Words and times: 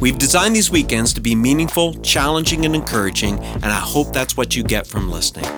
We've 0.00 0.18
designed 0.18 0.56
these 0.56 0.70
weekends 0.70 1.12
to 1.14 1.20
be 1.20 1.34
meaningful, 1.34 1.94
challenging, 1.94 2.64
and 2.64 2.74
encouraging, 2.74 3.38
and 3.38 3.66
I 3.66 3.80
hope 3.80 4.12
that's 4.12 4.36
what 4.36 4.56
you 4.56 4.62
get 4.62 4.86
from 4.86 5.10
listening. 5.10 5.48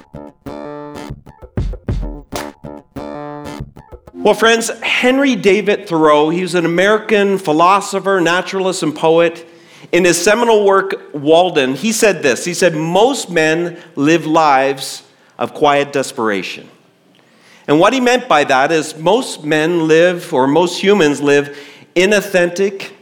Well, 4.14 4.34
friends, 4.34 4.68
Henry 4.80 5.34
David 5.34 5.88
Thoreau, 5.88 6.30
he 6.30 6.42
was 6.42 6.54
an 6.54 6.64
American 6.64 7.38
philosopher, 7.38 8.20
naturalist, 8.20 8.84
and 8.84 8.94
poet. 8.94 9.48
In 9.90 10.04
his 10.04 10.22
seminal 10.22 10.64
work, 10.64 10.94
Walden, 11.12 11.74
he 11.74 11.90
said 11.90 12.22
this 12.22 12.44
He 12.44 12.54
said, 12.54 12.76
Most 12.76 13.30
men 13.30 13.82
live 13.96 14.24
lives 14.24 15.02
of 15.38 15.54
quiet 15.54 15.92
desperation. 15.92 16.70
And 17.66 17.80
what 17.80 17.92
he 17.92 18.00
meant 18.00 18.28
by 18.28 18.44
that 18.44 18.70
is 18.70 18.96
most 18.96 19.44
men 19.44 19.88
live, 19.88 20.32
or 20.32 20.46
most 20.46 20.80
humans 20.80 21.20
live, 21.20 21.58
inauthentic, 21.96 22.92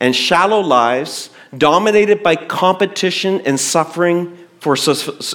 and 0.00 0.14
shallow 0.14 0.60
lives 0.60 1.30
dominated 1.56 2.22
by 2.22 2.36
competition 2.36 3.40
and 3.42 3.58
suffering 3.58 4.36
for, 4.60 4.76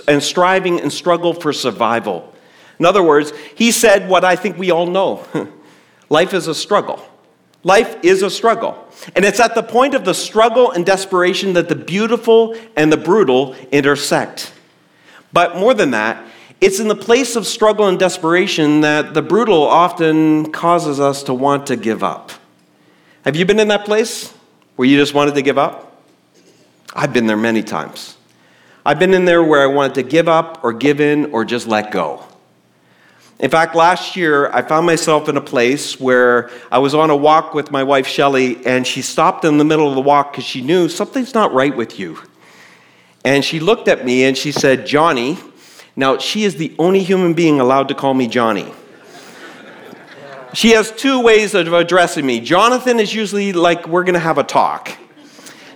and 0.08 0.22
striving 0.22 0.80
and 0.80 0.92
struggle 0.92 1.34
for 1.34 1.54
survival. 1.54 2.34
In 2.80 2.86
other 2.86 3.04
words, 3.04 3.34
he 3.56 3.72
said 3.72 4.10
what 4.10 4.24
I 4.24 4.36
think 4.36 4.58
we 4.58 4.72
all 4.72 4.86
know 4.86 5.26
life 6.10 6.34
is 6.34 6.48
a 6.48 6.56
struggle. 6.56 7.04
Life 7.64 8.04
is 8.04 8.24
a 8.24 8.30
struggle. 8.30 8.78
And 9.16 9.24
it's 9.24 9.40
at 9.40 9.56
the 9.56 9.64
point 9.64 9.94
of 9.94 10.04
the 10.04 10.14
struggle 10.14 10.72
and 10.72 10.86
desperation 10.86 11.54
that 11.54 11.70
the 11.70 11.76
beautiful 11.76 12.56
and 12.76 12.92
the 12.92 12.98
brutal 12.98 13.56
intersect. 13.72 14.54
But 15.32 15.56
more 15.58 15.74
than 15.74 15.92
that, 15.92 16.26
it's 16.60 16.80
in 16.80 16.88
the 16.88 16.96
place 16.96 17.36
of 17.36 17.48
struggle 17.48 17.88
and 17.88 17.98
desperation 17.98 18.82
that 18.82 19.14
the 19.14 19.22
brutal 19.22 19.64
often 19.64 20.52
causes 20.52 21.00
us 21.00 21.24
to 21.24 21.34
want 21.34 21.68
to 21.68 21.76
give 21.76 22.04
up. 22.04 22.32
Have 23.26 23.36
you 23.36 23.46
been 23.46 23.60
in 23.60 23.70
that 23.70 23.86
place? 23.86 24.34
Where 24.76 24.88
you 24.88 24.98
just 24.98 25.14
wanted 25.14 25.36
to 25.36 25.42
give 25.42 25.58
up? 25.58 26.02
I've 26.96 27.14
been 27.14 27.28
there 27.28 27.38
many 27.38 27.64
times. 27.64 28.18
I've 28.86 29.00
been 29.00 29.14
in 29.14 29.26
there 29.26 29.44
where 29.44 29.62
I 29.62 29.68
wanted 29.68 29.96
to 29.96 30.04
give 30.04 30.28
up 30.28 30.64
or 30.64 30.74
give 30.74 31.00
in 31.00 31.32
or 31.32 31.46
just 31.46 31.68
let 31.68 31.92
go. 31.92 32.26
In 33.40 33.50
fact, 33.50 33.76
last 33.76 34.16
year 34.16 34.50
I 34.52 34.62
found 34.62 34.86
myself 34.86 35.28
in 35.28 35.38
a 35.38 35.42
place 35.42 36.00
where 36.00 36.50
I 36.72 36.80
was 36.80 36.94
on 36.94 37.10
a 37.10 37.16
walk 37.16 37.54
with 37.54 37.72
my 37.72 37.84
wife 37.84 38.08
Shelly, 38.08 38.66
and 38.66 38.86
she 38.86 39.02
stopped 39.02 39.44
in 39.44 39.58
the 39.58 39.66
middle 39.66 39.90
of 39.90 39.96
the 39.96 40.02
walk 40.02 40.32
because 40.32 40.46
she 40.46 40.62
knew 40.62 40.88
something's 40.88 41.34
not 41.34 41.54
right 41.54 41.76
with 41.76 42.00
you. 42.00 42.20
And 43.26 43.44
she 43.44 43.60
looked 43.60 43.88
at 43.88 44.06
me 44.06 44.24
and 44.24 44.38
she 44.38 44.52
said, 44.52 44.86
Johnny. 44.86 45.38
Now, 45.96 46.18
she 46.18 46.44
is 46.44 46.56
the 46.56 46.76
only 46.80 47.04
human 47.04 47.34
being 47.34 47.60
allowed 47.60 47.88
to 47.90 47.96
call 47.96 48.14
me 48.14 48.28
Johnny. 48.28 48.72
She 50.54 50.72
has 50.72 50.92
two 50.92 51.22
ways 51.22 51.56
of 51.56 51.74
addressing 51.74 52.26
me. 52.26 52.40
Jonathan 52.40 53.00
is 53.00 53.14
usually 53.14 53.54
like, 53.54 53.88
we're 53.88 54.04
going 54.04 54.14
to 54.14 54.20
have 54.20 54.38
a 54.38 54.44
talk. 54.44 54.92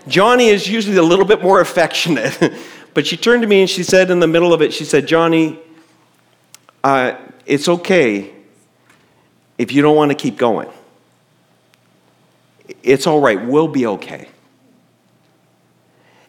Johnny 0.07 0.47
is 0.47 0.67
usually 0.67 0.97
a 0.97 1.03
little 1.03 1.25
bit 1.25 1.41
more 1.41 1.59
affectionate. 1.61 2.53
but 2.93 3.07
she 3.07 3.17
turned 3.17 3.41
to 3.41 3.47
me 3.47 3.61
and 3.61 3.69
she 3.69 3.83
said, 3.83 4.11
in 4.11 4.19
the 4.19 4.27
middle 4.27 4.53
of 4.53 4.61
it, 4.61 4.73
she 4.73 4.85
said, 4.85 5.07
Johnny, 5.07 5.59
uh, 6.83 7.15
it's 7.45 7.67
okay 7.67 8.33
if 9.57 9.71
you 9.71 9.81
don't 9.81 9.95
want 9.95 10.11
to 10.11 10.15
keep 10.15 10.37
going. 10.37 10.69
It's 12.83 13.07
all 13.07 13.19
right. 13.19 13.43
We'll 13.43 13.67
be 13.67 13.85
okay. 13.87 14.29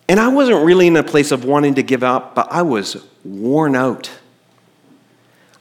And 0.09 0.19
I 0.19 0.29
wasn't 0.29 0.65
really 0.65 0.87
in 0.87 0.97
a 0.97 1.03
place 1.03 1.33
of 1.33 1.45
wanting 1.45 1.75
to 1.75 1.83
give 1.83 2.03
up, 2.03 2.35
but 2.35 2.51
I 2.51 2.63
was 2.63 3.05
worn 3.25 3.77
out. 3.77 4.11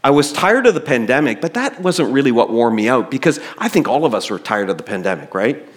I 0.03 0.11
was 0.11 0.31
tired 0.31 0.67
of 0.67 0.73
the 0.73 0.81
pandemic, 0.81 1.41
but 1.41 1.53
that 1.55 1.81
wasn't 1.81 2.13
really 2.13 2.31
what 2.31 2.49
wore 2.49 2.71
me 2.71 2.87
out 2.87 3.11
because 3.11 3.39
I 3.57 3.67
think 3.67 3.87
all 3.87 4.05
of 4.05 4.13
us 4.13 4.29
were 4.29 4.39
tired 4.39 4.69
of 4.69 4.77
the 4.77 4.83
pandemic, 4.83 5.33
right? 5.33 5.67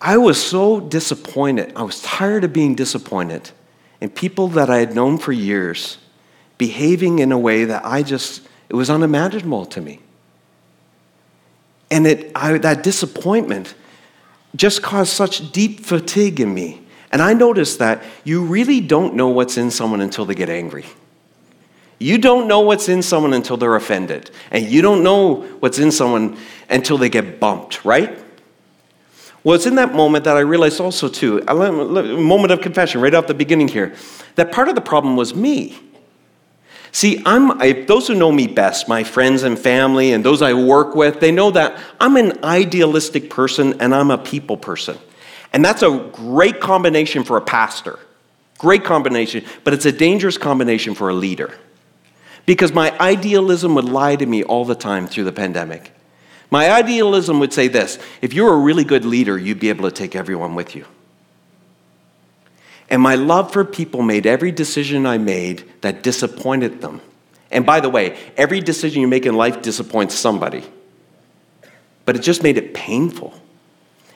I 0.00 0.16
was 0.16 0.42
so 0.42 0.80
disappointed. 0.80 1.72
I 1.76 1.82
was 1.82 2.02
tired 2.02 2.44
of 2.44 2.52
being 2.52 2.74
disappointed 2.74 3.50
in 4.00 4.10
people 4.10 4.48
that 4.48 4.70
I 4.70 4.78
had 4.78 4.94
known 4.94 5.18
for 5.18 5.32
years 5.32 5.98
behaving 6.58 7.18
in 7.18 7.32
a 7.32 7.38
way 7.38 7.64
that 7.64 7.84
I 7.84 8.02
just, 8.02 8.42
it 8.68 8.74
was 8.74 8.88
unimaginable 8.90 9.66
to 9.66 9.80
me. 9.80 10.00
And 11.90 12.06
it, 12.06 12.32
I, 12.34 12.58
that 12.58 12.82
disappointment 12.82 13.74
just 14.54 14.82
caused 14.82 15.12
such 15.12 15.52
deep 15.52 15.80
fatigue 15.80 16.40
in 16.40 16.52
me. 16.52 16.82
And 17.12 17.22
I 17.22 17.34
noticed 17.34 17.78
that 17.78 18.02
you 18.24 18.42
really 18.42 18.80
don't 18.80 19.14
know 19.14 19.28
what's 19.28 19.56
in 19.56 19.70
someone 19.70 20.00
until 20.00 20.24
they 20.24 20.34
get 20.34 20.48
angry. 20.48 20.86
You 21.98 22.18
don't 22.18 22.46
know 22.46 22.60
what's 22.60 22.88
in 22.88 23.02
someone 23.02 23.32
until 23.32 23.56
they're 23.56 23.74
offended. 23.74 24.30
And 24.50 24.66
you 24.66 24.82
don't 24.82 25.02
know 25.02 25.42
what's 25.60 25.78
in 25.78 25.90
someone 25.90 26.36
until 26.68 26.98
they 26.98 27.08
get 27.08 27.40
bumped, 27.40 27.84
right? 27.84 28.18
Well, 29.42 29.54
it's 29.54 29.66
in 29.66 29.76
that 29.76 29.94
moment 29.94 30.24
that 30.24 30.36
I 30.36 30.40
realized 30.40 30.80
also, 30.80 31.08
too, 31.08 31.42
a 31.46 31.54
moment 31.54 32.52
of 32.52 32.60
confession 32.60 33.00
right 33.00 33.14
off 33.14 33.28
the 33.28 33.34
beginning 33.34 33.68
here, 33.68 33.94
that 34.34 34.52
part 34.52 34.68
of 34.68 34.74
the 34.74 34.80
problem 34.80 35.16
was 35.16 35.34
me. 35.34 35.78
See, 36.92 37.22
I'm, 37.24 37.60
I, 37.60 37.72
those 37.72 38.08
who 38.08 38.14
know 38.14 38.32
me 38.32 38.46
best, 38.46 38.88
my 38.88 39.04
friends 39.04 39.42
and 39.42 39.58
family, 39.58 40.12
and 40.12 40.24
those 40.24 40.42
I 40.42 40.52
work 40.54 40.94
with, 40.94 41.20
they 41.20 41.30
know 41.30 41.50
that 41.52 41.78
I'm 42.00 42.16
an 42.16 42.42
idealistic 42.42 43.30
person 43.30 43.80
and 43.80 43.94
I'm 43.94 44.10
a 44.10 44.18
people 44.18 44.56
person. 44.56 44.98
And 45.52 45.64
that's 45.64 45.82
a 45.82 46.10
great 46.12 46.60
combination 46.60 47.22
for 47.22 47.36
a 47.36 47.42
pastor. 47.42 47.98
Great 48.58 48.84
combination, 48.84 49.44
but 49.62 49.74
it's 49.74 49.86
a 49.86 49.92
dangerous 49.92 50.38
combination 50.38 50.94
for 50.94 51.10
a 51.10 51.14
leader 51.14 51.54
because 52.46 52.72
my 52.72 52.96
idealism 52.98 53.74
would 53.74 53.84
lie 53.84 54.16
to 54.16 54.24
me 54.24 54.44
all 54.44 54.64
the 54.64 54.76
time 54.76 55.06
through 55.08 55.24
the 55.24 55.32
pandemic. 55.32 55.92
My 56.50 56.70
idealism 56.70 57.40
would 57.40 57.52
say 57.52 57.66
this 57.68 57.98
if 58.22 58.32
you're 58.32 58.54
a 58.54 58.58
really 58.58 58.84
good 58.84 59.04
leader, 59.04 59.36
you'd 59.36 59.60
be 59.60 59.68
able 59.68 59.88
to 59.90 59.94
take 59.94 60.14
everyone 60.14 60.54
with 60.54 60.74
you. 60.76 60.86
And 62.88 63.02
my 63.02 63.16
love 63.16 63.52
for 63.52 63.64
people 63.64 64.02
made 64.02 64.26
every 64.26 64.52
decision 64.52 65.06
I 65.06 65.18
made 65.18 65.68
that 65.80 66.04
disappointed 66.04 66.80
them. 66.80 67.00
And 67.50 67.66
by 67.66 67.80
the 67.80 67.88
way, 67.88 68.16
every 68.36 68.60
decision 68.60 69.00
you 69.00 69.08
make 69.08 69.26
in 69.26 69.34
life 69.34 69.60
disappoints 69.60 70.14
somebody. 70.14 70.64
But 72.04 72.14
it 72.14 72.20
just 72.20 72.44
made 72.44 72.56
it 72.56 72.74
painful. 72.74 73.32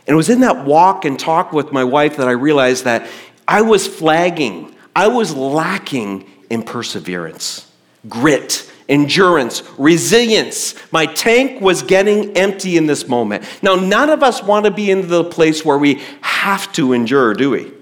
And 0.06 0.14
it 0.14 0.16
was 0.16 0.30
in 0.30 0.40
that 0.40 0.64
walk 0.64 1.04
and 1.04 1.18
talk 1.18 1.52
with 1.52 1.72
my 1.72 1.82
wife 1.82 2.16
that 2.18 2.28
I 2.28 2.32
realized 2.32 2.84
that 2.84 3.08
I 3.48 3.62
was 3.62 3.88
flagging, 3.88 4.72
I 4.94 5.08
was 5.08 5.34
lacking 5.34 6.30
in 6.48 6.62
perseverance 6.62 7.69
grit, 8.08 8.70
endurance, 8.88 9.62
resilience. 9.78 10.74
My 10.92 11.06
tank 11.06 11.60
was 11.60 11.82
getting 11.82 12.36
empty 12.36 12.76
in 12.76 12.86
this 12.86 13.08
moment. 13.08 13.44
Now, 13.62 13.76
none 13.76 14.10
of 14.10 14.22
us 14.22 14.42
want 14.42 14.64
to 14.64 14.70
be 14.70 14.90
in 14.90 15.08
the 15.08 15.24
place 15.24 15.64
where 15.64 15.78
we 15.78 16.02
have 16.20 16.72
to 16.72 16.92
endure, 16.92 17.34
do 17.34 17.50
we? 17.50 17.72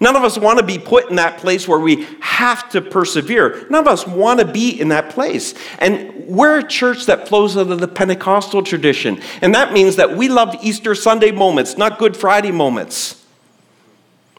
None 0.00 0.16
of 0.16 0.24
us 0.24 0.36
want 0.36 0.58
to 0.58 0.64
be 0.64 0.78
put 0.78 1.08
in 1.08 1.16
that 1.16 1.38
place 1.38 1.68
where 1.68 1.78
we 1.78 2.06
have 2.20 2.68
to 2.70 2.82
persevere. 2.82 3.66
None 3.70 3.80
of 3.80 3.86
us 3.86 4.06
want 4.06 4.40
to 4.40 4.44
be 4.44 4.78
in 4.78 4.88
that 4.88 5.10
place. 5.10 5.54
And 5.78 6.26
we're 6.26 6.58
a 6.58 6.68
church 6.68 7.06
that 7.06 7.28
flows 7.28 7.56
out 7.56 7.70
of 7.70 7.80
the 7.80 7.88
Pentecostal 7.88 8.62
tradition. 8.62 9.20
And 9.40 9.54
that 9.54 9.72
means 9.72 9.96
that 9.96 10.16
we 10.16 10.28
love 10.28 10.56
Easter 10.62 10.94
Sunday 10.94 11.30
moments, 11.30 11.78
not 11.78 11.98
Good 11.98 12.16
Friday 12.16 12.50
moments. 12.50 13.23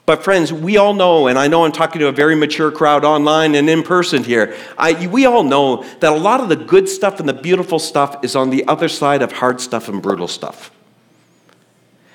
But, 0.05 0.23
friends, 0.23 0.53
we 0.53 0.77
all 0.77 0.93
know, 0.93 1.27
and 1.27 1.37
I 1.40 1.47
know 1.47 1.66
I'm 1.66 1.72
talking 1.72 1.99
to 1.99 2.07
a 2.07 2.11
very 2.11 2.35
mature 2.35 2.72
crowd 2.72 3.03
online 3.03 3.55
and 3.55 3.67
in 3.67 3.81
person 3.81 4.23
here, 4.23 4.55
I, 4.78 5.07
we 5.07 5.25
all 5.25 5.43
know 5.43 5.84
that 5.99 6.13
a 6.13 6.16
lot 6.16 6.41
of 6.41 6.49
the 6.49 6.55
good 6.55 6.87
stuff 6.87 7.19
and 7.19 7.28
the 7.28 7.34
beautiful 7.34 7.79
stuff 7.79 8.23
is 8.23 8.35
on 8.35 8.52
the 8.52 8.67
other 8.67 8.87
side 8.87 9.23
of 9.23 9.31
hard 9.31 9.59
stuff 9.59 9.90
and 9.90 10.03
brutal 10.03 10.28
stuff. 10.28 10.69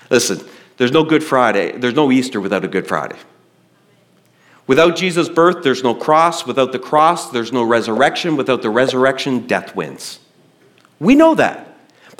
Listen, 0.08 0.40
there's 0.76 0.92
no 0.92 1.02
Good 1.02 1.24
Friday, 1.24 1.72
there's 1.72 1.94
no 1.94 2.12
Easter 2.12 2.40
without 2.40 2.64
a 2.64 2.68
Good 2.68 2.86
Friday. 2.86 3.16
Without 4.68 4.94
Jesus' 4.94 5.28
birth, 5.28 5.64
there's 5.64 5.82
no 5.82 5.96
cross. 5.96 6.46
Without 6.46 6.70
the 6.70 6.78
cross, 6.78 7.32
there's 7.32 7.52
no 7.52 7.64
resurrection. 7.64 8.36
Without 8.36 8.62
the 8.62 8.70
resurrection, 8.70 9.48
death 9.48 9.74
wins. 9.74 10.20
We 11.00 11.16
know 11.16 11.34
that. 11.34 11.69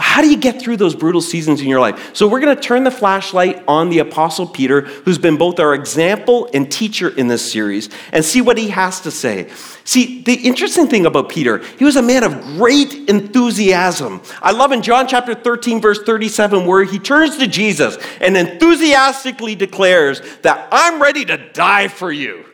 How 0.01 0.23
do 0.23 0.31
you 0.31 0.37
get 0.37 0.61
through 0.61 0.79
those 0.79 0.95
brutal 0.95 1.21
seasons 1.21 1.61
in 1.61 1.69
your 1.69 1.81
life? 1.81 2.17
So, 2.17 2.27
we're 2.27 2.41
going 2.41 2.57
to 2.57 2.63
turn 2.63 2.85
the 2.85 2.91
flashlight 2.91 3.63
on 3.69 3.91
the 3.91 3.99
Apostle 3.99 4.47
Peter, 4.47 4.81
who's 4.81 5.19
been 5.19 5.37
both 5.37 5.61
our 5.61 5.75
example 5.75 6.49
and 6.55 6.71
teacher 6.71 7.09
in 7.11 7.29
this 7.29 7.53
series, 7.53 7.91
and 8.13 8.25
see 8.25 8.41
what 8.41 8.59
he 8.59 8.69
has 8.69 9.01
to 9.03 9.11
say. 9.11 9.51
See, 9.85 10.23
the 10.23 10.35
interesting 10.35 10.89
thing 10.89 11.07
about 11.07 11.29
Peter, 11.29 11.59
he 11.79 11.85
was 11.85 11.97
a 11.97 12.03
man 12.03 12.25
of 12.25 12.41
great 12.57 12.95
enthusiasm. 13.09 14.23
I 14.43 14.53
love 14.53 14.73
in 14.73 14.83
John 14.83 15.07
chapter 15.07 15.35
13, 15.35 15.81
verse 15.81 16.03
37, 16.03 16.67
where 16.67 16.85
he 16.85 16.99
turns 16.99 17.39
to 17.39 17.47
Jesus 17.47 17.99
and 18.21 18.37
enthusiastically 18.37 19.55
declares 19.55 20.21
that 20.43 20.69
I'm 20.73 21.01
ready 21.01 21.25
to 21.27 21.37
die 21.53 21.89
for 21.89 22.11
you. 22.11 22.47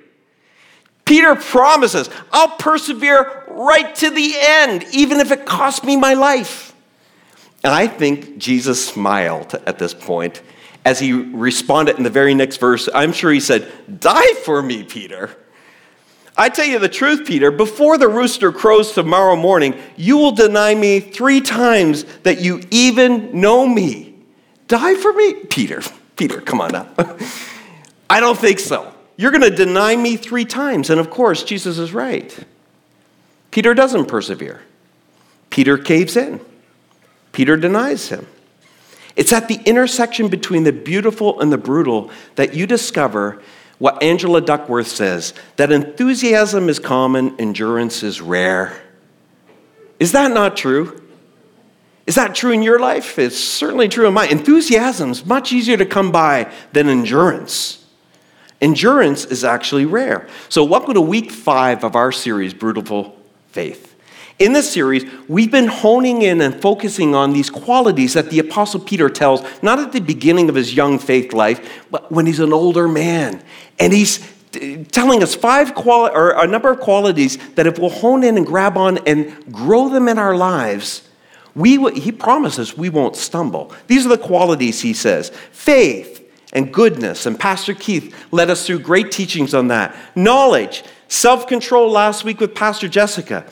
Peter 1.05 1.37
promises, 1.37 2.11
I'll 2.33 2.57
persevere 2.57 3.45
right 3.49 3.95
to 3.97 4.11
the 4.11 4.35
end, 4.37 4.85
even 4.93 5.21
if 5.21 5.31
it 5.31 5.47
costs 5.47 5.85
me 5.85 5.97
my 5.97 6.15
life. 6.15 6.75
And 7.67 7.75
I 7.75 7.89
think 7.89 8.39
Jesus 8.39 8.87
smiled 8.87 9.57
at 9.67 9.77
this 9.77 9.93
point 9.93 10.41
as 10.85 11.01
he 11.01 11.13
responded 11.13 11.97
in 11.97 12.05
the 12.05 12.11
very 12.11 12.33
next 12.33 12.59
verse. 12.59 12.89
I'm 12.95 13.13
sure 13.13 13.33
he 13.33 13.41
said, 13.41 13.69
Die 13.99 14.35
for 14.45 14.63
me, 14.63 14.85
Peter. 14.85 15.37
I 16.37 16.49
tell 16.49 16.65
you 16.65 16.79
the 16.79 16.89
truth, 16.89 17.27
Peter, 17.27 17.51
before 17.51 17.99
the 17.99 18.07
rooster 18.07 18.53
crows 18.53 18.93
tomorrow 18.93 19.35
morning, 19.35 19.75
you 19.97 20.17
will 20.17 20.31
deny 20.31 20.77
me 20.77 21.01
three 21.01 21.41
times 21.41 22.05
that 22.23 22.41
you 22.41 22.63
even 22.71 23.41
know 23.41 23.67
me. 23.67 24.15
Die 24.69 24.95
for 24.95 25.13
me? 25.13 25.35
Peter, 25.35 25.83
Peter, 26.15 26.41
come 26.41 26.61
on 26.61 26.71
now. 26.71 26.89
I 28.09 28.21
don't 28.21 28.39
think 28.39 28.61
so. 28.61 28.95
You're 29.17 29.33
going 29.33 29.43
to 29.43 29.51
deny 29.51 29.97
me 29.97 30.17
three 30.17 30.45
times. 30.45 30.89
And 30.89 31.01
of 31.01 31.11
course, 31.11 31.43
Jesus 31.43 31.79
is 31.79 31.93
right. 31.93 32.33
Peter 33.51 33.75
doesn't 33.75 34.07
persevere, 34.07 34.63
Peter 35.51 35.77
caves 35.77 36.17
in, 36.17 36.41
Peter 37.37 37.55
denies 37.59 38.09
him. 38.09 38.27
It's 39.15 39.31
at 39.31 39.47
the 39.47 39.61
intersection 39.67 40.29
between 40.29 40.65
the 40.65 40.73
beautiful 40.73 41.39
and 41.39 41.53
the 41.53 41.59
brutal 41.59 42.11
that 42.37 42.55
you 42.55 42.67
discover 42.67 43.43
what 43.77 44.03
Angela 44.03 44.41
Duckworth 44.41 44.87
says 44.87 45.35
that 45.57 45.71
enthusiasm 45.71 46.71
is 46.71 46.79
common, 46.79 47.39
endurance 47.39 48.03
is 48.03 48.23
rare. 48.23 48.83
Is 50.01 50.13
that 50.13 50.31
not 50.31 50.57
true? 50.57 51.03
Is 52.07 52.15
that 52.15 52.35
true 52.35 52.53
in 52.53 52.63
your 52.63 52.79
life? 52.79 53.19
It's 53.19 53.39
certainly 53.39 53.91
true 53.91 54.07
in 54.07 54.15
mine. 54.15 54.31
Enthusiasm 54.31 55.11
is 55.11 55.27
much 55.27 55.53
easier 55.53 55.77
to 55.77 55.85
come 55.85 56.11
by 56.11 56.51
than 56.73 56.89
endurance. 56.89 57.85
Endurance 58.63 59.27
is 59.27 59.45
actually 59.45 59.85
rare. 59.85 60.27
So, 60.49 60.65
welcome 60.65 60.95
to 60.95 61.03
week 61.03 61.31
five 61.31 61.85
of 61.85 61.97
our 61.97 62.13
series, 62.13 62.55
Brutal 62.55 63.15
Faith. 63.49 63.86
In 64.39 64.53
this 64.53 64.71
series, 64.71 65.05
we've 65.29 65.51
been 65.51 65.67
honing 65.69 66.21
in 66.21 66.43
and 66.43 66.61
focusing 66.61 67.15
on 67.15 67.33
these 67.33 67.49
qualities 67.49 68.13
that 68.13 68.29
the 68.29 68.39
Apostle 68.39 68.81
Peter 68.81 69.09
tells, 69.09 69.43
not 69.63 69.79
at 69.79 69.93
the 69.93 70.01
beginning 70.01 70.51
of 70.51 70.55
his 70.55 70.75
young 70.75 70.99
faith 70.99 71.33
life, 71.33 71.85
but 71.91 72.13
when 72.13 72.27
he's 72.27 72.41
an 72.41 72.53
older 72.53 72.87
man. 72.87 73.43
And 73.79 73.95
he's 73.95 74.21
uh, 74.55 74.85
telling 74.93 75.23
us 75.23 75.35
five 75.35 75.75
quali- 75.75 76.13
or 76.13 76.33
a 76.33 76.47
number 76.47 76.71
of 76.71 76.81
qualities 76.81 77.39
that 77.55 77.67
if 77.67 77.79
we'll 77.79 77.89
hone 77.89 78.23
in 78.23 78.37
and 78.37 78.45
grab 78.45 78.77
on 78.77 78.99
and 79.07 79.35
grow 79.51 79.89
them 79.89 80.07
in 80.07 80.19
our 80.19 80.37
lives, 80.37 81.09
we 81.55 81.79
w- 81.79 81.99
he 81.99 82.13
promises 82.13 82.77
we 82.77 82.91
won't 82.91 83.17
stumble. 83.17 83.73
These 83.87 84.05
are 84.05 84.11
the 84.11 84.19
qualities 84.19 84.83
he 84.83 84.93
says 84.93 85.31
faith 85.51 86.31
and 86.53 86.75
goodness. 86.75 87.25
And 87.25 87.41
Pastor 87.41 87.73
Keith 87.73 88.15
led 88.33 88.51
us 88.51 88.67
through 88.67 88.81
great 88.81 89.11
teachings 89.11 89.55
on 89.55 89.69
that. 89.69 89.97
Knowledge, 90.15 90.85
self 91.09 91.47
control 91.47 91.91
last 91.91 92.23
week 92.23 92.39
with 92.39 92.55
Pastor 92.55 92.87
Jessica. 92.87 93.47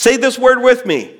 Say 0.00 0.16
this 0.16 0.38
word 0.38 0.62
with 0.62 0.86
me. 0.86 1.14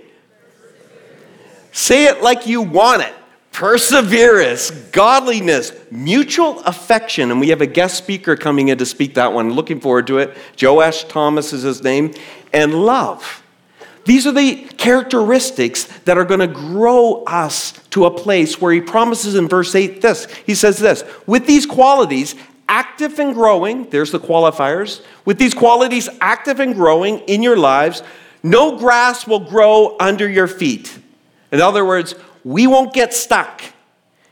Say 1.70 2.06
it 2.06 2.22
like 2.22 2.46
you 2.46 2.62
want 2.62 3.02
it. 3.02 3.12
Perseverance, 3.52 4.70
godliness, 4.70 5.72
mutual 5.90 6.60
affection. 6.60 7.30
And 7.30 7.40
we 7.40 7.50
have 7.50 7.60
a 7.60 7.66
guest 7.66 7.98
speaker 7.98 8.36
coming 8.36 8.68
in 8.68 8.78
to 8.78 8.86
speak 8.86 9.16
that 9.16 9.34
one. 9.34 9.52
Looking 9.52 9.82
forward 9.82 10.06
to 10.06 10.16
it. 10.16 10.34
Joash 10.58 11.04
Thomas 11.04 11.52
is 11.52 11.62
his 11.62 11.82
name. 11.82 12.14
And 12.54 12.72
love. 12.72 13.42
These 14.06 14.26
are 14.26 14.32
the 14.32 14.64
characteristics 14.78 15.84
that 16.06 16.16
are 16.16 16.24
going 16.24 16.40
to 16.40 16.46
grow 16.46 17.22
us 17.24 17.72
to 17.90 18.06
a 18.06 18.10
place 18.10 18.62
where 18.62 18.72
he 18.72 18.80
promises 18.80 19.34
in 19.34 19.46
verse 19.46 19.74
8 19.74 20.00
this. 20.00 20.24
He 20.46 20.54
says 20.54 20.78
this 20.78 21.04
with 21.26 21.46
these 21.46 21.66
qualities, 21.66 22.34
active 22.66 23.18
and 23.18 23.34
growing, 23.34 23.90
there's 23.90 24.10
the 24.10 24.20
qualifiers. 24.20 25.04
With 25.26 25.38
these 25.38 25.52
qualities, 25.52 26.08
active 26.22 26.60
and 26.60 26.74
growing 26.74 27.18
in 27.28 27.42
your 27.42 27.58
lives, 27.58 28.02
no 28.42 28.78
grass 28.78 29.26
will 29.26 29.40
grow 29.40 29.96
under 29.98 30.28
your 30.28 30.46
feet. 30.46 30.98
In 31.52 31.60
other 31.60 31.84
words, 31.84 32.14
we 32.44 32.66
won't 32.66 32.92
get 32.92 33.12
stuck. 33.12 33.62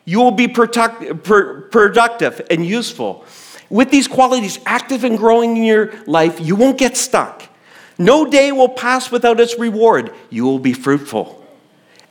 You 0.04 0.20
will 0.20 0.30
be 0.30 0.48
product, 0.48 1.22
productive 1.24 2.46
and 2.50 2.64
useful. 2.64 3.24
With 3.68 3.90
these 3.90 4.08
qualities 4.08 4.58
active 4.64 5.04
and 5.04 5.18
growing 5.18 5.56
in 5.56 5.64
your 5.64 5.92
life, 6.06 6.40
you 6.40 6.56
won't 6.56 6.78
get 6.78 6.96
stuck. 6.96 7.42
No 7.98 8.24
day 8.24 8.52
will 8.52 8.70
pass 8.70 9.10
without 9.10 9.40
its 9.40 9.58
reward. 9.58 10.14
You 10.30 10.44
will 10.44 10.58
be 10.58 10.72
fruitful. 10.72 11.44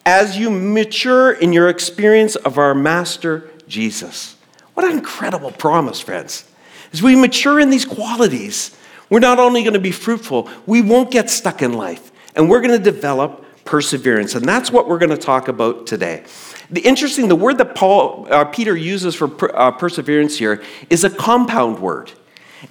As 0.06 0.38
you 0.38 0.52
mature 0.52 1.32
in 1.32 1.54
your 1.54 1.70
experience 1.70 2.36
of 2.36 2.58
our 2.58 2.76
Master 2.76 3.50
Jesus. 3.68 4.36
What 4.76 4.86
an 4.86 4.92
incredible 4.92 5.52
promise, 5.52 6.00
friends. 6.00 6.50
As 6.94 7.02
we 7.02 7.16
mature 7.16 7.60
in 7.60 7.72
these 7.72 7.86
qualities, 7.86 8.77
we're 9.10 9.20
not 9.20 9.40
only 9.40 9.64
going 9.64 9.74
to 9.74 9.80
be 9.80 9.92
fruitful, 9.92 10.50
we 10.66 10.82
won't 10.82 11.12
get 11.12 11.30
stuck 11.30 11.62
in 11.62 11.74
life, 11.74 12.12
and 12.36 12.50
we're 12.50 12.62
going 12.62 12.78
to 12.78 12.92
develop 12.92 13.46
perseverance. 13.66 14.36
And 14.36 14.46
that's 14.46 14.72
what 14.72 14.88
we're 14.88 14.98
going 14.98 15.12
to 15.12 15.18
talk 15.18 15.48
about 15.48 15.86
today. 15.86 16.24
The 16.70 16.82
interesting, 16.82 17.28
the 17.28 17.36
word 17.36 17.58
that 17.60 17.76
Paul, 17.76 18.28
uh, 18.30 18.46
Peter 18.46 18.76
uses 18.76 19.16
for 19.16 19.28
per, 19.28 19.52
uh, 19.54 19.72
perseverance 19.72 20.38
here 20.38 20.64
is 20.90 21.04
a 21.04 21.10
compound 21.10 21.80
word. 21.80 22.12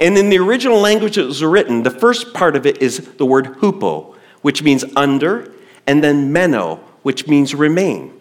And 0.00 0.18
in 0.18 0.30
the 0.30 0.38
original 0.38 0.80
language 0.80 1.16
it 1.16 1.26
was 1.26 1.42
written, 1.42 1.82
the 1.82 1.90
first 1.90 2.34
part 2.34 2.56
of 2.56 2.66
it 2.66 2.82
is 2.82 2.98
the 3.16 3.24
word 3.24 3.46
hupo, 3.60 4.14
which 4.42 4.62
means 4.62 4.84
under, 4.96 5.52
and 5.86 6.02
then 6.02 6.32
meno, 6.32 6.76
which 7.02 7.28
means 7.28 7.54
remain. 7.54 8.12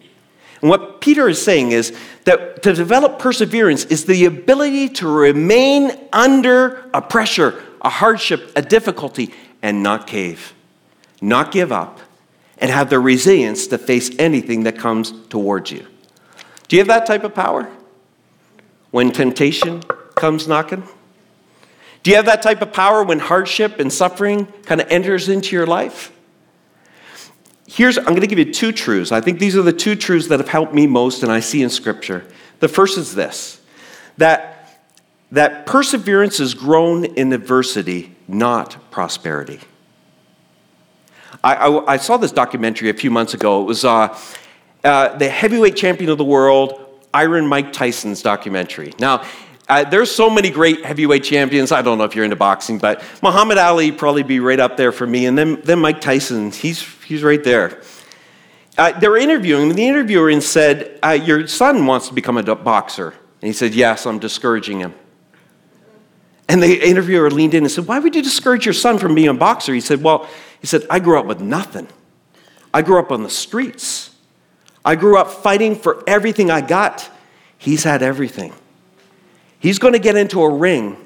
And 0.62 0.70
what 0.70 1.02
Peter 1.02 1.28
is 1.28 1.42
saying 1.44 1.72
is 1.72 1.96
that 2.24 2.64
to 2.64 2.74
develop 2.74 3.20
perseverance 3.20 3.86
is 3.86 4.06
the 4.06 4.26
ability 4.26 4.90
to 4.90 5.08
remain 5.08 5.92
under 6.14 6.90
a 6.94 7.02
pressure, 7.02 7.62
a 7.86 7.90
hardship, 7.90 8.52
a 8.56 8.64
difficulty, 8.64 9.32
and 9.62 9.84
not 9.84 10.08
cave, 10.08 10.54
not 11.22 11.52
give 11.52 11.72
up, 11.72 12.00
and 12.58 12.72
have 12.72 12.90
the 12.90 13.00
resilience 13.00 13.68
to 13.68 13.78
face 13.78 14.10
anything 14.18 14.64
that 14.64 14.78
comes 14.78 15.14
towards 15.28 15.72
you. 15.72 15.86
Do 16.68 16.76
you 16.76 16.80
have 16.80 16.88
that 16.88 17.06
type 17.06 17.24
of 17.24 17.36
power? 17.36 17.70
When 18.90 19.12
temptation 19.12 19.84
comes 20.16 20.48
knocking? 20.48 20.84
Do 22.02 22.10
you 22.10 22.18
have 22.18 22.26
that 22.26 22.42
type 22.42 22.62
of 22.62 22.74
power 22.74 23.04
when 23.04 23.20
hardship 23.20 23.80
and 23.80 23.94
suffering 23.94 24.48
kind 24.64 24.82
of 24.82 24.88
enters 24.90 25.30
into 25.30 25.56
your 25.56 25.68
life? 25.68 26.12
Here's, 27.68 27.98
I'm 27.98 28.06
going 28.06 28.22
to 28.22 28.28
give 28.28 28.40
you 28.40 28.52
two 28.52 28.72
truths. 28.72 29.12
I 29.12 29.22
think 29.22 29.38
these 29.38 29.56
are 29.56 29.62
the 29.62 29.74
two 29.74 29.96
truths 29.96 30.28
that 30.30 30.40
have 30.40 30.50
helped 30.50 30.74
me 30.74 30.88
most 30.88 31.22
and 31.22 31.32
I 31.32 31.40
see 31.40 31.62
in 31.62 31.70
Scripture. 31.70 32.26
The 32.62 32.68
first 32.68 32.98
is 32.98 33.14
this 33.14 33.62
that 34.18 34.55
that 35.32 35.66
perseverance 35.66 36.40
is 36.40 36.54
grown 36.54 37.06
in 37.06 37.34
adversity, 37.34 38.16
not 38.28 38.78
prosperity. 38.92 39.60
I, 41.44 41.56
I, 41.56 41.94
I 41.94 41.98
saw 41.98 42.18
this 42.18 42.32
documentary 42.32 42.90
a 42.90 42.94
few 42.94 43.12
months 43.12 43.34
ago. 43.34 43.62
It 43.62 43.66
was 43.66 43.86
uh, 43.86 44.18
uh, 44.84 45.18
the 45.18 45.30
heavyweight 45.30 45.76
champion 45.76 46.10
of 46.10 46.18
the 46.18 46.26
world, 46.26 47.06
Iron 47.14 47.48
Mike 47.48 47.74
Tyson's 47.74 48.22
documentary. 48.22 48.94
Now, 49.00 49.26
uh, 49.68 49.84
there's 49.84 50.12
so 50.12 50.30
many 50.30 50.52
great 50.52 50.86
heavyweight 50.86 51.24
champions. 51.24 51.72
I 51.72 51.82
don't 51.82 51.98
know 51.98 52.04
if 52.04 52.16
you're 52.16 52.24
into 52.24 52.36
boxing, 52.36 52.78
but 52.78 53.04
Muhammad 53.24 53.58
Ali 53.58 53.92
probably 53.92 54.24
be 54.24 54.40
right 54.40 54.60
up 54.60 54.78
there 54.78 54.92
for 54.92 55.08
me, 55.08 55.26
and 55.26 55.38
then, 55.38 55.60
then 55.62 55.80
Mike 55.80 56.02
Tyson, 56.02 56.52
he's, 56.52 56.82
he's 57.04 57.24
right 57.24 57.44
there. 57.44 57.82
Uh, 58.78 58.98
they 59.00 59.08
were 59.08 59.18
interviewing 59.18 59.70
him, 59.70 59.76
the 59.76 59.88
interviewer 59.88 60.40
said, 60.42 61.00
uh, 61.02 61.12
Your 61.12 61.48
son 61.48 61.86
wants 61.86 62.10
to 62.10 62.14
become 62.14 62.38
a 62.38 62.56
boxer. 62.56 63.10
And 63.42 63.48
he 63.48 63.54
said, 63.54 63.74
Yes, 63.74 64.06
I'm 64.06 64.20
discouraging 64.20 64.80
him. 64.80 64.94
And 66.48 66.62
the 66.62 66.88
interviewer 66.88 67.32
leaned 67.32 67.54
in 67.54 67.64
and 67.64 67.72
said, 67.72 67.88
Why 67.88 68.00
would 68.00 68.16
you 68.16 68.22
discourage 68.22 68.66
your 68.66 68.74
son 68.74 69.00
from 69.00 69.16
being 69.16 69.28
a 69.28 69.34
boxer? 69.34 69.74
He 69.74 69.82
said, 69.82 70.04
Well, 70.04 70.28
he 70.62 70.68
said, 70.68 70.86
I 70.90 71.00
grew 71.00 71.20
up 71.20 71.26
with 71.26 71.40
nothing. 71.40 71.88
I 72.74 72.82
grew 72.82 73.00
up 73.00 73.12
on 73.12 73.24
the 73.24 73.30
streets. 73.30 74.16
I 74.84 74.96
grew 74.96 75.18
up 75.18 75.30
fighting 75.30 75.76
for 75.76 76.04
everything 76.06 76.52
I 76.52 76.62
got. 76.62 77.10
He's 77.58 77.84
had 77.84 78.04
everything. 78.04 78.54
He's 79.60 79.80
going 79.80 79.94
to 79.94 80.00
get 80.00 80.16
into 80.16 80.44
a 80.44 80.54
ring 80.54 80.98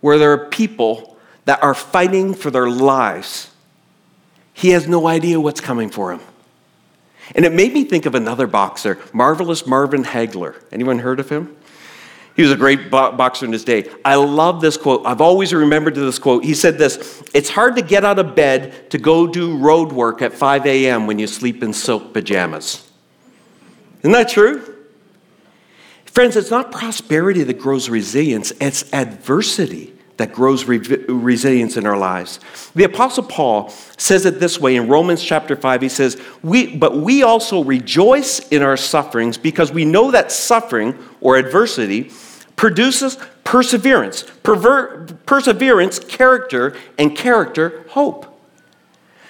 where 0.00 0.18
there 0.18 0.32
are 0.32 0.46
people 0.46 1.16
that 1.44 1.62
are 1.62 1.74
fighting 1.74 2.34
for 2.34 2.50
their 2.50 2.68
lives. 2.68 3.50
He 4.52 4.70
has 4.70 4.88
no 4.88 5.06
idea 5.06 5.40
what's 5.40 5.60
coming 5.60 5.90
for 5.90 6.12
him. 6.12 6.20
And 7.34 7.44
it 7.44 7.52
made 7.52 7.72
me 7.72 7.84
think 7.84 8.06
of 8.06 8.14
another 8.14 8.46
boxer, 8.46 8.98
Marvelous 9.12 9.66
Marvin 9.66 10.02
Hagler. 10.02 10.56
Anyone 10.72 10.98
heard 10.98 11.20
of 11.20 11.28
him? 11.28 11.56
He 12.40 12.44
was 12.44 12.52
a 12.52 12.56
great 12.56 12.90
bo- 12.90 13.12
boxer 13.12 13.44
in 13.44 13.52
his 13.52 13.64
day. 13.64 13.86
I 14.02 14.14
love 14.14 14.62
this 14.62 14.78
quote. 14.78 15.02
I've 15.04 15.20
always 15.20 15.52
remembered 15.52 15.94
this 15.94 16.18
quote. 16.18 16.42
He 16.42 16.54
said 16.54 16.78
this 16.78 17.22
It's 17.34 17.50
hard 17.50 17.76
to 17.76 17.82
get 17.82 18.02
out 18.02 18.18
of 18.18 18.34
bed 18.34 18.88
to 18.92 18.96
go 18.96 19.26
do 19.26 19.58
road 19.58 19.92
work 19.92 20.22
at 20.22 20.32
5 20.32 20.64
a.m. 20.64 21.06
when 21.06 21.18
you 21.18 21.26
sleep 21.26 21.62
in 21.62 21.74
silk 21.74 22.14
pajamas. 22.14 22.90
Isn't 23.98 24.12
that 24.12 24.30
true? 24.30 24.74
Friends, 26.06 26.34
it's 26.34 26.50
not 26.50 26.72
prosperity 26.72 27.42
that 27.42 27.58
grows 27.58 27.90
resilience, 27.90 28.54
it's 28.58 28.90
adversity 28.94 29.92
that 30.16 30.32
grows 30.32 30.64
re- 30.64 30.78
resilience 30.78 31.76
in 31.76 31.84
our 31.84 31.98
lives. 31.98 32.40
The 32.74 32.84
Apostle 32.84 33.24
Paul 33.24 33.68
says 33.98 34.24
it 34.24 34.40
this 34.40 34.58
way 34.58 34.76
in 34.76 34.88
Romans 34.88 35.22
chapter 35.22 35.56
5. 35.56 35.82
He 35.82 35.90
says, 35.90 36.18
we, 36.42 36.74
But 36.74 36.96
we 36.96 37.22
also 37.22 37.62
rejoice 37.62 38.38
in 38.48 38.62
our 38.62 38.78
sufferings 38.78 39.36
because 39.36 39.72
we 39.72 39.84
know 39.84 40.10
that 40.10 40.32
suffering 40.32 40.98
or 41.20 41.36
adversity 41.36 42.10
produces 42.60 43.16
perseverance, 43.42 44.22
perseverance, 44.42 45.98
character, 45.98 46.76
and 46.98 47.16
character, 47.16 47.86
hope. 47.88 48.26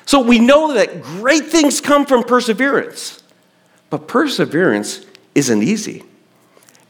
So 0.05 0.21
we 0.21 0.41
know 0.41 0.75
that 0.75 1.01
great 1.01 1.45
things 1.45 1.81
come 1.81 2.07
from 2.07 2.25
perseverance, 2.25 3.23
but 3.89 4.09
perseverance 4.09 5.07
isn't 5.37 5.63
easy. 5.63 6.03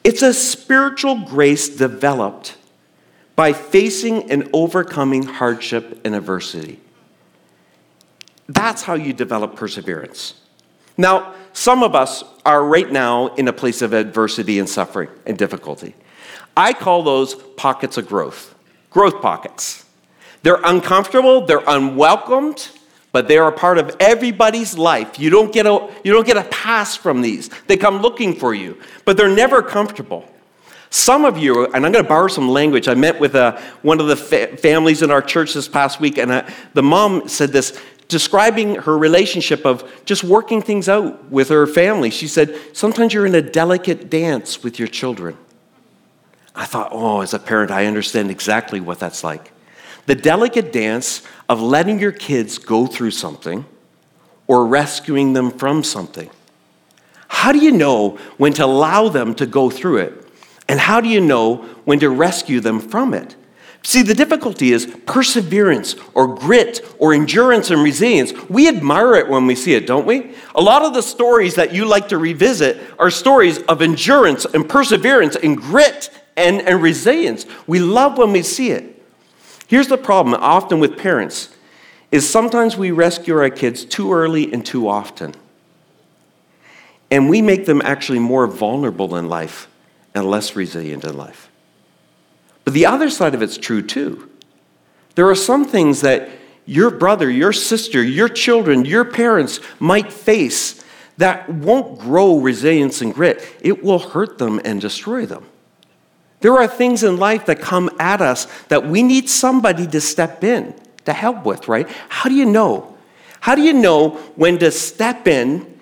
It's 0.03 0.23
a 0.23 0.33
spiritual 0.33 1.27
grace 1.27 1.69
developed 1.69 2.57
by 3.37 3.53
facing 3.53 4.31
and 4.31 4.49
overcoming 4.55 5.25
hardship 5.25 6.01
and 6.07 6.15
adversity. 6.15 6.81
That's 8.49 8.83
how 8.83 8.95
you 8.95 9.13
develop 9.13 9.57
perseverance. 9.57 10.41
Now, 10.97 11.35
some 11.53 11.83
of 11.83 11.95
us 11.95 12.25
are 12.47 12.65
right 12.65 12.91
now 12.91 13.35
in 13.35 13.47
a 13.47 13.53
place 13.53 13.83
of 13.83 13.93
adversity 13.93 14.59
and 14.59 14.67
suffering 14.67 15.11
and 15.27 15.37
difficulty. 15.37 15.95
I 16.61 16.75
call 16.75 17.03
those 17.03 17.35
pockets 17.35 17.97
of 17.97 18.07
growth, 18.07 18.55
growth 18.91 19.23
pockets. 19.23 19.87
They're 20.43 20.61
uncomfortable, 20.63 21.47
they're 21.47 21.65
unwelcomed, 21.67 22.69
but 23.13 23.29
they 23.29 23.39
are 23.39 23.49
a 23.49 23.53
part 23.53 23.79
of 23.79 23.97
everybody's 23.99 24.77
life. 24.77 25.19
You 25.19 25.31
don't 25.31 25.55
get 25.55 25.65
a, 25.65 25.91
you 26.05 26.13
don't 26.13 26.27
get 26.27 26.37
a 26.37 26.45
pass 26.45 26.95
from 26.95 27.23
these. 27.23 27.49
They 27.67 27.79
come 27.79 28.03
looking 28.03 28.35
for 28.35 28.53
you, 28.53 28.79
but 29.07 29.17
they're 29.17 29.35
never 29.35 29.63
comfortable. 29.63 30.31
Some 30.91 31.25
of 31.25 31.39
you, 31.39 31.65
and 31.65 31.87
I'm 31.87 31.93
going 31.93 32.05
to 32.05 32.09
borrow 32.09 32.29
some 32.29 32.51
language. 32.51 32.89
I 32.89 32.95
met 32.95 33.19
with 33.19 33.37
a, 33.37 33.43
uh, 33.43 33.63
one 33.81 33.99
of 33.99 34.09
the 34.09 34.17
fa- 34.17 34.59
families 34.59 35.01
in 35.01 35.11
our 35.11 35.23
church 35.23 35.55
this 35.55 35.67
past 35.67 35.99
week, 35.99 36.19
and 36.19 36.31
uh, 36.31 36.47
the 36.75 36.83
mom 36.83 37.27
said 37.27 37.53
this, 37.53 37.81
describing 38.09 38.75
her 38.75 38.99
relationship 38.99 39.65
of 39.65 39.91
just 40.05 40.25
working 40.25 40.61
things 40.61 40.91
out 40.91 41.31
with 41.31 41.49
her 41.49 41.67
family. 41.67 42.11
She 42.11 42.29
said, 42.29 42.55
Sometimes 42.75 43.15
you're 43.15 43.25
in 43.25 43.35
a 43.35 43.41
delicate 43.41 44.11
dance 44.11 44.63
with 44.63 44.79
your 44.79 44.89
children. 44.89 45.39
I 46.55 46.67
thought, 46.67 46.91
oh, 46.93 47.21
as 47.21 47.35
a 47.35 47.39
parent, 47.39 47.71
I 47.71 47.87
understand 47.87 48.31
exactly 48.31 48.81
what 48.81 48.99
that's 48.99 49.23
like. 49.23 49.53
The 50.07 50.15
delicate 50.15 50.73
dance 50.73 51.23
of 51.49 51.61
letting 51.61 51.99
your 52.01 52.13
kids 52.13 52.59
go 52.59 52.87
through 52.87 53.13
something 53.13 53.65
or 54.47 54.67
rescuing 54.67 55.33
them 55.33 55.51
from 55.51 55.85
something. 55.85 56.31
How 57.29 57.53
do 57.53 57.59
you 57.59 57.71
know 57.71 58.19
when 58.37 58.53
to 58.55 58.65
allow 58.65 59.09
them 59.09 59.35
to 59.37 59.47
go 59.47 59.71
through 59.71 59.99
it? 59.99 60.29
And 60.69 60.81
how 60.81 61.01
do 61.01 61.09
you 61.09 61.21
know 61.21 61.57
when 61.85 62.01
to 62.01 62.11
rescue 62.11 62.61
them 62.61 62.81
from 62.81 63.15
it? 63.15 63.37
See, 63.83 64.03
the 64.03 64.15
difficulty 64.15 64.73
is 64.73 64.87
perseverance 65.07 65.97
or 66.13 66.35
grit 66.35 66.85
or 66.99 67.15
endurance 67.15 67.71
and 67.71 67.83
resilience. 67.83 68.33
We 68.51 68.69
admire 68.69 69.15
it 69.15 69.29
when 69.29 69.47
we 69.47 69.55
see 69.55 69.75
it, 69.75 69.87
don't 69.87 70.07
we? 70.07 70.35
A 70.55 70.61
lot 70.61 70.83
of 70.83 70.93
the 70.93 71.03
stories 71.03 71.55
that 71.55 71.73
you 71.73 71.87
like 71.87 72.09
to 72.09 72.19
revisit 72.19 72.79
are 72.99 73.11
stories 73.11 73.59
of 73.63 73.81
endurance 73.81 74.45
and 74.45 74.69
perseverance 74.69 75.35
and 75.37 75.57
grit 75.57 76.11
and, 76.41 76.63
and 76.63 76.83
resilience. 76.83 77.47
We 77.67 77.79
love 77.79 78.19
when 78.19 78.33
we 78.33 78.43
see 78.43 78.71
it. 78.71 78.97
Here's 79.67 79.89
the 79.89 79.99
problem 79.99 80.35
often 80.35 80.81
with 80.81 80.99
parents 80.99 81.51
is 82.11 82.29
sometimes 82.29 82.77
we 82.77 82.91
rescue 82.91 83.37
our 83.39 83.51
kids 83.51 83.85
too 83.85 84.13
early 84.13 84.53
and 84.53 84.67
too 84.67 84.89
often. 84.89 85.35
And 87.11 87.29
we 87.29 87.41
make 87.41 87.67
them 87.67 87.81
actually 87.85 88.19
more 88.19 88.47
vulnerable 88.47 89.17
in 89.17 89.29
life 89.29 89.69
and 90.15 90.29
less 90.29 90.57
resilient 90.57 91.05
in 91.05 91.17
life. 91.17 91.49
But 92.65 92.75
the 92.75 92.87
other 92.87 93.11
side 93.11 93.35
of 93.35 93.43
it's 93.43 93.57
true 93.57 93.83
too. 93.83 94.29
There 95.15 95.29
are 95.29 95.37
some 95.37 95.65
things 95.65 96.01
that 96.01 96.29
your 96.67 96.91
brother, 96.91 97.31
your 97.31 97.53
sister, 97.53 98.03
your 98.03 98.29
children, 98.29 98.85
your 98.85 99.05
parents 99.05 99.61
might 99.79 100.13
face 100.13 100.83
that 101.17 101.49
won't 101.49 101.99
grow 101.99 102.39
resilience 102.39 103.03
and 103.03 103.13
grit. 103.13 103.47
It 103.61 103.83
will 103.85 103.99
hurt 103.99 104.39
them 104.39 104.61
and 104.65 104.81
destroy 104.81 105.27
them. 105.27 105.47
There 106.41 106.57
are 106.57 106.67
things 106.67 107.03
in 107.03 107.19
life 107.19 107.47
that 107.47 107.61
come 107.61 107.91
at 107.99 108.21
us 108.21 108.47
that 108.69 108.87
we 108.87 109.03
need 109.03 109.29
somebody 109.29 109.87
to 109.89 110.01
step 110.01 110.43
in 110.43 110.75
to 111.05 111.13
help 111.13 111.45
with, 111.45 111.69
right? 111.69 111.89
How 112.09 112.29
do 112.29 112.35
you 112.35 112.47
know? 112.47 112.97
How 113.41 113.55
do 113.55 113.63
you 113.63 113.73
know 113.73 114.11
when 114.37 114.59
to 114.59 114.71
step 114.71 115.27
in 115.27 115.79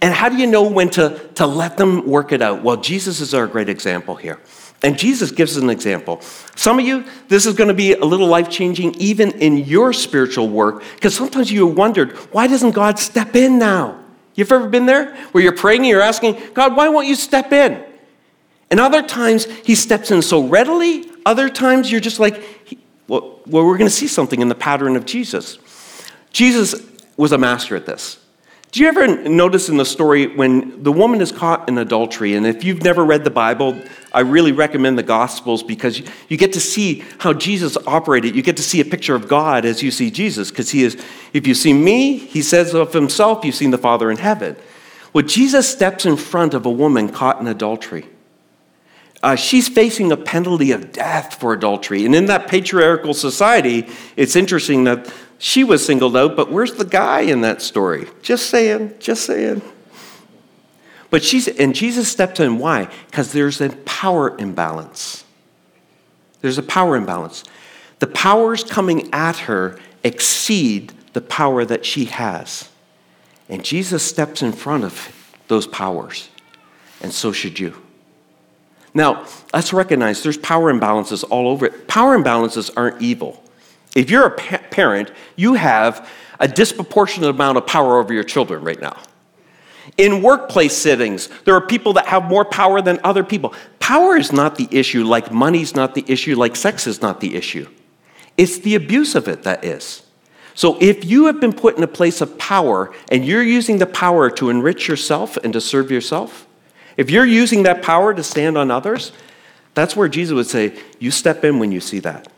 and 0.00 0.12
how 0.12 0.28
do 0.28 0.36
you 0.36 0.48
know 0.48 0.68
when 0.68 0.90
to, 0.90 1.30
to 1.36 1.46
let 1.46 1.76
them 1.76 2.06
work 2.06 2.32
it 2.32 2.42
out? 2.42 2.62
Well, 2.62 2.76
Jesus 2.76 3.20
is 3.20 3.34
our 3.34 3.46
great 3.46 3.68
example 3.68 4.16
here. 4.16 4.40
And 4.82 4.98
Jesus 4.98 5.30
gives 5.30 5.56
us 5.56 5.62
an 5.62 5.70
example. 5.70 6.20
Some 6.56 6.80
of 6.80 6.84
you, 6.84 7.04
this 7.28 7.46
is 7.46 7.54
going 7.54 7.68
to 7.68 7.74
be 7.74 7.94
a 7.94 8.04
little 8.04 8.26
life 8.26 8.50
changing 8.50 8.94
even 8.94 9.30
in 9.32 9.58
your 9.58 9.92
spiritual 9.92 10.48
work, 10.48 10.82
because 10.96 11.14
sometimes 11.14 11.52
you 11.52 11.68
wondered, 11.68 12.16
why 12.32 12.48
doesn't 12.48 12.72
God 12.72 12.98
step 12.98 13.36
in 13.36 13.60
now? 13.60 14.02
You've 14.34 14.50
ever 14.50 14.68
been 14.68 14.86
there 14.86 15.14
where 15.30 15.44
you're 15.44 15.54
praying 15.54 15.82
and 15.82 15.88
you're 15.88 16.00
asking, 16.00 16.40
God, 16.52 16.74
why 16.74 16.88
won't 16.88 17.06
you 17.06 17.14
step 17.14 17.52
in? 17.52 17.84
And 18.72 18.80
other 18.80 19.02
times 19.02 19.44
he 19.44 19.74
steps 19.74 20.10
in 20.10 20.22
so 20.22 20.48
readily, 20.48 21.04
other 21.26 21.50
times 21.50 21.92
you're 21.92 22.00
just 22.00 22.18
like, 22.18 22.42
well, 23.06 23.38
we're 23.46 23.76
going 23.76 23.90
to 23.90 23.90
see 23.90 24.08
something 24.08 24.40
in 24.40 24.48
the 24.48 24.54
pattern 24.54 24.96
of 24.96 25.04
Jesus. 25.04 25.58
Jesus 26.32 26.74
was 27.18 27.32
a 27.32 27.38
master 27.38 27.76
at 27.76 27.84
this. 27.84 28.18
Do 28.70 28.80
you 28.80 28.88
ever 28.88 29.28
notice 29.28 29.68
in 29.68 29.76
the 29.76 29.84
story 29.84 30.34
when 30.34 30.82
the 30.82 30.90
woman 30.90 31.20
is 31.20 31.30
caught 31.30 31.68
in 31.68 31.76
adultery? 31.76 32.34
And 32.34 32.46
if 32.46 32.64
you've 32.64 32.82
never 32.82 33.04
read 33.04 33.24
the 33.24 33.30
Bible, 33.30 33.78
I 34.10 34.20
really 34.20 34.52
recommend 34.52 34.96
the 34.96 35.02
Gospels 35.02 35.62
because 35.62 36.00
you 36.30 36.38
get 36.38 36.54
to 36.54 36.60
see 36.60 37.04
how 37.18 37.34
Jesus 37.34 37.76
operated. 37.86 38.34
You 38.34 38.40
get 38.40 38.56
to 38.56 38.62
see 38.62 38.80
a 38.80 38.86
picture 38.86 39.14
of 39.14 39.28
God 39.28 39.66
as 39.66 39.82
you 39.82 39.90
see 39.90 40.10
Jesus 40.10 40.50
because 40.50 40.70
he 40.70 40.82
is, 40.82 40.96
if 41.34 41.46
you 41.46 41.54
see 41.54 41.74
me, 41.74 42.16
he 42.16 42.40
says 42.40 42.72
of 42.72 42.94
himself, 42.94 43.44
you've 43.44 43.54
seen 43.54 43.70
the 43.70 43.76
Father 43.76 44.10
in 44.10 44.16
heaven. 44.16 44.56
Well, 45.12 45.26
Jesus 45.26 45.68
steps 45.68 46.06
in 46.06 46.16
front 46.16 46.54
of 46.54 46.64
a 46.64 46.70
woman 46.70 47.10
caught 47.10 47.38
in 47.38 47.46
adultery. 47.46 48.06
Uh, 49.22 49.36
she's 49.36 49.68
facing 49.68 50.10
a 50.10 50.16
penalty 50.16 50.72
of 50.72 50.92
death 50.92 51.38
for 51.38 51.52
adultery. 51.52 52.04
And 52.04 52.14
in 52.14 52.26
that 52.26 52.48
patriarchal 52.48 53.14
society, 53.14 53.88
it's 54.16 54.34
interesting 54.34 54.84
that 54.84 55.12
she 55.38 55.64
was 55.64 55.84
singled 55.84 56.16
out, 56.16 56.36
but 56.36 56.50
where's 56.50 56.74
the 56.74 56.84
guy 56.84 57.20
in 57.20 57.40
that 57.42 57.62
story? 57.62 58.08
Just 58.22 58.50
saying, 58.50 58.94
just 58.98 59.24
saying. 59.24 59.62
But 61.10 61.22
she's, 61.22 61.46
and 61.46 61.74
Jesus 61.74 62.10
steps 62.10 62.40
in. 62.40 62.58
Why? 62.58 62.88
Because 63.06 63.32
there's 63.32 63.60
a 63.60 63.68
power 63.84 64.36
imbalance. 64.38 65.24
There's 66.40 66.58
a 66.58 66.62
power 66.62 66.96
imbalance. 66.96 67.44
The 67.98 68.06
powers 68.06 68.64
coming 68.64 69.12
at 69.12 69.38
her 69.38 69.78
exceed 70.02 70.92
the 71.12 71.20
power 71.20 71.64
that 71.64 71.84
she 71.84 72.06
has. 72.06 72.68
And 73.48 73.64
Jesus 73.64 74.02
steps 74.02 74.42
in 74.42 74.52
front 74.52 74.84
of 74.84 75.36
those 75.48 75.66
powers. 75.66 76.28
And 77.00 77.12
so 77.12 77.32
should 77.32 77.58
you. 77.58 77.81
Now, 78.94 79.26
let's 79.54 79.72
recognize 79.72 80.22
there's 80.22 80.36
power 80.36 80.72
imbalances 80.72 81.24
all 81.28 81.48
over 81.48 81.66
it. 81.66 81.88
Power 81.88 82.16
imbalances 82.16 82.70
aren't 82.76 83.00
evil. 83.00 83.42
If 83.94 84.10
you're 84.10 84.26
a 84.26 84.30
pa- 84.30 84.60
parent, 84.70 85.10
you 85.36 85.54
have 85.54 86.08
a 86.38 86.48
disproportionate 86.48 87.30
amount 87.30 87.58
of 87.58 87.66
power 87.66 87.98
over 87.98 88.12
your 88.12 88.24
children 88.24 88.64
right 88.64 88.80
now. 88.80 88.98
In 89.98 90.22
workplace 90.22 90.74
settings, 90.74 91.28
there 91.44 91.54
are 91.54 91.60
people 91.60 91.94
that 91.94 92.06
have 92.06 92.24
more 92.24 92.44
power 92.44 92.80
than 92.80 93.00
other 93.02 93.24
people. 93.24 93.54
Power 93.78 94.16
is 94.16 94.32
not 94.32 94.56
the 94.56 94.68
issue, 94.70 95.04
like 95.04 95.32
money's 95.32 95.74
not 95.74 95.94
the 95.94 96.04
issue, 96.06 96.36
like 96.36 96.56
sex 96.56 96.86
is 96.86 97.02
not 97.02 97.20
the 97.20 97.34
issue. 97.34 97.68
It's 98.36 98.58
the 98.58 98.74
abuse 98.74 99.14
of 99.14 99.28
it 99.28 99.42
that 99.42 99.64
is. 99.64 100.02
So 100.54 100.78
if 100.80 101.04
you 101.04 101.26
have 101.26 101.40
been 101.40 101.52
put 101.52 101.76
in 101.76 101.82
a 101.82 101.88
place 101.88 102.20
of 102.20 102.38
power 102.38 102.94
and 103.10 103.24
you're 103.24 103.42
using 103.42 103.78
the 103.78 103.86
power 103.86 104.30
to 104.30 104.50
enrich 104.50 104.86
yourself 104.86 105.36
and 105.38 105.52
to 105.52 105.60
serve 105.60 105.90
yourself, 105.90 106.46
if 106.96 107.10
you're 107.10 107.26
using 107.26 107.62
that 107.64 107.82
power 107.82 108.12
to 108.14 108.22
stand 108.22 108.56
on 108.58 108.70
others, 108.70 109.12
that's 109.74 109.96
where 109.96 110.08
Jesus 110.08 110.34
would 110.34 110.46
say, 110.46 110.78
You 110.98 111.10
step 111.10 111.44
in 111.44 111.58
when 111.58 111.72
you 111.72 111.80
see 111.80 112.00
that. 112.00 112.28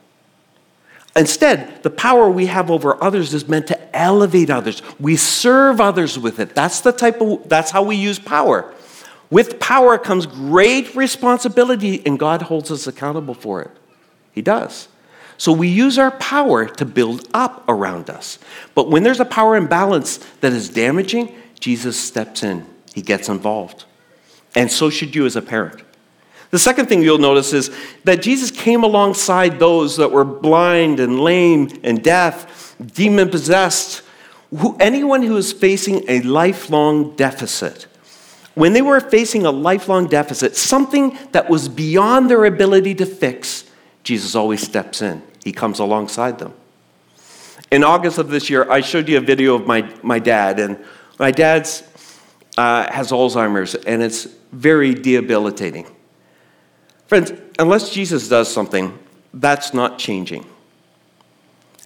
Instead, 1.16 1.82
the 1.84 1.90
power 1.90 2.28
we 2.28 2.46
have 2.46 2.70
over 2.70 3.02
others 3.02 3.34
is 3.34 3.48
meant 3.48 3.68
to 3.68 3.96
elevate 3.96 4.50
others. 4.50 4.82
We 4.98 5.16
serve 5.16 5.80
others 5.80 6.18
with 6.18 6.40
it. 6.40 6.54
That's 6.54 6.80
the 6.80 6.92
type 6.92 7.20
of 7.20 7.48
that's 7.48 7.70
how 7.70 7.84
we 7.84 7.96
use 7.96 8.18
power. 8.18 8.72
With 9.30 9.58
power 9.58 9.96
comes 9.96 10.26
great 10.26 10.94
responsibility, 10.94 12.04
and 12.04 12.18
God 12.18 12.42
holds 12.42 12.70
us 12.70 12.86
accountable 12.86 13.34
for 13.34 13.62
it. 13.62 13.70
He 14.32 14.42
does. 14.42 14.88
So 15.38 15.52
we 15.52 15.68
use 15.68 15.98
our 15.98 16.12
power 16.12 16.66
to 16.66 16.84
build 16.84 17.28
up 17.34 17.64
around 17.68 18.10
us. 18.10 18.38
But 18.74 18.90
when 18.90 19.02
there's 19.02 19.20
a 19.20 19.24
power 19.24 19.56
imbalance 19.56 20.18
that 20.40 20.52
is 20.52 20.68
damaging, 20.68 21.34
Jesus 21.58 21.98
steps 21.98 22.42
in, 22.42 22.66
he 22.94 23.02
gets 23.02 23.28
involved. 23.28 23.84
And 24.54 24.70
so 24.70 24.90
should 24.90 25.14
you 25.14 25.26
as 25.26 25.36
a 25.36 25.42
parent. 25.42 25.82
The 26.50 26.58
second 26.58 26.86
thing 26.86 27.02
you'll 27.02 27.18
notice 27.18 27.52
is 27.52 27.74
that 28.04 28.22
Jesus 28.22 28.50
came 28.50 28.84
alongside 28.84 29.58
those 29.58 29.96
that 29.96 30.12
were 30.12 30.24
blind 30.24 31.00
and 31.00 31.18
lame 31.20 31.80
and 31.82 32.02
deaf, 32.02 32.76
demon 32.78 33.28
possessed, 33.28 34.02
who, 34.56 34.76
anyone 34.78 35.22
who 35.22 35.36
is 35.36 35.52
facing 35.52 36.08
a 36.08 36.20
lifelong 36.20 37.16
deficit. 37.16 37.88
When 38.54 38.72
they 38.72 38.82
were 38.82 39.00
facing 39.00 39.44
a 39.46 39.50
lifelong 39.50 40.06
deficit, 40.06 40.54
something 40.54 41.18
that 41.32 41.50
was 41.50 41.68
beyond 41.68 42.30
their 42.30 42.44
ability 42.44 42.94
to 42.96 43.06
fix, 43.06 43.64
Jesus 44.04 44.36
always 44.36 44.62
steps 44.62 45.02
in. 45.02 45.22
He 45.42 45.50
comes 45.50 45.80
alongside 45.80 46.38
them. 46.38 46.54
In 47.72 47.82
August 47.82 48.18
of 48.18 48.28
this 48.28 48.48
year, 48.48 48.70
I 48.70 48.80
showed 48.80 49.08
you 49.08 49.18
a 49.18 49.20
video 49.20 49.56
of 49.56 49.66
my, 49.66 49.92
my 50.04 50.20
dad, 50.20 50.60
and 50.60 50.78
my 51.18 51.32
dad's 51.32 51.82
uh, 52.56 52.90
has 52.92 53.10
Alzheimer's, 53.10 53.74
and 53.74 54.02
it's 54.02 54.28
very 54.54 54.94
debilitating. 54.94 55.86
Friends, 57.06 57.32
unless 57.58 57.90
Jesus 57.90 58.28
does 58.28 58.52
something, 58.52 58.98
that's 59.34 59.74
not 59.74 59.98
changing. 59.98 60.46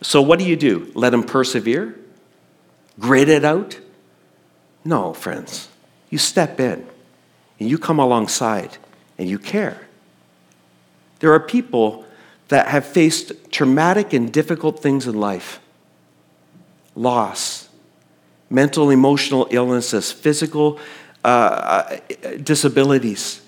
So, 0.03 0.23
what 0.23 0.39
do 0.39 0.45
you 0.45 0.55
do? 0.55 0.93
Let 0.95 1.13
him 1.13 1.25
persevere? 1.25 1.99
Grit 3.01 3.29
it 3.29 3.45
out? 3.45 3.81
No, 4.85 5.13
friends. 5.13 5.69
You 6.11 6.19
step 6.19 6.61
in 6.61 6.87
and 7.59 7.69
you 7.69 7.79
come 7.79 7.99
alongside 7.99 8.79
and 9.17 9.29
you 9.29 9.39
care. 9.39 9.89
There 11.19 11.33
are 11.33 11.41
people 11.41 12.05
that 12.49 12.69
have 12.69 12.87
faced 12.87 13.33
traumatic 13.51 14.13
and 14.13 14.33
difficult 14.33 14.81
things 14.81 15.07
in 15.07 15.19
life 15.19 15.61
loss, 16.95 17.69
mental, 18.51 18.91
emotional 18.91 19.47
illnesses, 19.51 20.11
physical 20.13 20.79
uh, 21.25 21.29
uh, 21.29 21.99
disabilities. 22.43 23.43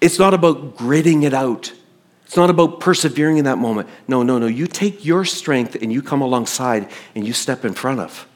It's 0.00 0.18
not 0.18 0.34
about 0.34 0.76
gritting 0.76 1.22
it 1.22 1.34
out. 1.34 1.72
It's 2.24 2.36
not 2.36 2.50
about 2.50 2.80
persevering 2.80 3.38
in 3.38 3.44
that 3.44 3.58
moment. 3.58 3.88
No, 4.06 4.22
no, 4.22 4.38
no. 4.38 4.46
You 4.46 4.66
take 4.66 5.04
your 5.04 5.24
strength 5.24 5.76
and 5.80 5.92
you 5.92 6.02
come 6.02 6.20
alongside 6.20 6.90
and 7.14 7.26
you 7.26 7.32
step 7.32 7.64
in 7.64 7.74
front 7.74 8.00
of. 8.00 8.26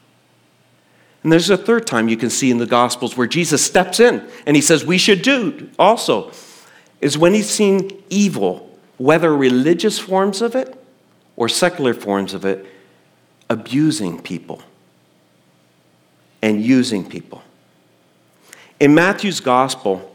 And 1.21 1.31
there's 1.31 1.49
a 1.49 1.57
third 1.57 1.87
time 1.87 2.09
you 2.09 2.17
can 2.17 2.29
see 2.29 2.51
in 2.51 2.57
the 2.57 2.65
Gospels 2.65 3.15
where 3.15 3.27
Jesus 3.27 3.63
steps 3.63 3.99
in 3.99 4.27
and 4.45 4.55
he 4.55 4.61
says, 4.61 4.85
We 4.85 4.97
should 4.97 5.21
do 5.21 5.69
also, 5.79 6.31
is 7.01 7.17
when 7.17 7.33
he's 7.33 7.49
seen 7.49 8.03
evil, 8.09 8.77
whether 8.97 9.35
religious 9.35 9.99
forms 9.99 10.41
of 10.41 10.55
it 10.55 10.75
or 11.35 11.47
secular 11.47 11.93
forms 11.93 12.33
of 12.33 12.45
it, 12.45 12.65
abusing 13.49 14.21
people 14.21 14.61
and 16.41 16.61
using 16.61 17.07
people. 17.07 17.41
In 18.79 18.95
Matthew's 18.95 19.39
Gospel, 19.39 20.09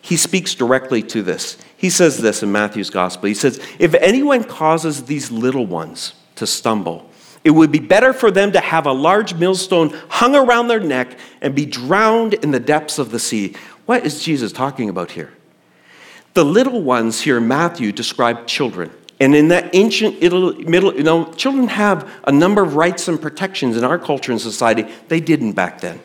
he 0.00 0.16
speaks 0.16 0.54
directly 0.54 1.02
to 1.04 1.22
this. 1.22 1.58
He 1.76 1.90
says 1.90 2.18
this 2.18 2.42
in 2.42 2.50
Matthew's 2.52 2.90
Gospel. 2.90 3.28
He 3.28 3.34
says, 3.34 3.60
If 3.78 3.94
anyone 3.94 4.44
causes 4.44 5.04
these 5.04 5.30
little 5.30 5.66
ones 5.66 6.14
to 6.36 6.46
stumble, 6.46 7.10
it 7.44 7.50
would 7.50 7.72
be 7.72 7.78
better 7.78 8.12
for 8.12 8.30
them 8.30 8.52
to 8.52 8.60
have 8.60 8.86
a 8.86 8.92
large 8.92 9.34
millstone 9.34 9.90
hung 10.08 10.34
around 10.34 10.68
their 10.68 10.80
neck 10.80 11.18
and 11.40 11.54
be 11.54 11.66
drowned 11.66 12.34
in 12.34 12.50
the 12.50 12.60
depths 12.60 12.98
of 12.98 13.10
the 13.10 13.18
sea. 13.18 13.54
What 13.86 14.04
is 14.04 14.22
Jesus 14.22 14.52
talking 14.52 14.88
about 14.88 15.12
here? 15.12 15.32
The 16.34 16.44
little 16.44 16.82
ones 16.82 17.20
here 17.22 17.38
in 17.38 17.48
Matthew 17.48 17.92
describe 17.92 18.46
children. 18.46 18.90
And 19.20 19.34
in 19.34 19.48
that 19.48 19.74
ancient 19.74 20.22
middle, 20.22 20.94
you 20.94 21.02
know, 21.02 21.32
children 21.32 21.68
have 21.68 22.10
a 22.24 22.32
number 22.32 22.62
of 22.62 22.74
rights 22.76 23.08
and 23.08 23.20
protections 23.20 23.76
in 23.76 23.84
our 23.84 23.98
culture 23.98 24.32
and 24.32 24.40
society. 24.40 24.86
They 25.08 25.20
didn't 25.20 25.52
back 25.52 25.80
then. 25.80 26.00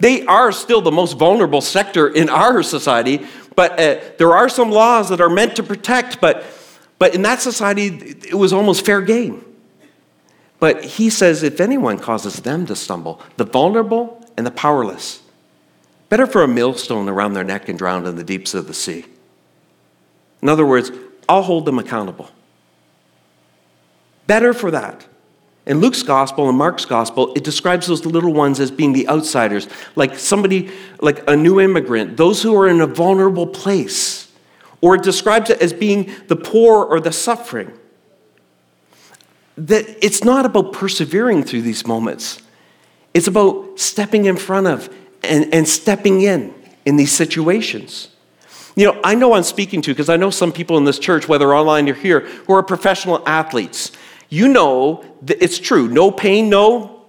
They 0.00 0.24
are 0.26 0.52
still 0.52 0.80
the 0.80 0.92
most 0.92 1.14
vulnerable 1.14 1.60
sector 1.60 2.08
in 2.08 2.28
our 2.28 2.62
society, 2.62 3.26
but 3.56 3.72
uh, 3.72 4.00
there 4.18 4.32
are 4.32 4.48
some 4.48 4.70
laws 4.70 5.08
that 5.08 5.20
are 5.20 5.28
meant 5.28 5.56
to 5.56 5.62
protect, 5.62 6.20
but, 6.20 6.44
but 6.98 7.14
in 7.14 7.22
that 7.22 7.40
society, 7.40 8.16
it 8.28 8.34
was 8.34 8.52
almost 8.52 8.86
fair 8.86 9.02
game. 9.02 9.44
But 10.60 10.84
he 10.84 11.10
says 11.10 11.42
if 11.42 11.60
anyone 11.60 11.98
causes 11.98 12.36
them 12.36 12.66
to 12.66 12.76
stumble, 12.76 13.20
the 13.36 13.44
vulnerable 13.44 14.24
and 14.36 14.46
the 14.46 14.50
powerless, 14.50 15.22
better 16.08 16.26
for 16.26 16.42
a 16.42 16.48
millstone 16.48 17.08
around 17.08 17.34
their 17.34 17.44
neck 17.44 17.68
and 17.68 17.78
drowned 17.78 18.06
in 18.06 18.16
the 18.16 18.24
deeps 18.24 18.54
of 18.54 18.66
the 18.66 18.74
sea. 18.74 19.04
In 20.42 20.48
other 20.48 20.66
words, 20.66 20.90
I'll 21.28 21.42
hold 21.42 21.64
them 21.64 21.78
accountable. 21.78 22.30
Better 24.26 24.52
for 24.52 24.70
that. 24.70 25.06
In 25.68 25.80
Luke's 25.80 26.02
gospel 26.02 26.48
and 26.48 26.56
Mark's 26.56 26.86
gospel, 26.86 27.32
it 27.36 27.44
describes 27.44 27.86
those 27.86 28.06
little 28.06 28.32
ones 28.32 28.58
as 28.58 28.70
being 28.70 28.94
the 28.94 29.06
outsiders, 29.06 29.68
like 29.94 30.18
somebody, 30.18 30.70
like 31.00 31.22
a 31.28 31.36
new 31.36 31.60
immigrant, 31.60 32.16
those 32.16 32.42
who 32.42 32.56
are 32.56 32.66
in 32.66 32.80
a 32.80 32.86
vulnerable 32.86 33.46
place. 33.46 34.32
Or 34.80 34.94
it 34.94 35.02
describes 35.02 35.50
it 35.50 35.60
as 35.60 35.74
being 35.74 36.10
the 36.28 36.36
poor 36.36 36.84
or 36.84 37.00
the 37.00 37.12
suffering 37.12 37.70
that 39.58 40.04
it's 40.04 40.22
not 40.22 40.46
about 40.46 40.72
persevering 40.72 41.42
through 41.42 41.62
these 41.62 41.86
moments. 41.86 42.40
It's 43.12 43.26
about 43.26 43.78
stepping 43.78 44.26
in 44.26 44.36
front 44.36 44.68
of 44.68 44.88
and, 45.22 45.52
and 45.52 45.68
stepping 45.68 46.22
in 46.22 46.54
in 46.86 46.96
these 46.96 47.12
situations. 47.12 48.08
You 48.76 48.86
know, 48.86 49.00
I 49.02 49.16
know 49.16 49.32
I'm 49.32 49.42
speaking 49.42 49.82
to 49.82 49.90
because 49.90 50.08
I 50.08 50.16
know 50.16 50.30
some 50.30 50.52
people 50.52 50.78
in 50.78 50.84
this 50.84 51.00
church, 51.00 51.26
whether 51.28 51.52
online 51.52 51.88
or 51.88 51.94
here, 51.94 52.20
who 52.20 52.54
are 52.54 52.62
professional 52.62 53.20
athletes. 53.28 53.90
You 54.28 54.48
know 54.48 55.04
it's 55.26 55.58
true. 55.58 55.88
No 55.88 56.10
pain, 56.10 56.48
no. 56.48 57.02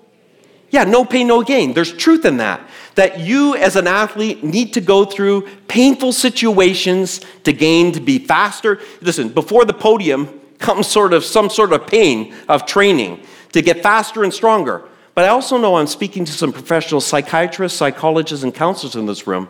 Yeah, 0.72 0.84
no 0.84 1.04
pain, 1.04 1.28
no 1.28 1.44
gain. 1.44 1.74
There's 1.74 1.92
truth 1.92 2.26
in 2.26 2.38
that. 2.38 2.62
That 2.96 3.20
you, 3.20 3.56
as 3.56 3.76
an 3.76 3.88
athlete, 3.88 4.44
need 4.44 4.74
to 4.74 4.82
go 4.82 5.06
through 5.06 5.48
painful 5.68 6.14
situations 6.14 7.22
to 7.44 7.54
gain, 7.54 7.92
to 7.94 8.00
be 8.00 8.20
faster. 8.20 8.80
Listen, 9.02 9.30
before 9.30 9.66
the 9.66 9.74
podium, 9.74 10.40
comes 10.60 10.88
sort 10.88 11.14
of 11.14 11.24
some 11.24 11.50
sort 11.50 11.74
of 11.74 11.88
pain 11.88 12.36
of 12.48 12.66
training 12.66 13.24
to 13.54 13.62
get 13.62 13.82
faster 13.82 14.24
and 14.24 14.34
stronger. 14.34 14.84
But 15.16 15.26
I 15.26 15.30
also 15.30 15.58
know 15.58 15.78
I'm 15.78 15.88
speaking 15.88 16.26
to 16.26 16.32
some 16.32 16.54
professional 16.54 17.02
psychiatrists, 17.02 17.78
psychologists, 17.78 18.44
and 18.44 18.54
counselors 18.54 18.96
in 18.96 19.06
this 19.06 19.26
room 19.26 19.50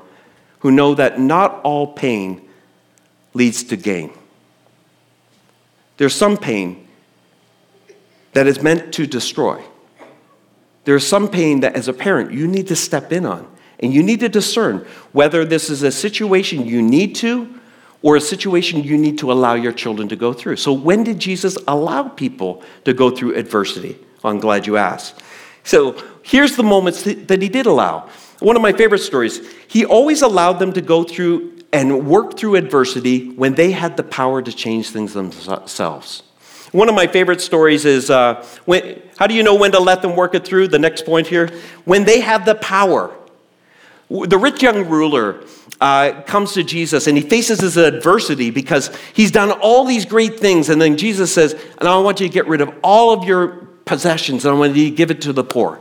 who 0.60 0.72
know 0.72 0.96
that 0.96 1.20
not 1.20 1.62
all 1.64 1.88
pain 1.88 2.48
leads 3.34 3.64
to 3.64 3.76
gain. 3.76 4.12
There's 5.98 6.16
some 6.16 6.38
pain 6.38 6.88
that 8.34 8.48
is 8.48 8.62
meant 8.62 8.94
to 8.96 9.08
destroy. 9.08 9.64
There's 10.86 11.06
some 11.06 11.28
pain 11.28 11.60
that, 11.62 11.76
as 11.76 11.88
a 11.88 11.94
parent, 11.94 12.32
you 12.32 12.48
need 12.48 12.68
to 12.68 12.76
step 12.76 13.12
in 13.12 13.26
on. 13.26 13.48
And 13.80 13.94
you 13.94 14.04
need 14.04 14.20
to 14.22 14.30
discern 14.30 14.86
whether 15.12 15.46
this 15.46 15.70
is 15.70 15.84
a 15.84 15.92
situation 15.92 16.66
you 16.66 16.82
need 16.82 17.16
to 17.16 17.60
or 18.02 18.16
a 18.16 18.22
situation 18.22 18.84
you 18.84 18.98
need 18.98 19.18
to 19.20 19.32
allow 19.32 19.54
your 19.54 19.72
children 19.72 20.08
to 20.10 20.16
go 20.16 20.34
through. 20.34 20.58
So, 20.58 20.74
when 20.74 21.04
did 21.04 21.20
Jesus 21.20 21.58
allow 21.68 22.08
people 22.10 22.64
to 22.86 22.94
go 22.94 23.10
through 23.10 23.36
adversity? 23.36 23.98
I'm 24.24 24.40
glad 24.40 24.68
you 24.68 24.78
asked. 24.78 25.22
So, 25.64 26.02
here's 26.24 26.56
the 26.56 26.64
moments 26.64 27.04
that 27.04 27.42
he 27.42 27.50
did 27.50 27.66
allow. 27.66 28.10
One 28.40 28.56
of 28.56 28.62
my 28.62 28.74
favorite 28.74 29.00
stories 29.00 29.48
he 29.68 29.86
always 29.86 30.22
allowed 30.22 30.54
them 30.54 30.74
to 30.74 30.82
go 30.82 31.04
through 31.04 31.60
and 31.72 32.08
work 32.08 32.38
through 32.38 32.56
adversity 32.56 33.30
when 33.30 33.56
they 33.56 33.72
had 33.72 33.96
the 33.96 34.04
power 34.04 34.42
to 34.42 34.52
change 34.52 34.90
things 34.90 35.14
themselves. 35.14 36.24
One 36.72 36.90
of 36.90 36.96
my 36.96 37.08
favorite 37.08 37.42
stories 37.42 37.86
is 37.86 38.10
uh, 38.10 38.46
when, 38.66 39.02
how 39.18 39.28
do 39.28 39.34
you 39.34 39.44
know 39.44 39.56
when 39.56 39.72
to 39.72 39.80
let 39.80 40.02
them 40.02 40.16
work 40.16 40.36
it 40.36 40.46
through? 40.46 40.68
The 40.68 40.80
next 40.80 41.06
point 41.06 41.28
here. 41.28 41.50
When 41.86 42.06
they 42.06 42.20
have 42.22 42.46
the 42.46 42.56
power. 42.56 43.16
The 44.10 44.38
rich 44.38 44.64
young 44.64 44.90
ruler 44.90 45.44
uh, 45.82 46.22
comes 46.24 46.54
to 46.54 46.64
Jesus 46.64 47.08
and 47.08 47.16
he 47.16 47.24
faces 47.24 47.60
his 47.60 47.78
adversity 47.78 48.50
because 48.50 48.96
he's 49.14 49.32
done 49.32 49.52
all 49.52 49.86
these 49.86 50.06
great 50.06 50.40
things. 50.40 50.70
And 50.70 50.82
then 50.82 50.98
Jesus 50.98 51.34
says, 51.34 51.54
And 51.78 51.88
I 51.88 51.98
want 52.00 52.20
you 52.20 52.28
to 52.28 52.34
get 52.34 52.48
rid 52.48 52.62
of 52.62 52.74
all 52.84 53.14
of 53.14 53.24
your 53.24 53.68
possessions 53.86 54.46
and 54.46 54.56
I 54.56 54.58
want 54.58 54.76
you 54.76 54.90
to 54.90 54.96
give 54.96 55.12
it 55.12 55.22
to 55.22 55.34
the 55.34 55.44
poor. 55.44 55.80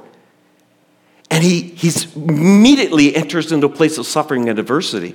And 1.31 1.45
he 1.45 1.61
he's 1.61 2.15
immediately 2.17 3.15
enters 3.15 3.53
into 3.53 3.67
a 3.67 3.71
place 3.71 3.99
of 3.99 4.07
suffering 4.07 4.49
and 4.49 4.59
adversity 4.59 5.15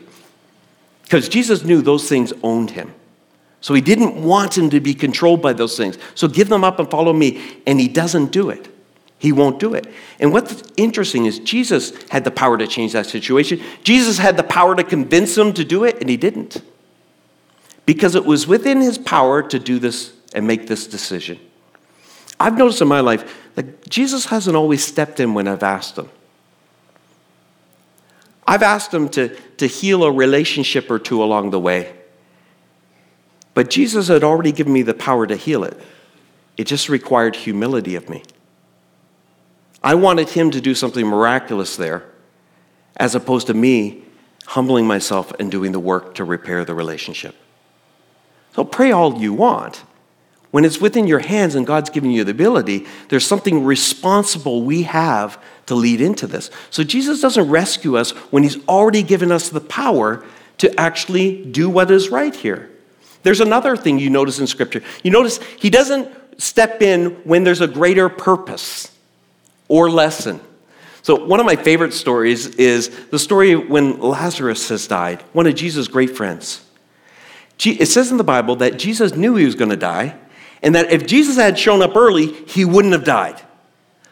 because 1.04 1.30
Jesus 1.30 1.64
knew 1.64 1.82
those 1.82 2.08
things 2.08 2.34
owned 2.44 2.72
him. 2.72 2.94
So 3.64 3.74
he 3.74 3.80
didn't 3.80 4.22
want 4.22 4.58
him 4.58 4.70
to 4.72 4.82
be 4.82 4.94
controlled 4.94 5.42
by 5.42 5.54
those 5.54 5.78
things. 5.78 5.98
So 6.16 6.28
give 6.28 6.50
them 6.50 6.66
up 6.66 6.80
and 6.80 6.92
follow 6.92 7.14
me. 7.14 7.42
And 7.66 7.80
he 7.80 7.88
doesn't 7.88 8.34
do 8.34 8.50
it. 8.50 8.68
He 9.20 9.32
won't 9.32 9.58
do 9.58 9.74
it. 9.74 9.88
And 10.20 10.34
what's 10.34 10.64
interesting 10.76 11.28
is 11.28 11.40
Jesus 11.40 11.94
had 12.10 12.26
the 12.26 12.30
power 12.30 12.58
to 12.58 12.68
change 12.68 12.92
that 12.92 13.06
situation. 13.06 13.62
Jesus 13.82 14.18
had 14.18 14.36
the 14.36 14.44
power 14.44 14.76
to 14.76 14.84
convince 14.84 15.38
him 15.38 15.54
to 15.54 15.64
do 15.64 15.86
it, 15.86 16.02
and 16.02 16.10
he 16.10 16.18
didn't. 16.18 16.62
Because 17.86 18.16
it 18.16 18.26
was 18.26 18.46
within 18.46 18.82
his 18.82 18.98
power 18.98 19.42
to 19.42 19.58
do 19.58 19.80
this 19.80 20.12
and 20.36 20.46
make 20.46 20.68
this 20.68 20.86
decision. 20.86 21.40
I've 22.42 22.58
noticed 22.58 22.82
in 22.82 22.90
my 22.90 23.00
life 23.00 23.34
that 23.56 23.90
Jesus 23.90 24.26
hasn't 24.26 24.58
always 24.58 24.84
stepped 24.84 25.22
in 25.22 25.34
when 25.34 25.48
I've 25.48 25.64
asked 25.64 25.98
him. 25.98 26.10
I've 28.46 28.64
asked 28.64 28.94
him 28.94 29.08
to, 29.12 29.34
to 29.56 29.68
heal 29.68 30.04
a 30.04 30.12
relationship 30.12 30.92
or 30.92 31.00
two 31.00 31.24
along 31.24 31.52
the 31.52 31.62
way. 31.62 31.96
But 33.54 33.70
Jesus 33.70 34.08
had 34.08 34.24
already 34.24 34.52
given 34.52 34.74
me 34.74 34.82
the 34.82 34.94
power 34.94 35.28
to 35.28 35.36
heal 35.36 35.64
it. 35.64 35.80
It 36.58 36.66
just 36.66 36.90
required 36.90 37.36
humility 37.36 37.96
of 37.96 38.10
me. 38.10 38.24
I 39.84 39.96
wanted 39.96 40.30
him 40.30 40.52
to 40.52 40.62
do 40.62 40.76
something 40.76 41.06
miraculous 41.06 41.76
there, 41.76 42.06
as 42.98 43.16
opposed 43.16 43.48
to 43.48 43.54
me 43.54 44.04
humbling 44.46 44.88
myself 44.88 45.32
and 45.40 45.52
doing 45.52 45.72
the 45.72 45.80
work 45.80 46.16
to 46.16 46.24
repair 46.24 46.64
the 46.66 46.74
relationship. 46.74 47.36
So 48.56 48.64
pray 48.64 48.92
all 48.92 49.20
you 49.20 49.34
want. 49.34 49.84
When 50.52 50.66
it's 50.66 50.80
within 50.80 51.08
your 51.08 51.20
hands 51.20 51.56
and 51.56 51.66
God's 51.66 51.90
given 51.90 52.12
you 52.12 52.24
the 52.24 52.32
ability, 52.32 52.86
there's 53.10 53.26
something 53.26 53.64
responsible 53.64 54.62
we 54.62 54.84
have 54.84 55.42
to 55.66 55.74
lead 55.74 56.00
into 56.00 56.28
this. 56.28 56.52
So 56.70 56.84
Jesus 56.84 57.22
doesn't 57.22 57.50
rescue 57.50 57.98
us 57.98 58.12
when 58.32 58.44
He's 58.44 58.64
already 58.68 59.02
given 59.02 59.32
us 59.32 59.50
the 59.50 59.62
power 59.62 60.24
to 60.60 60.80
actually 60.80 61.44
do 61.46 61.70
what 61.70 61.90
is 61.90 62.10
right 62.10 62.36
here. 62.36 62.70
There's 63.24 63.42
another 63.42 63.76
thing 63.76 64.00
you 64.00 64.10
notice 64.10 64.40
in 64.40 64.48
Scripture. 64.48 64.84
You 65.04 65.12
notice 65.12 65.42
He 65.60 65.70
doesn't 65.70 66.10
step 66.42 66.82
in 66.82 67.12
when 67.24 67.44
there's 67.44 67.62
a 67.62 67.68
greater 67.68 68.10
purpose 68.10 68.92
or 69.68 69.90
lesson. 69.90 70.40
So, 71.02 71.26
one 71.26 71.40
of 71.40 71.46
my 71.46 71.56
favorite 71.56 71.94
stories 71.94 72.48
is 72.56 72.90
the 73.08 73.20
story 73.20 73.56
when 73.56 74.00
Lazarus 74.00 74.70
has 74.70 74.88
died, 74.88 75.22
one 75.34 75.48
of 75.48 75.56
Jesus' 75.56 75.88
great 75.88 76.16
friends. 76.16 76.66
it 77.66 77.88
says 77.88 78.10
in 78.10 78.18
the 78.18 78.24
Bible 78.24 78.56
that 78.58 78.80
Jesus 78.80 79.14
knew 79.14 79.36
he 79.36 79.46
was 79.46 79.56
going 79.56 79.72
to 79.72 79.78
die, 79.78 80.16
and 80.62 80.76
that 80.76 80.92
if 80.92 81.06
Jesus 81.06 81.36
had 81.36 81.60
shown 81.60 81.82
up 81.82 81.98
early, 81.98 82.28
he 82.28 82.64
wouldn't 82.64 82.94
have 82.94 83.04
died. 83.04 83.42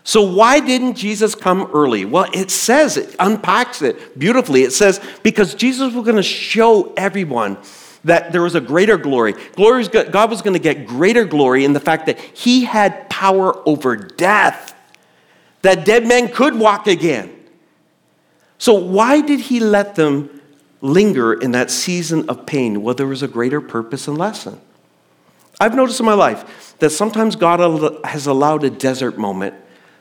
So, 0.04 0.22
why 0.22 0.60
didn't 0.60 0.96
Jesus 0.96 1.34
come 1.34 1.70
early? 1.74 2.04
Well, 2.04 2.30
it 2.34 2.52
says, 2.52 2.98
it 2.98 3.16
unpacks 3.20 3.82
it 3.82 4.18
beautifully. 4.20 4.64
It 4.64 4.74
says, 4.74 5.00
because 5.24 5.54
Jesus 5.54 5.94
was 5.94 6.04
going 6.04 6.18
to 6.18 6.24
show 6.24 6.94
everyone 6.98 7.58
that 8.04 8.32
there 8.32 8.42
was 8.42 8.56
a 8.56 8.62
greater 8.62 8.98
glory. 8.98 9.34
glory 9.56 9.88
God 9.88 10.30
was 10.30 10.42
going 10.42 10.54
to 10.54 10.60
get 10.60 10.88
greater 10.88 11.26
glory 11.26 11.66
in 11.66 11.74
the 11.74 11.80
fact 11.80 12.08
that 12.08 12.20
he 12.20 12.66
had 12.66 13.10
power 13.10 13.68
over 13.68 13.96
death, 13.96 14.76
that 15.62 15.86
dead 15.86 16.08
men 16.08 16.30
could 16.30 16.58
walk 16.58 16.88
again. 16.88 17.38
So, 18.58 18.74
why 18.74 19.22
did 19.22 19.40
he 19.40 19.60
let 19.60 19.96
them 19.96 20.42
linger 20.82 21.34
in 21.34 21.52
that 21.52 21.72
season 21.72 22.30
of 22.30 22.46
pain? 22.46 22.82
Well, 22.82 22.96
there 22.96 23.08
was 23.08 23.24
a 23.24 23.28
greater 23.28 23.62
purpose 23.62 24.08
and 24.08 24.18
lesson. 24.18 24.60
I've 25.60 25.76
noticed 25.76 26.00
in 26.00 26.06
my 26.06 26.14
life 26.14 26.76
that 26.80 26.90
sometimes 26.90 27.36
God 27.36 27.60
has 28.06 28.26
allowed 28.26 28.64
a 28.64 28.70
desert 28.70 29.18
moment 29.18 29.54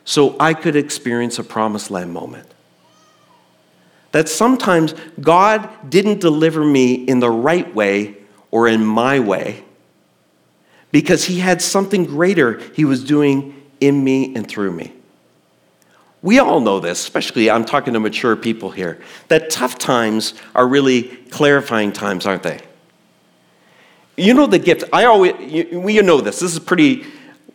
so 0.05 0.37
I 0.41 0.55
could 0.55 0.77
experience 0.77 1.39
a 1.39 1.45
promised 1.45 1.91
land 1.91 2.13
moment. 2.13 2.47
That 4.13 4.29
sometimes 4.29 4.95
God 5.21 5.69
didn't 5.89 6.21
deliver 6.21 6.65
me 6.65 6.95
in 6.95 7.21
the 7.21 7.31
right 7.31 7.73
way 7.75 8.17
or 8.51 8.67
in 8.69 8.85
my 8.85 9.21
way 9.21 9.65
because 10.91 11.25
He 11.25 11.39
had 11.39 11.63
something 11.63 12.05
greater 12.05 12.59
He 12.75 12.85
was 12.85 13.05
doing 13.05 13.55
in 13.81 14.03
me 14.03 14.35
and 14.35 14.47
through 14.49 14.73
me. 14.73 14.93
We 16.23 16.39
all 16.39 16.61
know 16.61 16.81
this, 16.81 17.01
especially 17.01 17.51
I'm 17.51 17.65
talking 17.65 17.95
to 17.95 18.01
mature 18.01 18.37
people 18.37 18.71
here, 18.71 19.01
that 19.29 19.49
tough 19.49 19.79
times 19.79 20.35
are 20.55 20.67
really 20.67 21.05
clarifying 21.05 21.93
times, 21.93 22.27
aren't 22.27 22.43
they? 22.43 22.61
You 24.17 24.35
know 24.35 24.47
the 24.47 24.59
gift. 24.59 24.85
I 24.93 25.05
always, 25.05 25.33
you, 25.41 25.89
you 25.89 26.03
know 26.03 26.21
this. 26.21 26.41
This 26.41 26.53
is 26.53 26.59
pretty 26.59 27.05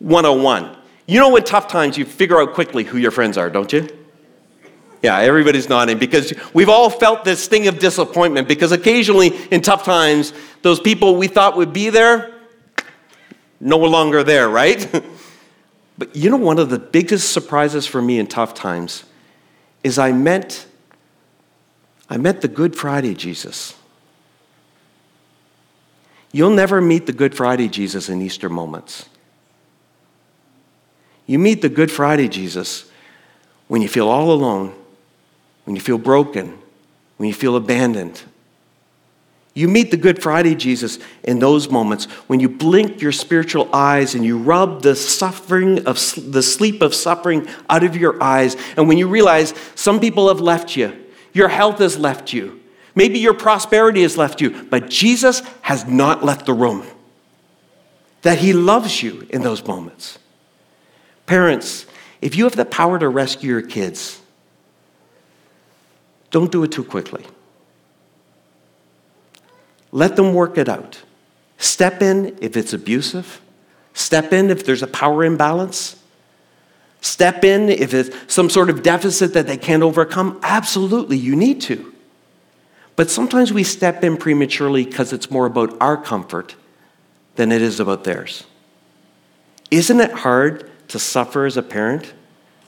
101. 0.00 0.76
You 1.06 1.20
know, 1.20 1.36
in 1.36 1.44
tough 1.44 1.68
times, 1.68 1.96
you 1.96 2.04
figure 2.04 2.40
out 2.40 2.54
quickly 2.54 2.82
who 2.82 2.98
your 2.98 3.12
friends 3.12 3.38
are, 3.38 3.48
don't 3.48 3.72
you? 3.72 3.88
Yeah, 5.02 5.18
everybody's 5.18 5.68
nodding 5.68 5.98
because 5.98 6.32
we've 6.54 6.68
all 6.68 6.90
felt 6.90 7.24
this 7.24 7.44
sting 7.44 7.68
of 7.68 7.78
disappointment 7.78 8.48
because 8.48 8.72
occasionally 8.72 9.28
in 9.50 9.60
tough 9.60 9.84
times, 9.84 10.32
those 10.62 10.80
people 10.80 11.16
we 11.16 11.28
thought 11.28 11.56
would 11.56 11.72
be 11.72 11.90
there, 11.90 12.34
no 13.60 13.78
longer 13.78 14.22
there, 14.22 14.48
right? 14.48 14.90
but 15.98 16.14
you 16.16 16.30
know, 16.30 16.36
one 16.36 16.58
of 16.58 16.70
the 16.70 16.78
biggest 16.78 17.32
surprises 17.32 17.86
for 17.86 18.00
me 18.00 18.18
in 18.18 18.26
tough 18.26 18.54
times 18.54 19.04
is 19.84 19.98
I 19.98 20.12
met, 20.12 20.66
I 22.10 22.16
met 22.16 22.40
the 22.40 22.48
Good 22.48 22.74
Friday 22.74 23.14
Jesus. 23.14 23.74
You'll 26.32 26.50
never 26.50 26.80
meet 26.80 27.06
the 27.06 27.12
Good 27.12 27.34
Friday 27.34 27.68
Jesus 27.68 28.08
in 28.08 28.20
Easter 28.20 28.48
moments. 28.48 29.08
You 31.26 31.38
meet 31.38 31.62
the 31.62 31.68
Good 31.68 31.90
Friday 31.90 32.28
Jesus 32.28 32.90
when 33.68 33.82
you 33.82 33.88
feel 33.88 34.08
all 34.08 34.30
alone, 34.30 34.74
when 35.66 35.74
you 35.74 35.82
feel 35.82 35.98
broken, 35.98 36.56
when 37.18 37.28
you 37.28 37.34
feel 37.34 37.56
abandoned. 37.56 38.22
You 39.52 39.68
meet 39.68 39.90
the 39.90 39.96
Good 39.96 40.22
Friday 40.22 40.54
Jesus 40.54 40.98
in 41.24 41.38
those 41.38 41.70
moments 41.70 42.04
when 42.28 42.40
you 42.40 42.48
blink 42.48 43.00
your 43.00 43.10
spiritual 43.10 43.74
eyes 43.74 44.14
and 44.14 44.24
you 44.24 44.38
rub 44.38 44.82
the 44.82 44.94
suffering 44.94 45.86
of 45.86 45.96
the 46.30 46.42
sleep 46.42 46.82
of 46.82 46.94
suffering 46.94 47.48
out 47.68 47.82
of 47.82 47.96
your 47.96 48.22
eyes. 48.22 48.54
And 48.76 48.86
when 48.86 48.98
you 48.98 49.08
realize 49.08 49.54
some 49.74 49.98
people 49.98 50.28
have 50.28 50.40
left 50.40 50.76
you, 50.76 50.92
your 51.32 51.48
health 51.48 51.78
has 51.78 51.98
left 51.98 52.32
you, 52.32 52.60
maybe 52.94 53.18
your 53.18 53.34
prosperity 53.34 54.02
has 54.02 54.16
left 54.18 54.42
you, 54.42 54.64
but 54.64 54.90
Jesus 54.90 55.40
has 55.62 55.86
not 55.86 56.22
left 56.22 56.46
the 56.46 56.54
room. 56.54 56.86
That 58.22 58.38
he 58.38 58.52
loves 58.52 59.02
you 59.02 59.26
in 59.30 59.42
those 59.42 59.66
moments. 59.66 60.18
Parents, 61.24 61.86
if 62.20 62.36
you 62.36 62.44
have 62.44 62.56
the 62.56 62.64
power 62.66 62.98
to 62.98 63.08
rescue 63.08 63.52
your 63.52 63.62
kids, 63.62 64.20
don't 66.36 66.52
do 66.52 66.62
it 66.64 66.70
too 66.70 66.84
quickly. 66.84 67.24
Let 69.90 70.16
them 70.16 70.34
work 70.34 70.58
it 70.58 70.68
out. 70.68 71.02
Step 71.56 72.02
in 72.02 72.36
if 72.42 72.58
it's 72.58 72.74
abusive. 72.74 73.40
Step 73.94 74.34
in 74.34 74.50
if 74.50 74.66
there's 74.66 74.82
a 74.82 74.86
power 74.86 75.24
imbalance. 75.24 75.96
Step 77.00 77.42
in 77.42 77.70
if 77.70 77.94
it's 77.94 78.14
some 78.30 78.50
sort 78.50 78.68
of 78.68 78.82
deficit 78.82 79.32
that 79.32 79.46
they 79.46 79.56
can't 79.56 79.82
overcome. 79.82 80.38
Absolutely, 80.42 81.16
you 81.16 81.34
need 81.34 81.62
to. 81.62 81.90
But 82.96 83.08
sometimes 83.08 83.50
we 83.50 83.64
step 83.64 84.04
in 84.04 84.18
prematurely 84.18 84.84
because 84.84 85.14
it's 85.14 85.30
more 85.30 85.46
about 85.46 85.74
our 85.80 85.96
comfort 85.96 86.54
than 87.36 87.50
it 87.50 87.62
is 87.62 87.80
about 87.80 88.04
theirs. 88.04 88.44
Isn't 89.70 90.00
it 90.00 90.12
hard 90.12 90.70
to 90.88 90.98
suffer 90.98 91.46
as 91.46 91.56
a 91.56 91.62
parent, 91.62 92.12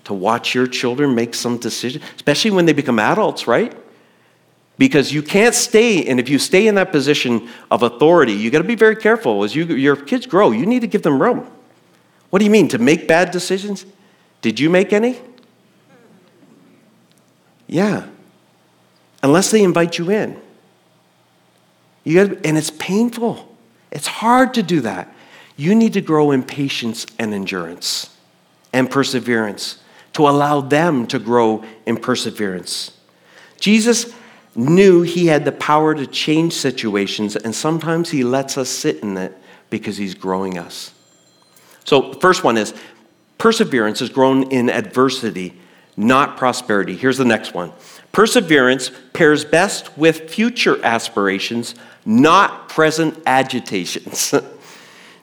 to 0.09 0.14
watch 0.14 0.55
your 0.55 0.66
children 0.66 1.14
make 1.14 1.35
some 1.35 1.59
decision, 1.59 2.01
especially 2.16 2.51
when 2.51 2.64
they 2.64 2.73
become 2.73 2.99
adults, 2.99 3.47
right? 3.47 3.77
Because 4.79 5.12
you 5.12 5.23
can't 5.23 5.55
stay, 5.55 6.07
and 6.07 6.18
if 6.18 6.31
you 6.31 6.38
stay 6.38 6.66
in 6.66 6.77
that 6.77 6.92
position 6.92 7.47
of 7.71 7.83
authority, 7.83 8.33
you 8.33 8.51
got 8.51 8.59
to 8.59 8.64
be 8.64 8.75
very 8.75 8.97
careful. 8.97 9.44
As 9.44 9.55
you, 9.55 9.66
your 9.66 9.97
kids 9.97 10.25
grow, 10.25 10.51
you 10.51 10.64
need 10.64 10.81
to 10.81 10.87
give 10.87 11.03
them 11.03 11.21
room. 11.21 11.47
What 12.31 12.38
do 12.38 12.47
you 12.47 12.51
mean? 12.51 12.68
To 12.68 12.79
make 12.79 13.07
bad 13.07 13.33
decisions? 13.33 13.85
Did 14.40 14.59
you 14.59 14.71
make 14.71 14.94
any? 14.94 15.21
Yeah. 17.66 18.07
Unless 19.23 19.51
they 19.51 19.62
invite 19.62 19.99
you 19.99 20.11
in. 20.11 20.40
You 22.05 22.25
got 22.25 22.47
and 22.47 22.57
it's 22.57 22.71
painful. 22.71 23.55
It's 23.92 24.07
hard 24.07 24.55
to 24.55 24.62
do 24.62 24.81
that. 24.81 25.14
You 25.59 25.75
need 25.75 25.92
to 25.92 26.01
grow 26.01 26.31
in 26.31 26.44
patience 26.44 27.05
and 27.18 27.35
endurance 27.35 28.16
and 28.73 28.90
perseverance 28.90 29.83
to 30.18 30.28
allow 30.28 30.61
them 30.61 31.07
to 31.07 31.16
grow 31.16 31.62
in 31.87 31.96
perseverance. 31.96 32.90
Jesus 33.61 34.12
knew 34.57 35.02
he 35.02 35.26
had 35.26 35.44
the 35.44 35.52
power 35.52 35.94
to 35.94 36.09
change 36.09 36.54
situations, 36.54 37.37
and 37.37 37.54
sometimes 37.54 38.11
he 38.11 38.24
lets 38.24 38.59
us 38.59 38.68
sit 38.68 38.98
in 39.04 39.16
it 39.16 39.33
because 39.70 39.96
he's 39.96 40.16
growing 40.16 40.59
us. 40.59 40.92
So, 41.85 42.11
the 42.14 42.18
first 42.18 42.42
one 42.42 42.57
is 42.57 42.74
perseverance 43.38 44.02
is 44.02 44.11
grown 44.11 44.50
in 44.50 44.68
adversity, 44.68 45.54
not 45.96 46.37
prosperity. 46.37 46.96
Here's 46.96 47.18
the 47.18 47.24
next 47.24 47.54
one 47.54 47.72
perseverance 48.11 48.90
pairs 49.12 49.44
best 49.44 49.96
with 49.96 50.28
future 50.28 50.85
aspirations, 50.85 51.76
not 52.04 52.68
present 52.68 53.22
agitations. 53.24 54.35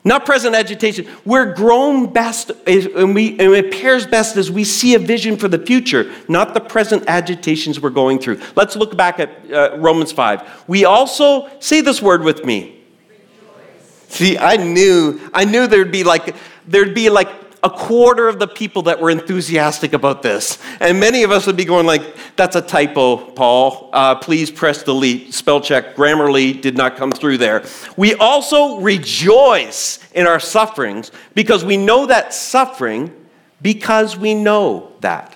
not 0.05 0.23
present 0.23 0.55
agitation. 0.55 1.07
We're 1.25 1.53
grown 1.53 2.13
best, 2.13 2.51
and, 2.67 3.15
we, 3.15 3.31
and 3.31 3.53
it 3.53 3.73
pairs 3.73 4.05
best 4.05 4.37
as 4.37 4.51
we 4.51 4.63
see 4.63 4.93
a 4.93 4.99
vision 4.99 5.35
for 5.35 5.47
the 5.47 5.57
future, 5.57 6.13
not 6.29 6.53
the 6.53 6.61
present 6.61 7.03
agitations 7.07 7.81
we're 7.81 7.89
going 7.89 8.19
through. 8.19 8.39
Let's 8.55 8.75
look 8.75 8.95
back 8.95 9.19
at 9.19 9.51
uh, 9.51 9.77
Romans 9.77 10.11
5. 10.11 10.65
We 10.67 10.85
also, 10.85 11.49
say 11.59 11.81
this 11.81 12.03
word 12.03 12.23
with 12.23 12.45
me. 12.45 12.83
Rejoice. 13.09 14.05
See, 14.09 14.37
I 14.37 14.57
knew, 14.57 15.19
I 15.33 15.43
knew 15.43 15.65
there'd 15.65 15.91
be 15.91 16.03
like, 16.03 16.35
there'd 16.67 16.93
be 16.93 17.09
like 17.09 17.44
a 17.65 17.69
quarter 17.69 18.27
of 18.27 18.37
the 18.37 18.47
people 18.47 18.83
that 18.83 19.01
were 19.01 19.09
enthusiastic 19.09 19.93
about 19.93 20.21
this. 20.21 20.59
And 20.79 20.99
many 20.99 21.23
of 21.23 21.31
us 21.31 21.47
would 21.47 21.57
be 21.57 21.65
going 21.65 21.87
like, 21.87 22.15
that's 22.35 22.55
a 22.55 22.61
typo, 22.61 23.17
Paul. 23.17 23.89
Uh, 23.91 24.13
please 24.13 24.51
press 24.51 24.83
delete. 24.83 25.33
Spell 25.33 25.59
check. 25.59 25.95
Grammarly 25.95 26.61
did 26.61 26.77
not 26.77 26.95
come 26.95 27.11
through 27.11 27.39
there. 27.39 27.65
We 27.97 28.13
also 28.13 28.79
rejoice 28.79 29.97
in 30.13 30.27
our 30.27 30.39
sufferings 30.39 31.11
because 31.33 31.65
we 31.65 31.75
know 31.75 32.05
that 32.05 32.35
suffering 32.35 33.11
because 33.63 34.15
we 34.15 34.35
know 34.35 34.91
that. 34.99 35.35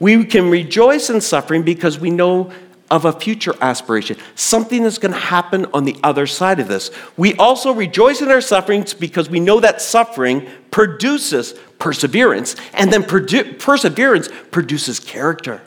We 0.00 0.24
can 0.24 0.48
rejoice 0.48 1.10
in 1.10 1.20
suffering 1.20 1.62
because 1.62 1.98
we 1.98 2.08
know 2.08 2.52
of 2.90 3.04
a 3.04 3.12
future 3.12 3.54
aspiration, 3.60 4.16
something 4.34 4.82
that's 4.82 4.98
going 4.98 5.12
to 5.12 5.18
happen 5.18 5.66
on 5.74 5.84
the 5.84 5.96
other 6.02 6.26
side 6.26 6.58
of 6.58 6.68
this. 6.68 6.90
We 7.16 7.34
also 7.34 7.72
rejoice 7.72 8.20
in 8.22 8.30
our 8.30 8.40
sufferings 8.40 8.94
because 8.94 9.28
we 9.28 9.40
know 9.40 9.60
that 9.60 9.82
suffering 9.82 10.48
produces 10.70 11.54
perseverance, 11.78 12.56
and 12.72 12.92
then 12.92 13.02
produ- 13.02 13.58
perseverance 13.58 14.28
produces 14.50 14.98
character. 14.98 15.60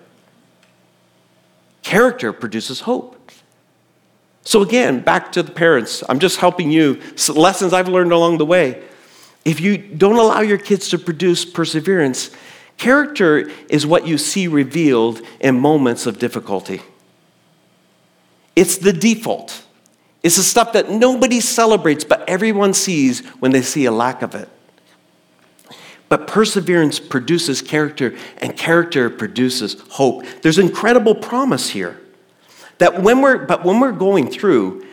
Character 1.84 2.34
produces 2.34 2.82
hope. 2.82 3.18
So, 4.44 4.62
again, 4.62 5.02
back 5.02 5.32
to 5.34 5.44
the 5.44 5.52
parents. 5.52 6.04
I'm 6.10 6.20
just 6.20 6.40
helping 6.40 6.72
you, 6.72 7.00
lessons 7.34 7.74
I've 7.74 7.88
learned 7.88 8.12
along 8.12 8.40
the 8.40 8.46
way. 8.46 8.84
If 9.46 9.60
you 9.60 9.78
don't 9.78 10.18
allow 10.18 10.42
your 10.42 10.58
kids 10.58 10.90
to 10.90 10.98
produce 10.98 11.46
perseverance, 11.46 12.32
character 12.78 13.50
is 13.70 13.86
what 13.86 14.08
you 14.08 14.18
see 14.18 14.48
revealed 14.48 15.22
in 15.40 15.60
moments 15.60 16.06
of 16.06 16.20
difficulty. 16.20 16.82
It's 18.56 18.78
the 18.78 18.94
default. 18.94 19.64
It's 20.24 20.38
the 20.38 20.44
stuff 20.44 20.74
that 20.74 20.90
nobody 20.90 21.40
celebrates, 21.40 22.04
but 22.04 22.28
everyone 22.30 22.74
sees 22.74 23.26
when 23.40 23.52
they 23.52 23.62
see 23.62 23.86
a 23.86 23.92
lack 23.92 24.22
of 24.22 24.36
it. 24.36 24.50
But 26.10 26.28
perseverance 26.28 27.00
produces 27.00 27.62
character, 27.62 28.16
and 28.38 28.56
character 28.58 29.10
produces 29.10 29.82
hope. 29.90 30.26
There's 30.42 30.60
incredible 30.60 31.16
promise 31.16 31.70
here 31.70 32.00
that 32.80 33.02
when 33.02 33.22
we're, 33.22 33.46
but 33.46 33.64
when 33.64 33.80
we're 33.80 33.94
going 33.94 34.30
through, 34.30 34.86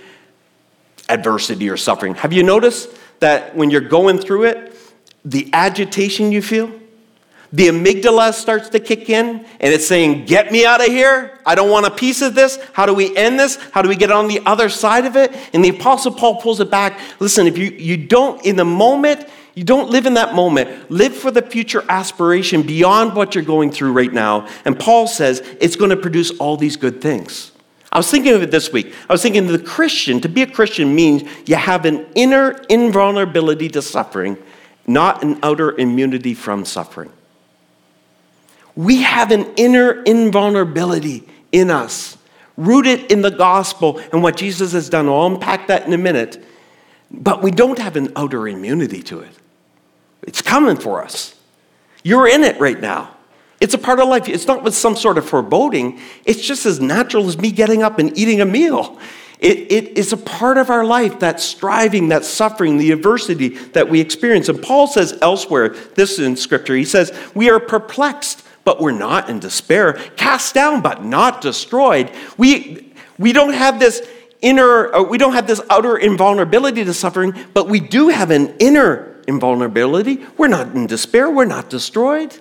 adversity 1.08 1.68
or 1.68 1.76
suffering. 1.76 2.14
Have 2.16 2.32
you 2.32 2.42
noticed 2.42 2.90
that 3.20 3.56
when 3.56 3.70
you're 3.70 3.80
going 3.80 4.18
through 4.18 4.44
it, 4.44 4.76
the 5.24 5.50
agitation 5.52 6.30
you 6.30 6.42
feel, 6.42 6.70
the 7.52 7.68
amygdala 7.68 8.34
starts 8.34 8.68
to 8.70 8.80
kick 8.80 9.08
in 9.08 9.44
and 9.60 9.74
it's 9.74 9.86
saying, 9.86 10.26
Get 10.26 10.52
me 10.52 10.66
out 10.66 10.80
of 10.80 10.88
here. 10.88 11.38
I 11.46 11.54
don't 11.54 11.70
want 11.70 11.86
a 11.86 11.90
piece 11.90 12.20
of 12.20 12.34
this. 12.34 12.58
How 12.74 12.84
do 12.84 12.92
we 12.92 13.16
end 13.16 13.40
this? 13.40 13.56
How 13.72 13.80
do 13.80 13.88
we 13.88 13.96
get 13.96 14.10
on 14.10 14.28
the 14.28 14.40
other 14.44 14.68
side 14.68 15.06
of 15.06 15.16
it? 15.16 15.34
And 15.54 15.64
the 15.64 15.70
Apostle 15.70 16.12
Paul 16.12 16.40
pulls 16.40 16.60
it 16.60 16.70
back. 16.70 17.00
Listen, 17.20 17.46
if 17.46 17.56
you, 17.56 17.70
you 17.70 17.96
don't, 17.96 18.44
in 18.44 18.56
the 18.56 18.66
moment, 18.66 19.26
you 19.54 19.64
don't 19.64 19.90
live 19.90 20.06
in 20.06 20.14
that 20.14 20.34
moment. 20.34 20.90
Live 20.90 21.16
for 21.16 21.30
the 21.30 21.42
future 21.42 21.82
aspiration 21.88 22.62
beyond 22.62 23.16
what 23.16 23.34
you're 23.34 23.42
going 23.42 23.72
through 23.72 23.92
right 23.92 24.12
now. 24.12 24.46
And 24.64 24.78
Paul 24.78 25.06
says 25.06 25.40
it's 25.60 25.74
going 25.74 25.90
to 25.90 25.96
produce 25.96 26.30
all 26.38 26.56
these 26.56 26.76
good 26.76 27.00
things. 27.00 27.52
I 27.90 27.98
was 27.98 28.10
thinking 28.10 28.34
of 28.34 28.42
it 28.42 28.50
this 28.50 28.70
week. 28.70 28.94
I 29.08 29.12
was 29.14 29.22
thinking 29.22 29.46
the 29.46 29.58
Christian, 29.58 30.20
to 30.20 30.28
be 30.28 30.42
a 30.42 30.46
Christian 30.46 30.94
means 30.94 31.22
you 31.46 31.56
have 31.56 31.86
an 31.86 32.06
inner 32.14 32.52
invulnerability 32.68 33.70
to 33.70 33.80
suffering, 33.80 34.36
not 34.86 35.24
an 35.24 35.38
outer 35.42 35.76
immunity 35.78 36.34
from 36.34 36.66
suffering. 36.66 37.10
We 38.78 39.02
have 39.02 39.32
an 39.32 39.54
inner 39.56 40.04
invulnerability 40.04 41.28
in 41.50 41.68
us, 41.68 42.16
rooted 42.56 43.10
in 43.10 43.22
the 43.22 43.30
gospel 43.32 44.00
and 44.12 44.22
what 44.22 44.36
Jesus 44.36 44.70
has 44.70 44.88
done. 44.88 45.08
I'll 45.08 45.26
unpack 45.26 45.66
that 45.66 45.84
in 45.84 45.92
a 45.92 45.98
minute. 45.98 46.44
But 47.10 47.42
we 47.42 47.50
don't 47.50 47.80
have 47.80 47.96
an 47.96 48.12
outer 48.14 48.46
immunity 48.46 49.02
to 49.02 49.18
it. 49.18 49.32
It's 50.22 50.40
coming 50.40 50.76
for 50.76 51.02
us. 51.02 51.34
You're 52.04 52.28
in 52.28 52.44
it 52.44 52.60
right 52.60 52.80
now. 52.80 53.16
It's 53.60 53.74
a 53.74 53.78
part 53.78 53.98
of 53.98 54.06
life. 54.06 54.28
It's 54.28 54.46
not 54.46 54.62
with 54.62 54.76
some 54.76 54.94
sort 54.94 55.18
of 55.18 55.28
foreboding, 55.28 55.98
it's 56.24 56.40
just 56.40 56.64
as 56.64 56.78
natural 56.78 57.26
as 57.26 57.36
me 57.36 57.50
getting 57.50 57.82
up 57.82 57.98
and 57.98 58.16
eating 58.16 58.40
a 58.40 58.46
meal. 58.46 58.96
It, 59.40 59.72
it 59.72 59.98
is 59.98 60.12
a 60.12 60.16
part 60.16 60.56
of 60.56 60.70
our 60.70 60.84
life, 60.84 61.18
that 61.18 61.40
striving, 61.40 62.10
that 62.10 62.24
suffering, 62.24 62.76
the 62.76 62.92
adversity 62.92 63.48
that 63.48 63.88
we 63.88 64.00
experience. 64.00 64.48
And 64.48 64.62
Paul 64.62 64.86
says 64.86 65.18
elsewhere, 65.20 65.70
this 65.96 66.20
in 66.20 66.36
scripture, 66.36 66.76
he 66.76 66.84
says, 66.84 67.12
We 67.34 67.50
are 67.50 67.58
perplexed, 67.58 68.44
but 68.68 68.82
we're 68.82 68.92
not 68.92 69.30
in 69.30 69.38
despair, 69.38 69.94
cast 70.16 70.54
down, 70.54 70.82
but 70.82 71.02
not 71.02 71.40
destroyed. 71.40 72.12
We, 72.36 72.92
we 73.18 73.32
don't 73.32 73.54
have 73.54 73.80
this 73.80 74.06
inner, 74.42 74.94
uh, 74.94 75.02
we 75.02 75.16
don't 75.16 75.32
have 75.32 75.46
this 75.46 75.62
outer 75.70 75.96
invulnerability 75.96 76.84
to 76.84 76.92
suffering, 76.92 77.32
but 77.54 77.66
we 77.66 77.80
do 77.80 78.10
have 78.10 78.30
an 78.30 78.54
inner 78.58 79.22
invulnerability. 79.26 80.22
We're 80.36 80.48
not 80.48 80.74
in 80.74 80.86
despair, 80.86 81.30
we're 81.30 81.46
not 81.46 81.70
destroyed. 81.70 82.38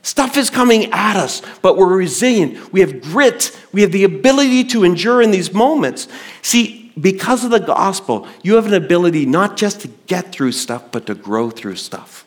Stuff 0.00 0.38
is 0.38 0.48
coming 0.48 0.90
at 0.92 1.14
us, 1.14 1.42
but 1.60 1.76
we're 1.76 1.94
resilient. 1.94 2.72
We 2.72 2.80
have 2.80 3.02
grit. 3.02 3.54
We 3.70 3.82
have 3.82 3.92
the 3.92 4.04
ability 4.04 4.64
to 4.68 4.82
endure 4.82 5.20
in 5.20 5.30
these 5.30 5.52
moments. 5.52 6.08
See, 6.40 6.90
because 6.98 7.44
of 7.44 7.50
the 7.50 7.60
gospel, 7.60 8.26
you 8.42 8.54
have 8.54 8.64
an 8.64 8.72
ability 8.72 9.26
not 9.26 9.58
just 9.58 9.82
to 9.82 9.88
get 10.06 10.32
through 10.32 10.52
stuff, 10.52 10.90
but 10.90 11.04
to 11.04 11.14
grow 11.14 11.50
through 11.50 11.76
stuff, 11.76 12.24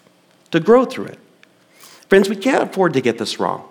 to 0.51 0.59
grow 0.59 0.85
through 0.85 1.05
it. 1.05 1.19
Friends, 2.09 2.29
we 2.29 2.35
can't 2.35 2.63
afford 2.63 2.93
to 2.93 3.01
get 3.01 3.17
this 3.17 3.39
wrong 3.39 3.67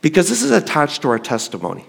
because 0.00 0.28
this 0.28 0.42
is 0.42 0.50
attached 0.50 1.02
to 1.02 1.08
our 1.08 1.18
testimony. 1.18 1.84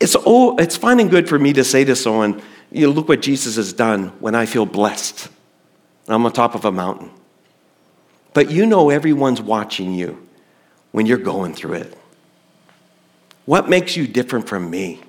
It's, 0.00 0.16
oh, 0.26 0.56
it's 0.56 0.76
fine 0.76 1.00
and 1.00 1.10
good 1.10 1.28
for 1.28 1.38
me 1.38 1.52
to 1.52 1.64
say 1.64 1.84
to 1.84 1.94
someone, 1.94 2.42
you 2.72 2.86
know, 2.86 2.92
look 2.92 3.08
what 3.08 3.20
Jesus 3.20 3.56
has 3.56 3.72
done 3.72 4.08
when 4.20 4.34
I 4.34 4.46
feel 4.46 4.66
blessed. 4.66 5.28
I'm 6.08 6.24
on 6.24 6.32
top 6.32 6.54
of 6.54 6.64
a 6.64 6.72
mountain. 6.72 7.10
But 8.32 8.50
you 8.50 8.66
know 8.66 8.90
everyone's 8.90 9.42
watching 9.42 9.94
you 9.94 10.26
when 10.92 11.06
you're 11.06 11.18
going 11.18 11.54
through 11.54 11.74
it. 11.74 11.98
What 13.44 13.68
makes 13.68 13.96
you 13.96 14.06
different 14.06 14.48
from 14.48 14.70
me? 14.70 15.00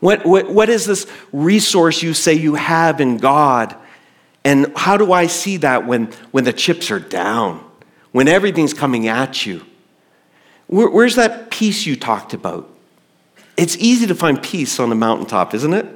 What, 0.00 0.26
what, 0.26 0.50
what 0.50 0.68
is 0.68 0.84
this 0.84 1.06
resource 1.32 2.02
you 2.02 2.12
say 2.12 2.34
you 2.34 2.56
have 2.56 3.00
in 3.00 3.18
God 3.18 3.76
and 4.44 4.72
how 4.76 4.96
do 4.96 5.12
I 5.12 5.26
see 5.26 5.58
that 5.58 5.86
when, 5.86 6.06
when 6.32 6.44
the 6.44 6.52
chips 6.52 6.90
are 6.90 6.98
down, 6.98 7.64
when 8.10 8.28
everything's 8.28 8.74
coming 8.74 9.08
at 9.08 9.46
you? 9.46 9.64
Where, 10.66 10.90
where's 10.90 11.16
that 11.16 11.50
peace 11.50 11.86
you 11.86 11.96
talked 11.96 12.34
about? 12.34 12.68
It's 13.56 13.76
easy 13.76 14.06
to 14.06 14.14
find 14.14 14.42
peace 14.42 14.80
on 14.80 14.88
the 14.88 14.94
mountaintop, 14.94 15.54
isn't 15.54 15.72
it? 15.72 15.86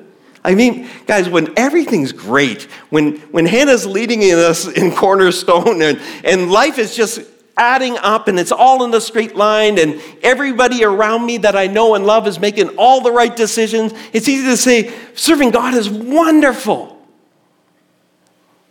I 0.45 0.55
mean, 0.55 0.89
guys, 1.07 1.29
when 1.29 1.53
everything's 1.59 2.13
great, 2.13 2.65
when, 2.91 3.17
when 3.33 3.47
Hannah's 3.47 3.85
leading 3.85 4.23
us 4.23 4.69
in 4.69 4.93
Cornerstone 4.95 5.83
and, 5.83 6.01
and 6.23 6.53
life 6.53 6.79
is 6.79 6.95
just 6.95 7.21
adding 7.57 7.97
up 7.99 8.29
and 8.29 8.39
it's 8.39 8.53
all 8.53 8.85
in 8.85 8.91
the 8.91 9.01
straight 9.01 9.35
line 9.35 9.79
and 9.79 10.01
everybody 10.23 10.85
around 10.85 11.27
me 11.27 11.39
that 11.39 11.57
I 11.57 11.67
know 11.67 11.95
and 11.95 12.07
love 12.07 12.29
is 12.29 12.39
making 12.39 12.69
all 12.77 13.01
the 13.01 13.11
right 13.11 13.35
decisions, 13.35 13.93
it's 14.13 14.29
easy 14.29 14.45
to 14.47 14.57
say, 14.57 14.95
serving 15.15 15.51
God 15.51 15.75
is 15.75 15.91
wonderful. 15.91 16.96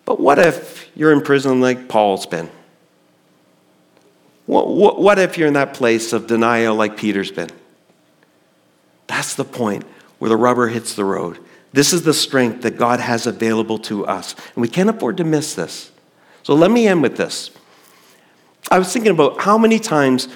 But 0.05 0.19
what 0.19 0.39
if 0.39 0.89
you're 0.95 1.11
in 1.11 1.21
prison 1.21 1.59
like 1.61 1.87
Paul's 1.89 2.25
been? 2.25 2.49
What, 4.45 4.67
what, 4.67 5.01
what 5.01 5.17
if 5.17 5.37
you're 5.37 5.47
in 5.47 5.55
that 5.55 5.73
place 5.73 6.13
of 6.13 6.27
denial 6.27 6.75
like 6.75 6.95
Peter's 6.97 7.31
been? 7.31 7.49
That's 9.07 9.33
the 9.35 9.43
point 9.43 9.83
where 10.19 10.29
the 10.29 10.37
rubber 10.37 10.67
hits 10.67 10.93
the 10.95 11.05
road. 11.05 11.39
This 11.73 11.91
is 11.91 12.03
the 12.03 12.13
strength 12.13 12.61
that 12.61 12.77
God 12.77 12.99
has 12.99 13.27
available 13.27 13.79
to 13.79 14.05
us. 14.05 14.33
And 14.55 14.61
we 14.61 14.67
can't 14.67 14.89
afford 14.89 15.17
to 15.17 15.23
miss 15.23 15.55
this. 15.55 15.91
So 16.43 16.53
let 16.53 16.71
me 16.71 16.87
end 16.87 17.01
with 17.01 17.17
this. 17.17 17.51
I 18.71 18.79
was 18.79 18.93
thinking 18.93 19.11
about 19.11 19.41
how 19.41 19.57
many 19.57 19.79
times 19.79 20.27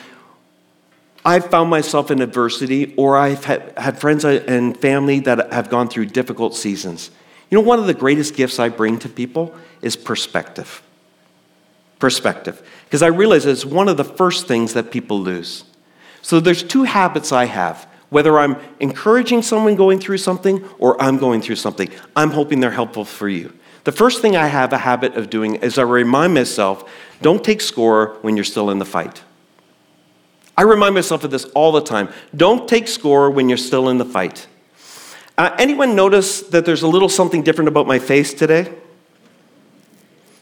I've 1.23 1.49
found 1.49 1.69
myself 1.69 2.11
in 2.11 2.21
adversity, 2.21 2.93
or 2.95 3.17
I've 3.17 3.43
had, 3.45 3.73
had 3.77 3.99
friends 3.99 4.23
and 4.25 4.77
family 4.77 5.19
that 5.21 5.51
have 5.51 5.69
gone 5.69 5.87
through 5.87 6.07
difficult 6.07 6.55
seasons. 6.55 7.11
You 7.49 7.57
know, 7.57 7.63
one 7.63 7.79
of 7.79 7.87
the 7.87 7.93
greatest 7.93 8.35
gifts 8.35 8.59
I 8.59 8.69
bring 8.69 8.99
to 8.99 9.09
people 9.09 9.55
is 9.81 9.95
perspective. 9.95 10.81
Perspective. 11.97 12.61
Because 12.85 13.01
I 13.01 13.07
realize 13.07 13.45
it's 13.45 13.65
one 13.65 13.87
of 13.89 13.97
the 13.97 14.03
first 14.03 14.47
things 14.47 14.73
that 14.73 14.91
people 14.91 15.19
lose. 15.19 15.63
So 16.21 16.39
there's 16.39 16.63
two 16.63 16.83
habits 16.83 17.31
I 17.31 17.45
have. 17.45 17.87
Whether 18.09 18.39
I'm 18.39 18.57
encouraging 18.79 19.43
someone 19.43 19.75
going 19.75 19.99
through 19.99 20.17
something 20.17 20.63
or 20.79 20.99
I'm 21.01 21.17
going 21.17 21.41
through 21.41 21.57
something, 21.57 21.89
I'm 22.15 22.31
hoping 22.31 22.59
they're 22.59 22.71
helpful 22.71 23.05
for 23.05 23.29
you. 23.29 23.53
The 23.83 23.91
first 23.91 24.21
thing 24.21 24.35
I 24.35 24.47
have 24.47 24.73
a 24.73 24.79
habit 24.79 25.15
of 25.15 25.29
doing 25.29 25.55
is 25.55 25.77
I 25.77 25.83
remind 25.83 26.33
myself 26.33 26.89
don't 27.21 27.43
take 27.43 27.61
score 27.61 28.17
when 28.21 28.35
you're 28.35 28.43
still 28.43 28.69
in 28.69 28.79
the 28.79 28.85
fight. 28.85 29.23
I 30.57 30.63
remind 30.63 30.93
myself 30.95 31.23
of 31.23 31.31
this 31.31 31.45
all 31.55 31.71
the 31.71 31.81
time. 31.81 32.09
Don't 32.35 32.67
take 32.67 32.87
score 32.87 33.31
when 33.31 33.47
you're 33.47 33.57
still 33.57 33.89
in 33.89 33.97
the 33.97 34.05
fight. 34.05 34.47
Uh, 35.39 35.55
anyone 35.57 35.95
notice 35.95 36.41
that 36.41 36.65
there's 36.65 36.81
a 36.81 36.87
little 36.87 37.07
something 37.07 37.43
different 37.43 37.69
about 37.69 37.87
my 37.87 37.97
face 37.97 38.33
today? 38.33 38.69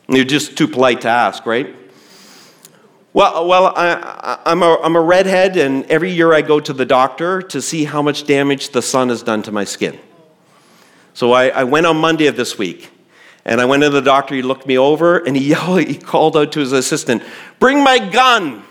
You're 0.09 0.25
just 0.25 0.57
too 0.57 0.67
polite 0.67 1.01
to 1.01 1.07
ask, 1.07 1.45
right? 1.45 1.75
Well, 3.13 3.47
well 3.47 3.73
I, 3.75 4.39
am 4.47 4.63
a, 4.63 4.75
I'm 4.81 4.95
a 4.95 4.99
redhead, 4.99 5.55
and 5.55 5.85
every 5.85 6.09
year 6.09 6.33
I 6.33 6.41
go 6.41 6.59
to 6.59 6.73
the 6.73 6.83
doctor 6.83 7.43
to 7.43 7.61
see 7.61 7.83
how 7.83 8.01
much 8.01 8.25
damage 8.25 8.69
the 8.69 8.81
sun 8.81 9.09
has 9.09 9.21
done 9.21 9.43
to 9.43 9.51
my 9.51 9.65
skin. 9.65 9.99
So 11.13 11.31
I, 11.31 11.49
I 11.49 11.63
went 11.63 11.85
on 11.85 11.97
Monday 11.97 12.25
of 12.25 12.35
this 12.35 12.57
week, 12.57 12.89
and 13.45 13.61
I 13.61 13.65
went 13.65 13.83
to 13.83 13.91
the 13.91 14.01
doctor. 14.01 14.33
He 14.33 14.41
looked 14.41 14.65
me 14.65 14.79
over, 14.79 15.19
and 15.19 15.37
he, 15.37 15.49
yelled, 15.49 15.81
he 15.81 15.95
called 15.95 16.35
out 16.35 16.51
to 16.53 16.59
his 16.59 16.71
assistant, 16.71 17.21
Bring 17.59 17.83
my 17.83 17.99
gun! 17.99 18.63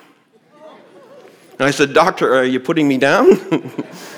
And 1.52 1.68
I 1.68 1.70
said, 1.70 1.94
Doctor, 1.94 2.34
are 2.34 2.44
you 2.44 2.58
putting 2.58 2.88
me 2.88 2.98
down? 2.98 3.38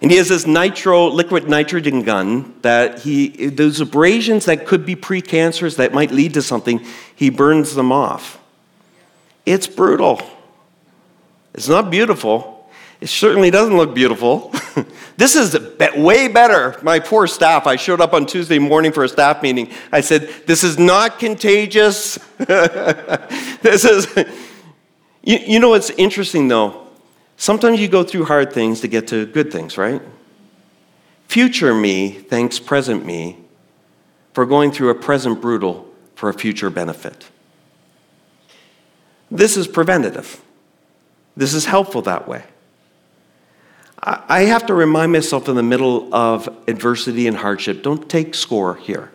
And 0.00 0.10
he 0.10 0.16
has 0.18 0.28
this 0.28 0.46
nitro, 0.46 1.08
liquid 1.08 1.48
nitrogen 1.48 2.02
gun 2.02 2.54
that 2.62 3.00
he, 3.00 3.48
those 3.48 3.80
abrasions 3.80 4.44
that 4.44 4.66
could 4.66 4.86
be 4.86 4.94
precancerous 4.94 5.76
that 5.76 5.92
might 5.92 6.12
lead 6.12 6.34
to 6.34 6.42
something, 6.42 6.84
he 7.14 7.30
burns 7.30 7.74
them 7.74 7.90
off. 7.90 8.38
It's 9.44 9.66
brutal. 9.66 10.20
It's 11.54 11.68
not 11.68 11.90
beautiful. 11.90 12.70
It 13.00 13.08
certainly 13.08 13.50
doesn't 13.50 13.76
look 13.76 13.94
beautiful. 13.94 14.52
this 15.16 15.36
is 15.36 15.56
way 15.96 16.28
better. 16.28 16.76
My 16.82 16.98
poor 16.98 17.26
staff, 17.26 17.66
I 17.66 17.76
showed 17.76 18.00
up 18.00 18.12
on 18.12 18.26
Tuesday 18.26 18.58
morning 18.58 18.92
for 18.92 19.04
a 19.04 19.08
staff 19.08 19.42
meeting. 19.42 19.70
I 19.92 20.00
said, 20.00 20.28
This 20.46 20.64
is 20.64 20.78
not 20.78 21.18
contagious. 21.18 22.18
this 22.38 23.84
is, 23.84 24.06
you, 25.22 25.38
you 25.38 25.58
know 25.60 25.70
what's 25.70 25.90
interesting 25.90 26.48
though? 26.48 26.87
Sometimes 27.38 27.80
you 27.80 27.86
go 27.86 28.02
through 28.02 28.24
hard 28.24 28.52
things 28.52 28.80
to 28.80 28.88
get 28.88 29.06
to 29.08 29.24
good 29.24 29.50
things, 29.50 29.78
right? 29.78 30.02
Future 31.28 31.72
me 31.72 32.10
thanks 32.10 32.58
present 32.58 33.06
me 33.06 33.38
for 34.34 34.44
going 34.44 34.72
through 34.72 34.90
a 34.90 34.94
present 34.94 35.40
brutal 35.40 35.88
for 36.16 36.28
a 36.28 36.34
future 36.34 36.68
benefit. 36.68 37.28
This 39.30 39.56
is 39.56 39.68
preventative. 39.68 40.42
This 41.36 41.54
is 41.54 41.64
helpful 41.64 42.02
that 42.02 42.26
way. 42.26 42.42
I 44.02 44.42
have 44.42 44.66
to 44.66 44.74
remind 44.74 45.12
myself 45.12 45.48
in 45.48 45.54
the 45.54 45.62
middle 45.62 46.12
of 46.14 46.48
adversity 46.66 47.26
and 47.28 47.36
hardship 47.36 47.82
don't 47.82 48.08
take 48.08 48.34
score 48.34 48.76
here. 48.76 49.12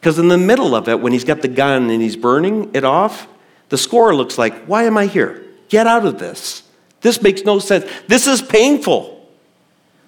Because 0.00 0.18
in 0.18 0.28
the 0.28 0.38
middle 0.38 0.74
of 0.74 0.88
it, 0.88 1.00
when 1.00 1.12
he's 1.12 1.24
got 1.24 1.42
the 1.42 1.48
gun 1.48 1.90
and 1.90 2.02
he's 2.02 2.16
burning 2.16 2.70
it 2.74 2.84
off, 2.84 3.26
the 3.68 3.78
score 3.78 4.14
looks 4.14 4.38
like, 4.38 4.66
why 4.66 4.84
am 4.84 4.96
I 4.96 5.06
here? 5.06 5.44
Get 5.68 5.86
out 5.86 6.06
of 6.06 6.18
this. 6.18 6.62
This 7.06 7.22
makes 7.22 7.44
no 7.44 7.60
sense. 7.60 7.88
This 8.08 8.26
is 8.26 8.42
painful. 8.42 9.24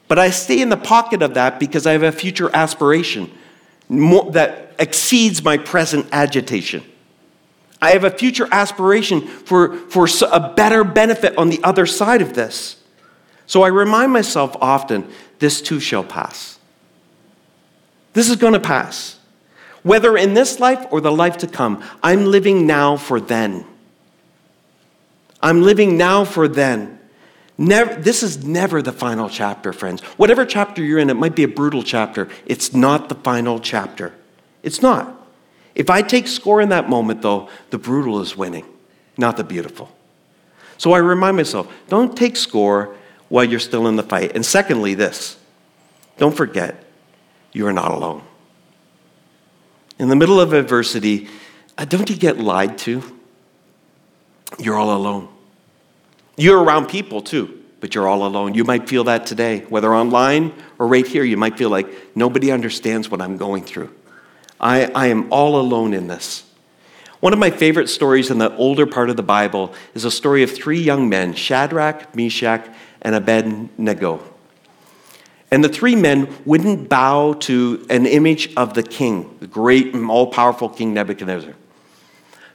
But 0.09 0.19
I 0.19 0.31
stay 0.31 0.61
in 0.61 0.69
the 0.69 0.77
pocket 0.77 1.23
of 1.23 1.35
that 1.35 1.61
because 1.61 1.87
I 1.87 1.93
have 1.93 2.03
a 2.03 2.11
future 2.11 2.51
aspiration 2.53 3.31
that 3.89 4.75
exceeds 4.81 5.41
my 5.45 5.59
present 5.59 6.07
agitation. 6.11 6.83
I 7.81 7.91
have 7.91 8.03
a 8.03 8.11
future 8.11 8.49
aspiration 8.51 9.21
for, 9.21 9.77
for 9.77 10.09
a 10.29 10.53
better 10.57 10.83
benefit 10.83 11.39
on 11.39 11.51
the 11.51 11.63
other 11.63 11.87
side 11.87 12.21
of 12.21 12.35
this. 12.35 12.83
So 13.47 13.63
I 13.63 13.69
remind 13.69 14.13
myself 14.13 14.57
often 14.61 15.09
this 15.39 15.63
too 15.63 15.79
shall 15.79 16.03
pass. 16.03 16.59
This 18.15 18.29
is 18.29 18.35
going 18.35 18.55
to 18.55 18.61
pass. 18.61 19.21
Whether 19.85 20.17
in 20.17 20.35
this 20.35 20.59
life 20.59 20.85
or 20.91 21.01
the 21.01 21.13
life 21.13 21.37
to 21.39 21.47
come, 21.47 21.81
I'm 22.03 22.25
living 22.25 22.67
now 22.67 22.97
for 22.97 23.21
then. 23.21 23.68
I'm 25.43 25.63
living 25.63 25.97
now 25.97 26.25
for 26.25 26.49
then. 26.49 26.99
Never, 27.57 27.97
this 27.97 28.23
is 28.23 28.45
never 28.45 28.83
the 28.83 28.93
final 28.93 29.29
chapter, 29.29 29.73
friends. 29.73 30.01
Whatever 30.17 30.47
chapter 30.47 30.83
you're 30.83 30.99
in, 30.99 31.11
it 31.11 31.15
might 31.15 31.35
be 31.35 31.43
a 31.43 31.49
brutal 31.49 31.83
chapter. 31.83 32.29
It's 32.47 32.73
not 32.73 33.09
the 33.09 33.17
final 33.17 33.59
chapter. 33.59 34.15
It's 34.63 34.81
not. 34.81 35.15
If 35.75 35.91
I 35.91 36.03
take 36.03 36.29
score 36.29 36.61
in 36.61 36.69
that 36.69 36.89
moment, 36.89 37.23
though, 37.23 37.49
the 37.71 37.79
brutal 37.79 38.21
is 38.21 38.37
winning, 38.37 38.65
not 39.17 39.37
the 39.37 39.45
beautiful. 39.45 39.91
So 40.77 40.93
I 40.93 40.99
remind 40.99 41.37
myself 41.37 41.73
don't 41.89 42.17
take 42.17 42.37
score 42.37 42.95
while 43.29 43.45
you're 43.45 43.61
still 43.61 43.89
in 43.89 43.97
the 43.97 44.03
fight. 44.03 44.33
And 44.35 44.47
secondly, 44.47 44.95
this 44.95 45.37
don't 46.17 46.37
forget 46.37 46.85
you 47.53 47.67
are 47.67 47.73
not 47.73 47.93
alone. 47.93 48.23
In 49.99 50.09
the 50.09 50.17
middle 50.17 50.41
of 50.41 50.53
adversity, 50.53 51.29
uh, 51.77 51.85
don't 51.85 52.09
you 52.09 52.17
get 52.17 52.39
lied 52.39 52.79
to? 52.79 53.18
You're 54.59 54.77
all 54.77 54.97
alone. 54.97 55.29
You're 56.37 56.63
around 56.63 56.89
people 56.89 57.21
too, 57.21 57.63
but 57.81 57.95
you're 57.95 58.09
all 58.09 58.25
alone. 58.25 58.55
You 58.55 58.65
might 58.65 58.89
feel 58.89 59.05
that 59.05 59.27
today, 59.27 59.61
whether 59.69 59.95
online 59.95 60.53
or 60.79 60.87
right 60.87 61.07
here. 61.07 61.25
You 61.25 61.37
might 61.37 61.59
feel 61.59 61.71
like 61.71 61.89
nobody 62.17 62.51
understands 62.51 63.11
what 63.11 63.21
I'm 63.21 63.37
going 63.37 63.65
through. 63.65 63.93
I, 64.61 64.87
I 64.87 65.07
am 65.09 65.33
all 65.33 65.61
alone 65.61 65.95
in 65.95 66.07
this. 66.07 66.45
One 67.21 67.33
of 67.33 67.39
my 67.39 67.51
favorite 67.51 67.89
stories 67.89 68.31
in 68.31 68.39
the 68.39 68.55
older 68.57 68.87
part 68.87 69.11
of 69.11 69.17
the 69.17 69.23
Bible 69.25 69.75
is 69.95 70.05
a 70.05 70.11
story 70.11 70.45
of 70.45 70.53
three 70.53 70.81
young 70.81 71.09
men 71.09 71.35
Shadrach, 71.35 72.15
Meshach, 72.15 72.69
and 73.03 73.15
Abednego. 73.15 74.23
And 75.51 75.65
the 75.65 75.69
three 75.69 75.97
men 75.97 76.33
wouldn't 76.45 76.89
bow 76.89 77.33
to 77.33 77.87
an 77.91 78.07
image 78.07 78.55
of 78.57 78.75
the 78.75 78.83
king, 78.83 79.37
the 79.41 79.47
great 79.47 79.95
and 79.95 80.11
all 80.11 80.29
powerful 80.29 80.69
King 80.69 80.95
Nebuchadnezzar. 80.95 81.55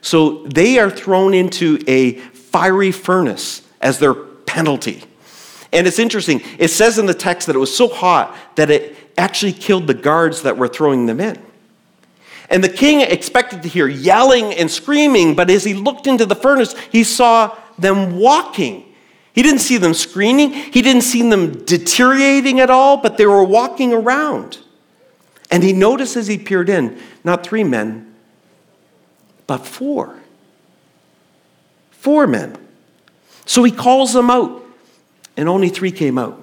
So 0.04 0.42
they 0.42 0.78
are 0.78 0.90
thrown 0.90 1.32
into 1.32 1.82
a 1.86 2.12
fiery 2.12 2.92
furnace 2.92 3.62
as 3.80 3.98
their 3.98 4.12
penalty. 4.12 5.02
And 5.72 5.86
it's 5.86 5.98
interesting, 5.98 6.42
it 6.58 6.68
says 6.68 6.98
in 6.98 7.06
the 7.06 7.14
text 7.14 7.46
that 7.46 7.56
it 7.56 7.58
was 7.58 7.74
so 7.74 7.88
hot 7.88 8.36
that 8.56 8.70
it 8.70 8.96
actually 9.16 9.54
killed 9.54 9.86
the 9.86 9.94
guards 9.94 10.42
that 10.42 10.58
were 10.58 10.68
throwing 10.68 11.06
them 11.06 11.20
in. 11.20 11.42
And 12.50 12.62
the 12.62 12.68
king 12.68 13.00
expected 13.00 13.62
to 13.62 13.68
hear 13.68 13.88
yelling 13.88 14.52
and 14.52 14.70
screaming, 14.70 15.34
but 15.34 15.48
as 15.48 15.64
he 15.64 15.72
looked 15.72 16.06
into 16.06 16.26
the 16.26 16.36
furnace, 16.36 16.74
he 16.92 17.02
saw 17.02 17.56
them 17.78 18.18
walking. 18.18 18.84
He 19.32 19.42
didn't 19.42 19.60
see 19.60 19.78
them 19.78 19.94
screaming, 19.94 20.52
he 20.52 20.82
didn't 20.82 21.02
see 21.02 21.28
them 21.28 21.64
deteriorating 21.64 22.60
at 22.60 22.68
all, 22.68 22.98
but 22.98 23.16
they 23.16 23.24
were 23.24 23.42
walking 23.42 23.94
around. 23.94 24.58
And 25.50 25.62
he 25.62 25.72
noticed 25.72 26.14
as 26.14 26.26
he 26.26 26.36
peered 26.36 26.68
in, 26.68 27.00
not 27.24 27.42
three 27.42 27.64
men, 27.64 28.13
but 29.46 29.66
four. 29.66 30.18
Four 31.90 32.26
men. 32.26 32.56
So 33.46 33.62
he 33.62 33.70
calls 33.70 34.12
them 34.12 34.30
out, 34.30 34.62
and 35.36 35.48
only 35.48 35.68
three 35.68 35.92
came 35.92 36.18
out. 36.18 36.40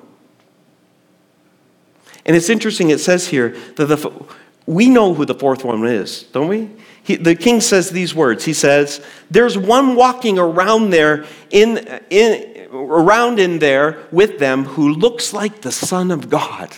And 2.26 2.36
it's 2.36 2.50
interesting, 2.50 2.90
it 2.90 3.00
says 3.00 3.28
here 3.28 3.50
that 3.76 3.86
the 3.86 4.26
we 4.68 4.90
know 4.90 5.14
who 5.14 5.26
the 5.26 5.34
fourth 5.34 5.64
one 5.64 5.86
is, 5.86 6.24
don't 6.24 6.48
we? 6.48 6.70
He, 7.04 7.16
the 7.16 7.36
king 7.36 7.62
says 7.62 7.90
these 7.90 8.14
words. 8.14 8.46
He 8.46 8.54
says, 8.54 9.04
There's 9.30 9.58
one 9.58 9.96
walking 9.96 10.38
around 10.38 10.92
there, 10.92 11.26
in, 11.50 11.80
in, 12.10 12.68
around 12.72 13.40
in 13.40 13.60
there 13.60 14.04
with 14.12 14.40
them 14.40 14.66
who 14.66 14.94
looks 14.94 15.34
like 15.34 15.62
the 15.62 15.72
Son 15.72 16.12
of 16.12 16.30
God. 16.30 16.78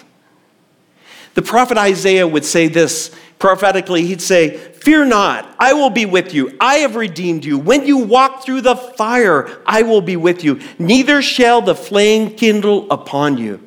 The 1.33 1.41
prophet 1.41 1.77
Isaiah 1.77 2.27
would 2.27 2.45
say 2.45 2.67
this 2.67 3.11
prophetically. 3.39 4.05
He'd 4.05 4.21
say, 4.21 4.57
Fear 4.57 5.05
not, 5.05 5.55
I 5.59 5.73
will 5.73 5.89
be 5.89 6.05
with 6.05 6.33
you. 6.33 6.55
I 6.59 6.75
have 6.79 6.95
redeemed 6.95 7.45
you. 7.45 7.57
When 7.57 7.85
you 7.85 7.97
walk 7.99 8.43
through 8.43 8.61
the 8.61 8.75
fire, 8.75 9.49
I 9.65 9.83
will 9.83 10.01
be 10.01 10.17
with 10.17 10.43
you. 10.43 10.59
Neither 10.77 11.21
shall 11.21 11.61
the 11.61 11.75
flame 11.75 12.35
kindle 12.35 12.91
upon 12.91 13.37
you. 13.37 13.61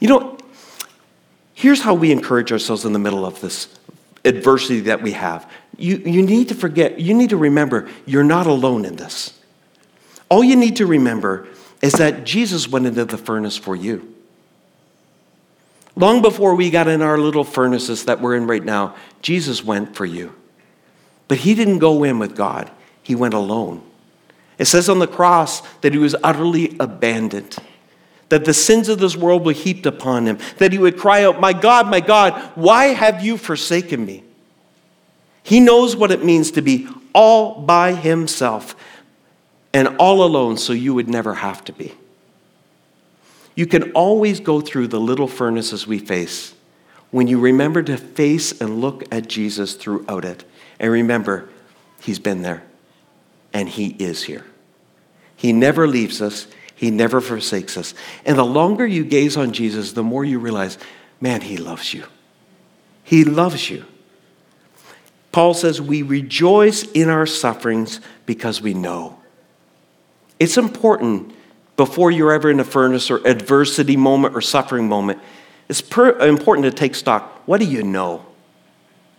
You 0.00 0.08
know, 0.08 0.38
Here's 1.60 1.82
how 1.82 1.92
we 1.92 2.10
encourage 2.10 2.52
ourselves 2.52 2.86
in 2.86 2.94
the 2.94 2.98
middle 2.98 3.26
of 3.26 3.42
this 3.42 3.68
adversity 4.24 4.80
that 4.80 5.02
we 5.02 5.12
have. 5.12 5.46
You, 5.76 5.98
you 5.98 6.22
need 6.22 6.48
to 6.48 6.54
forget, 6.54 6.98
you 6.98 7.12
need 7.12 7.28
to 7.30 7.36
remember, 7.36 7.86
you're 8.06 8.24
not 8.24 8.46
alone 8.46 8.86
in 8.86 8.96
this. 8.96 9.38
All 10.30 10.42
you 10.42 10.56
need 10.56 10.76
to 10.76 10.86
remember 10.86 11.48
is 11.82 11.92
that 11.94 12.24
Jesus 12.24 12.66
went 12.66 12.86
into 12.86 13.04
the 13.04 13.18
furnace 13.18 13.58
for 13.58 13.76
you. 13.76 14.14
Long 16.00 16.22
before 16.22 16.54
we 16.54 16.70
got 16.70 16.88
in 16.88 17.02
our 17.02 17.18
little 17.18 17.44
furnaces 17.44 18.06
that 18.06 18.22
we're 18.22 18.34
in 18.34 18.46
right 18.46 18.64
now, 18.64 18.96
Jesus 19.20 19.62
went 19.62 19.94
for 19.94 20.06
you. 20.06 20.34
But 21.28 21.38
he 21.38 21.54
didn't 21.54 21.78
go 21.78 22.04
in 22.04 22.18
with 22.18 22.34
God, 22.34 22.70
he 23.02 23.14
went 23.14 23.34
alone. 23.34 23.82
It 24.56 24.64
says 24.64 24.88
on 24.88 24.98
the 24.98 25.06
cross 25.06 25.60
that 25.82 25.92
he 25.92 25.98
was 25.98 26.16
utterly 26.22 26.74
abandoned 26.80 27.56
that 28.30 28.46
the 28.46 28.54
sins 28.54 28.88
of 28.88 28.98
this 28.98 29.14
world 29.14 29.44
were 29.44 29.52
heaped 29.52 29.84
upon 29.84 30.26
him, 30.26 30.38
that 30.56 30.72
he 30.72 30.78
would 30.78 30.96
cry 30.96 31.24
out, 31.24 31.38
My 31.38 31.52
God, 31.52 31.86
my 31.88 32.00
God, 32.00 32.32
why 32.54 32.86
have 32.86 33.22
you 33.22 33.36
forsaken 33.36 34.04
me? 34.06 34.24
He 35.42 35.60
knows 35.60 35.96
what 35.96 36.10
it 36.10 36.24
means 36.24 36.52
to 36.52 36.62
be 36.62 36.88
all 37.12 37.60
by 37.60 37.92
himself 37.92 38.74
and 39.74 39.96
all 39.98 40.24
alone, 40.24 40.56
so 40.56 40.72
you 40.72 40.94
would 40.94 41.08
never 41.08 41.34
have 41.34 41.62
to 41.64 41.72
be. 41.72 41.92
You 43.54 43.66
can 43.66 43.92
always 43.92 44.40
go 44.40 44.60
through 44.60 44.88
the 44.88 45.00
little 45.00 45.28
furnaces 45.28 45.86
we 45.86 45.98
face 45.98 46.54
when 47.10 47.26
you 47.26 47.40
remember 47.40 47.82
to 47.82 47.96
face 47.96 48.60
and 48.60 48.80
look 48.80 49.04
at 49.12 49.28
Jesus 49.28 49.74
throughout 49.74 50.24
it. 50.24 50.44
And 50.78 50.90
remember, 50.90 51.48
he's 52.00 52.18
been 52.18 52.42
there 52.42 52.62
and 53.52 53.68
he 53.68 53.88
is 53.98 54.22
here. 54.24 54.46
He 55.36 55.52
never 55.52 55.88
leaves 55.88 56.20
us, 56.20 56.46
he 56.80 56.90
never 56.90 57.20
forsakes 57.20 57.76
us. 57.76 57.92
And 58.24 58.38
the 58.38 58.44
longer 58.44 58.86
you 58.86 59.04
gaze 59.04 59.36
on 59.36 59.52
Jesus, 59.52 59.92
the 59.92 60.02
more 60.02 60.24
you 60.24 60.38
realize, 60.38 60.78
man, 61.20 61.42
He 61.42 61.58
loves 61.58 61.92
you. 61.92 62.06
He 63.04 63.22
loves 63.22 63.68
you. 63.68 63.84
Paul 65.30 65.52
says, 65.52 65.80
We 65.80 66.00
rejoice 66.00 66.84
in 66.92 67.10
our 67.10 67.26
sufferings 67.26 68.00
because 68.24 68.62
we 68.62 68.72
know. 68.72 69.18
It's 70.38 70.56
important 70.56 71.34
before 71.80 72.10
you're 72.10 72.30
ever 72.30 72.50
in 72.50 72.60
a 72.60 72.64
furnace 72.64 73.10
or 73.10 73.26
adversity 73.26 73.96
moment 73.96 74.36
or 74.36 74.42
suffering 74.42 74.86
moment. 74.86 75.18
It's 75.66 75.80
per- 75.80 76.18
important 76.18 76.66
to 76.66 76.70
take 76.70 76.94
stock. 76.94 77.40
What 77.46 77.58
do 77.58 77.64
you 77.64 77.82
know? 77.82 78.26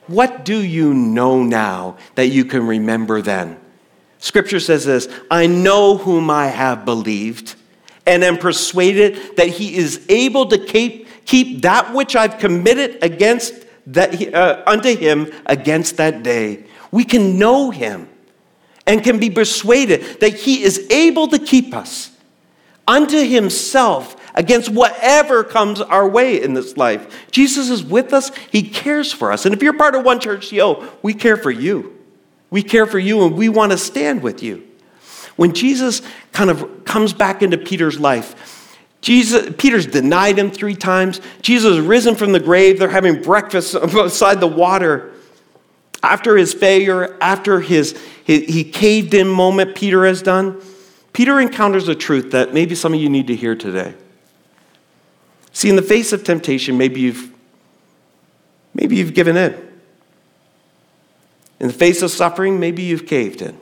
What 0.05 0.45
do 0.45 0.61
you 0.61 0.93
know 0.93 1.41
now 1.41 1.97
that 2.13 2.27
you 2.27 2.45
can 2.45 2.67
remember 2.67 3.19
then? 3.23 3.57
Scripture 4.19 4.59
says 4.59 4.85
this 4.85 5.09
I 5.31 5.47
know 5.47 5.97
whom 5.97 6.29
I 6.29 6.49
have 6.49 6.85
believed, 6.85 7.55
and 8.05 8.23
am 8.23 8.37
persuaded 8.37 9.37
that 9.37 9.47
he 9.47 9.75
is 9.75 10.05
able 10.07 10.45
to 10.45 10.63
keep, 10.63 11.07
keep 11.25 11.63
that 11.63 11.95
which 11.95 12.15
I've 12.15 12.37
committed 12.37 13.03
against 13.03 13.55
that, 13.87 14.35
uh, 14.35 14.61
unto 14.67 14.95
him 14.95 15.31
against 15.47 15.97
that 15.97 16.21
day. 16.21 16.65
We 16.91 17.05
can 17.05 17.39
know 17.39 17.71
him 17.71 18.07
and 18.85 19.03
can 19.03 19.17
be 19.19 19.31
persuaded 19.31 20.19
that 20.19 20.35
he 20.35 20.61
is 20.61 20.85
able 20.91 21.27
to 21.29 21.39
keep 21.39 21.73
us 21.73 22.11
unto 22.87 23.17
himself 23.17 24.15
against 24.33 24.69
whatever 24.69 25.43
comes 25.43 25.81
our 25.81 26.07
way 26.07 26.41
in 26.41 26.53
this 26.53 26.77
life. 26.77 27.29
Jesus 27.31 27.69
is 27.69 27.83
with 27.83 28.13
us, 28.13 28.31
he 28.51 28.63
cares 28.63 29.11
for 29.11 29.31
us. 29.31 29.45
And 29.45 29.53
if 29.53 29.61
you're 29.61 29.73
part 29.73 29.95
of 29.95 30.03
One 30.03 30.19
Church 30.19 30.49
TO, 30.49 30.87
we 31.01 31.13
care 31.13 31.37
for 31.37 31.51
you. 31.51 31.97
We 32.49 32.63
care 32.63 32.85
for 32.85 32.99
you 32.99 33.23
and 33.25 33.35
we 33.35 33.49
want 33.49 33.71
to 33.71 33.77
stand 33.77 34.21
with 34.21 34.43
you. 34.43 34.67
When 35.35 35.53
Jesus 35.53 36.01
kind 36.33 36.49
of 36.49 36.85
comes 36.85 37.13
back 37.13 37.41
into 37.41 37.57
Peter's 37.57 37.99
life, 37.99 38.35
Jesus, 39.01 39.53
Peter's 39.57 39.87
denied 39.87 40.37
him 40.37 40.51
three 40.51 40.75
times. 40.75 41.19
Jesus 41.41 41.77
has 41.77 41.85
risen 41.85 42.15
from 42.15 42.33
the 42.33 42.39
grave. 42.39 42.77
They're 42.77 42.89
having 42.89 43.21
breakfast 43.21 43.73
beside 43.81 44.39
the 44.39 44.47
water. 44.47 45.11
After 46.03 46.37
his 46.37 46.53
failure, 46.53 47.17
after 47.21 47.59
his, 47.59 47.99
his 48.23 48.45
he 48.53 48.63
caved 48.63 49.13
in 49.13 49.27
moment 49.27 49.75
Peter 49.75 50.05
has 50.05 50.21
done, 50.21 50.61
Peter 51.13 51.39
encounters 51.39 51.87
a 51.87 51.95
truth 51.95 52.31
that 52.31 52.53
maybe 52.53 52.75
some 52.75 52.93
of 52.93 52.99
you 52.99 53.09
need 53.09 53.27
to 53.27 53.35
hear 53.35 53.55
today. 53.55 53.93
See, 55.53 55.69
in 55.69 55.75
the 55.75 55.81
face 55.81 56.13
of 56.13 56.23
temptation, 56.23 56.77
maybe 56.77 57.01
you've 57.01 57.31
maybe 58.73 58.95
you've 58.95 59.13
given 59.13 59.35
in. 59.35 59.53
In 61.59 61.67
the 61.67 61.73
face 61.73 62.01
of 62.01 62.09
suffering, 62.09 62.59
maybe 62.59 62.81
you've 62.81 63.05
caved 63.05 63.41
in. 63.41 63.59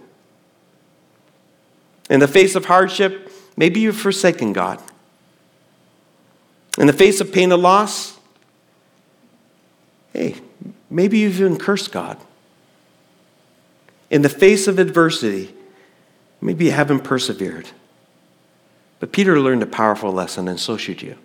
In 2.10 2.20
the 2.20 2.28
face 2.28 2.56
of 2.56 2.66
hardship, 2.66 3.32
maybe 3.58 3.80
you've 3.80 3.97
forsaken 3.97 4.54
God. 4.54 4.82
In 6.78 6.88
the 6.88 6.93
face 6.93 7.20
of 7.20 7.34
pain 7.34 7.52
and 7.52 7.62
loss, 7.62 8.18
hey, 10.14 10.36
maybe 10.89 11.20
you've 11.20 11.39
even 11.39 11.58
cursed 11.58 11.91
God. 11.91 12.18
In 14.10 14.22
the 14.22 14.30
face 14.30 14.68
of 14.68 14.80
adversity, 14.80 15.54
maybe 16.42 16.66
you 16.66 16.72
haven't 16.72 17.04
persevered. 17.04 17.70
But 19.00 19.12
Peter 19.12 19.40
learned 19.40 19.64
a 19.64 19.68
powerful 19.68 20.12
lesson, 20.12 20.48
and 20.48 20.60
so 20.60 20.78
should 20.78 21.02
you. 21.02 21.16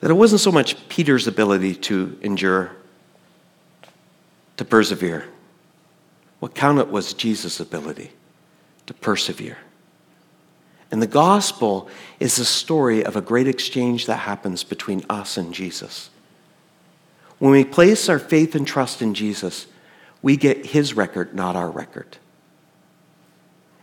That 0.00 0.10
it 0.10 0.14
wasn't 0.14 0.40
so 0.40 0.52
much 0.52 0.88
Peter's 0.88 1.26
ability 1.26 1.74
to 1.74 2.18
endure, 2.22 2.70
to 4.56 4.64
persevere. 4.64 5.24
What 6.40 6.54
counted 6.54 6.90
was 6.90 7.14
Jesus' 7.14 7.60
ability 7.60 8.12
to 8.86 8.94
persevere. 8.94 9.58
And 10.90 11.02
the 11.02 11.06
gospel 11.06 11.88
is 12.18 12.36
the 12.36 12.44
story 12.44 13.04
of 13.04 13.16
a 13.16 13.20
great 13.20 13.48
exchange 13.48 14.06
that 14.06 14.16
happens 14.16 14.64
between 14.64 15.04
us 15.10 15.36
and 15.36 15.52
Jesus. 15.52 16.10
When 17.38 17.52
we 17.52 17.64
place 17.64 18.08
our 18.08 18.18
faith 18.18 18.54
and 18.54 18.66
trust 18.66 19.02
in 19.02 19.14
Jesus, 19.14 19.66
we 20.22 20.36
get 20.36 20.66
his 20.66 20.94
record, 20.94 21.34
not 21.34 21.56
our 21.56 21.70
record. 21.70 22.16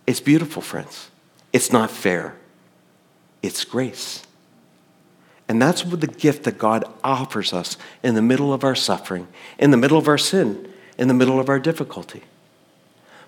It's 0.08 0.20
beautiful, 0.20 0.62
friends. 0.62 1.10
It's 1.51 1.72
not 1.72 1.89
fair. 1.89 2.36
It's 3.41 3.64
grace. 3.64 4.26
And 5.47 5.62
that's 5.62 5.84
the 5.84 6.08
gift 6.08 6.43
that 6.43 6.58
God 6.58 6.86
offers 7.03 7.53
us 7.53 7.78
in 8.03 8.16
the 8.16 8.22
middle 8.22 8.51
of 8.51 8.64
our 8.64 8.76
suffering, 8.76 9.28
in 9.60 9.72
the 9.72 9.78
middle 9.78 9.97
of 9.97 10.08
our 10.08 10.18
sin, 10.18 10.72
in 10.97 11.08
the 11.08 11.14
middle 11.14 11.39
of 11.39 11.49
our 11.49 11.60
difficulty. 11.60 12.24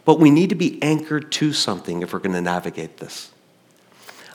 But 0.04 0.20
we 0.20 0.32
need 0.32 0.50
to 0.50 0.56
be 0.56 0.82
anchored 0.82 1.32
to 1.34 1.54
something 1.54 2.02
if 2.02 2.14
we're 2.14 2.20
going 2.20 2.34
to 2.34 2.42
navigate 2.42 2.98
this. 2.98 3.32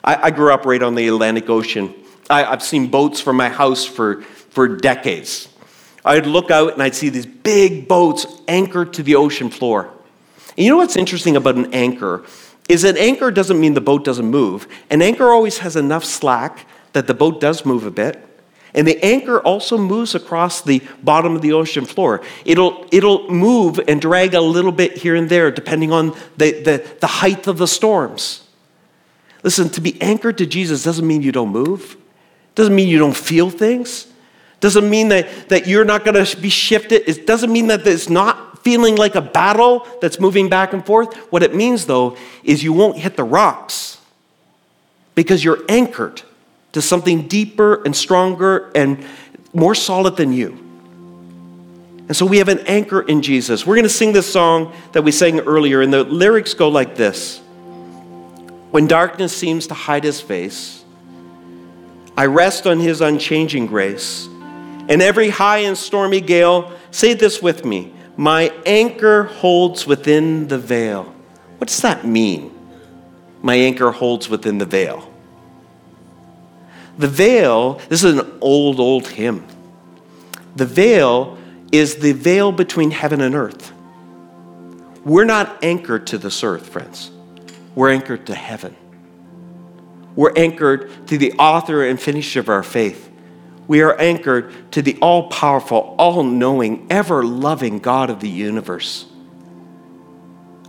I, 0.05 0.25
I 0.25 0.31
grew 0.31 0.53
up 0.53 0.65
right 0.65 0.83
on 0.83 0.95
the 0.95 1.09
Atlantic 1.09 1.49
Ocean. 1.49 1.95
I, 2.29 2.45
I've 2.45 2.63
seen 2.63 2.89
boats 2.89 3.21
from 3.21 3.37
my 3.37 3.49
house 3.49 3.85
for, 3.85 4.23
for 4.23 4.69
decades. 4.69 5.49
I'd 6.05 6.27
look 6.27 6.51
out 6.51 6.75
and 6.75 6.83
I'd 6.83 6.95
see 6.95 7.09
these 7.09 7.27
big 7.27 7.89
boats 7.89 8.27
anchored 8.49 8.93
to 8.95 9.03
the 9.03 9.17
ocean 9.17 9.51
floor. 9.51 9.93
And 10.57 10.65
you 10.65 10.71
know 10.71 10.79
what's 10.79 10.97
interesting 10.97 11.37
about 11.37 11.57
an 11.57 11.73
anchor? 11.73 12.25
Is 12.69 12.85
an 12.85 12.97
anchor 12.97 13.31
doesn't 13.31 13.59
mean 13.59 13.75
the 13.75 13.81
boat 13.81 14.05
doesn't 14.05 14.27
move. 14.27 14.69
An 14.91 15.03
anchor 15.03 15.31
always 15.31 15.59
has 15.59 15.77
enough 15.77 16.05
slack 16.05 16.67
that 16.93 17.07
the 17.07 17.15
boat 17.15 17.41
does 17.41 17.65
move 17.65 17.87
a 17.87 17.91
bit. 17.91 18.29
And 18.75 18.87
the 18.87 19.03
anchor 19.05 19.41
also 19.41 19.77
moves 19.77 20.15
across 20.15 20.63
the 20.63 20.83
bottom 21.03 21.35
of 21.37 21.43
the 21.43 21.53
ocean 21.53 21.85
floor. 21.85 22.23
It'll, 22.45 22.87
it'll 22.91 23.31
move 23.31 23.81
and 23.87 24.01
drag 24.01 24.35
a 24.35 24.41
little 24.41 24.73
bit 24.73 24.97
here 24.97 25.15
and 25.15 25.29
there 25.29 25.51
depending 25.51 25.93
on 25.93 26.17
the, 26.37 26.53
the, 26.63 26.97
the 27.01 27.07
height 27.07 27.47
of 27.47 27.59
the 27.59 27.67
storms. 27.67 28.49
Listen, 29.43 29.69
to 29.71 29.81
be 29.81 30.01
anchored 30.01 30.39
to 30.39 30.47
Jesus 30.47 30.85
doesn't 30.85 31.07
mean 31.07 31.23
you 31.23 31.33
don't 31.33 31.51
move, 31.51 31.97
doesn't 32.55 32.75
mean 32.75 32.89
you 32.89 32.99
don't 32.99 33.17
feel 33.17 33.51
things, 33.51 34.07
doesn't 34.61 34.89
mean 34.89 35.09
that, 35.09 35.49
that 35.49 35.67
you're 35.67 35.85
not 35.85 36.05
going 36.05 36.25
to 36.25 36.37
be 36.37 36.49
shifted. 36.49 37.03
It 37.09 37.27
doesn't 37.27 37.53
mean 37.53 37.67
that 37.67 37.87
it's 37.87 38.09
not 38.09 38.52
feeling 38.63 38.97
like 38.97 39.15
a 39.15 39.21
battle 39.21 39.87
that's 40.01 40.19
moving 40.21 40.49
back 40.49 40.73
and 40.73 40.85
forth. 40.85 41.15
What 41.33 41.43
it 41.43 41.55
means, 41.55 41.87
though, 41.87 42.17
is 42.43 42.63
you 42.63 42.73
won't 42.73 42.99
hit 42.99 43.17
the 43.17 43.25
rocks 43.25 43.99
because 45.15 45.45
you're 45.45 45.61
anchored 45.69 46.23
to 46.73 46.81
something 46.81 47.29
deeper 47.29 47.83
and 47.85 47.95
stronger 47.95 48.71
and 48.75 49.05
more 49.53 49.75
solid 49.75 50.17
than 50.17 50.33
you. 50.33 50.59
And 52.09 52.17
so 52.17 52.27
we 52.27 52.39
have 52.39 52.49
an 52.49 52.61
anchor 52.61 53.03
in 53.03 53.23
Jesus. 53.23 53.67
We're 53.67 53.77
going 53.77 53.85
to 53.85 53.89
sing 53.89 54.13
this 54.13 54.31
song 54.31 54.75
that 54.93 55.03
we 55.03 55.13
sang 55.13 55.41
earlier, 55.41 55.81
and 55.81 55.93
the 55.93 56.05
lyrics 56.05 56.55
go 56.55 56.69
like 56.69 56.97
this 56.97 57.39
When 58.71 58.87
darkness 58.87 59.37
seems 59.37 59.67
to 59.69 59.75
hide 59.75 60.05
his 60.05 60.21
face, 60.21 60.85
I 62.17 62.27
rest 62.27 62.67
on 62.67 62.81
his 62.81 63.01
unchanging 63.01 63.67
grace. 63.67 64.27
In 64.89 65.01
every 65.01 65.31
high 65.31 65.59
and 65.59 65.79
stormy 65.79 66.21
gale, 66.21 66.73
say 66.91 67.15
this 67.15 67.41
with 67.41 67.65
me 67.65 67.95
My 68.17 68.53
anchor 68.67 69.25
holds 69.25 69.87
within 69.87 70.49
the 70.49 70.59
veil. 70.59 71.15
What 71.59 71.69
does 71.69 71.81
that 71.81 72.05
mean? 72.05 72.51
My 73.41 73.55
anchor 73.55 73.91
holds 73.91 74.29
within 74.29 74.59
the 74.59 74.67
veil. 74.67 75.11
The 76.99 77.09
veil, 77.09 77.81
this 77.89 78.05
is 78.05 78.19
an 78.19 78.39
old, 78.41 78.79
old 78.79 79.09
hymn. 79.09 79.47
The 80.57 80.67
veil 80.67 81.39
is 81.73 81.97
the 81.97 82.13
veil 82.13 82.53
between 82.53 82.91
heaven 82.91 83.21
and 83.23 83.35
earth. 83.35 83.73
We're 85.05 85.25
not 85.25 85.65
anchored 85.65 86.07
to 86.09 86.19
this 86.19 86.45
earth, 86.45 86.69
friends. 86.69 87.11
We're 87.75 87.91
anchored 87.91 88.27
to 88.27 88.35
heaven. 88.35 88.77
We're 90.15 90.35
anchored 90.37 91.09
to 91.09 91.17
the 91.17 91.33
author 91.35 91.85
and 91.85 91.99
finisher 91.99 92.41
of 92.41 92.51
our 92.51 92.63
faith 92.63 93.12
we 93.73 93.81
are 93.81 93.99
anchored 93.99 94.71
to 94.71 94.83
the 94.83 94.99
all 95.01 95.31
powerful, 95.31 95.95
all 95.99 96.23
knowing, 96.23 96.87
ever 96.91 97.25
loving 97.25 97.79
God 97.79 98.11
of 98.11 98.21
the 98.21 98.29
universe. 98.29 99.07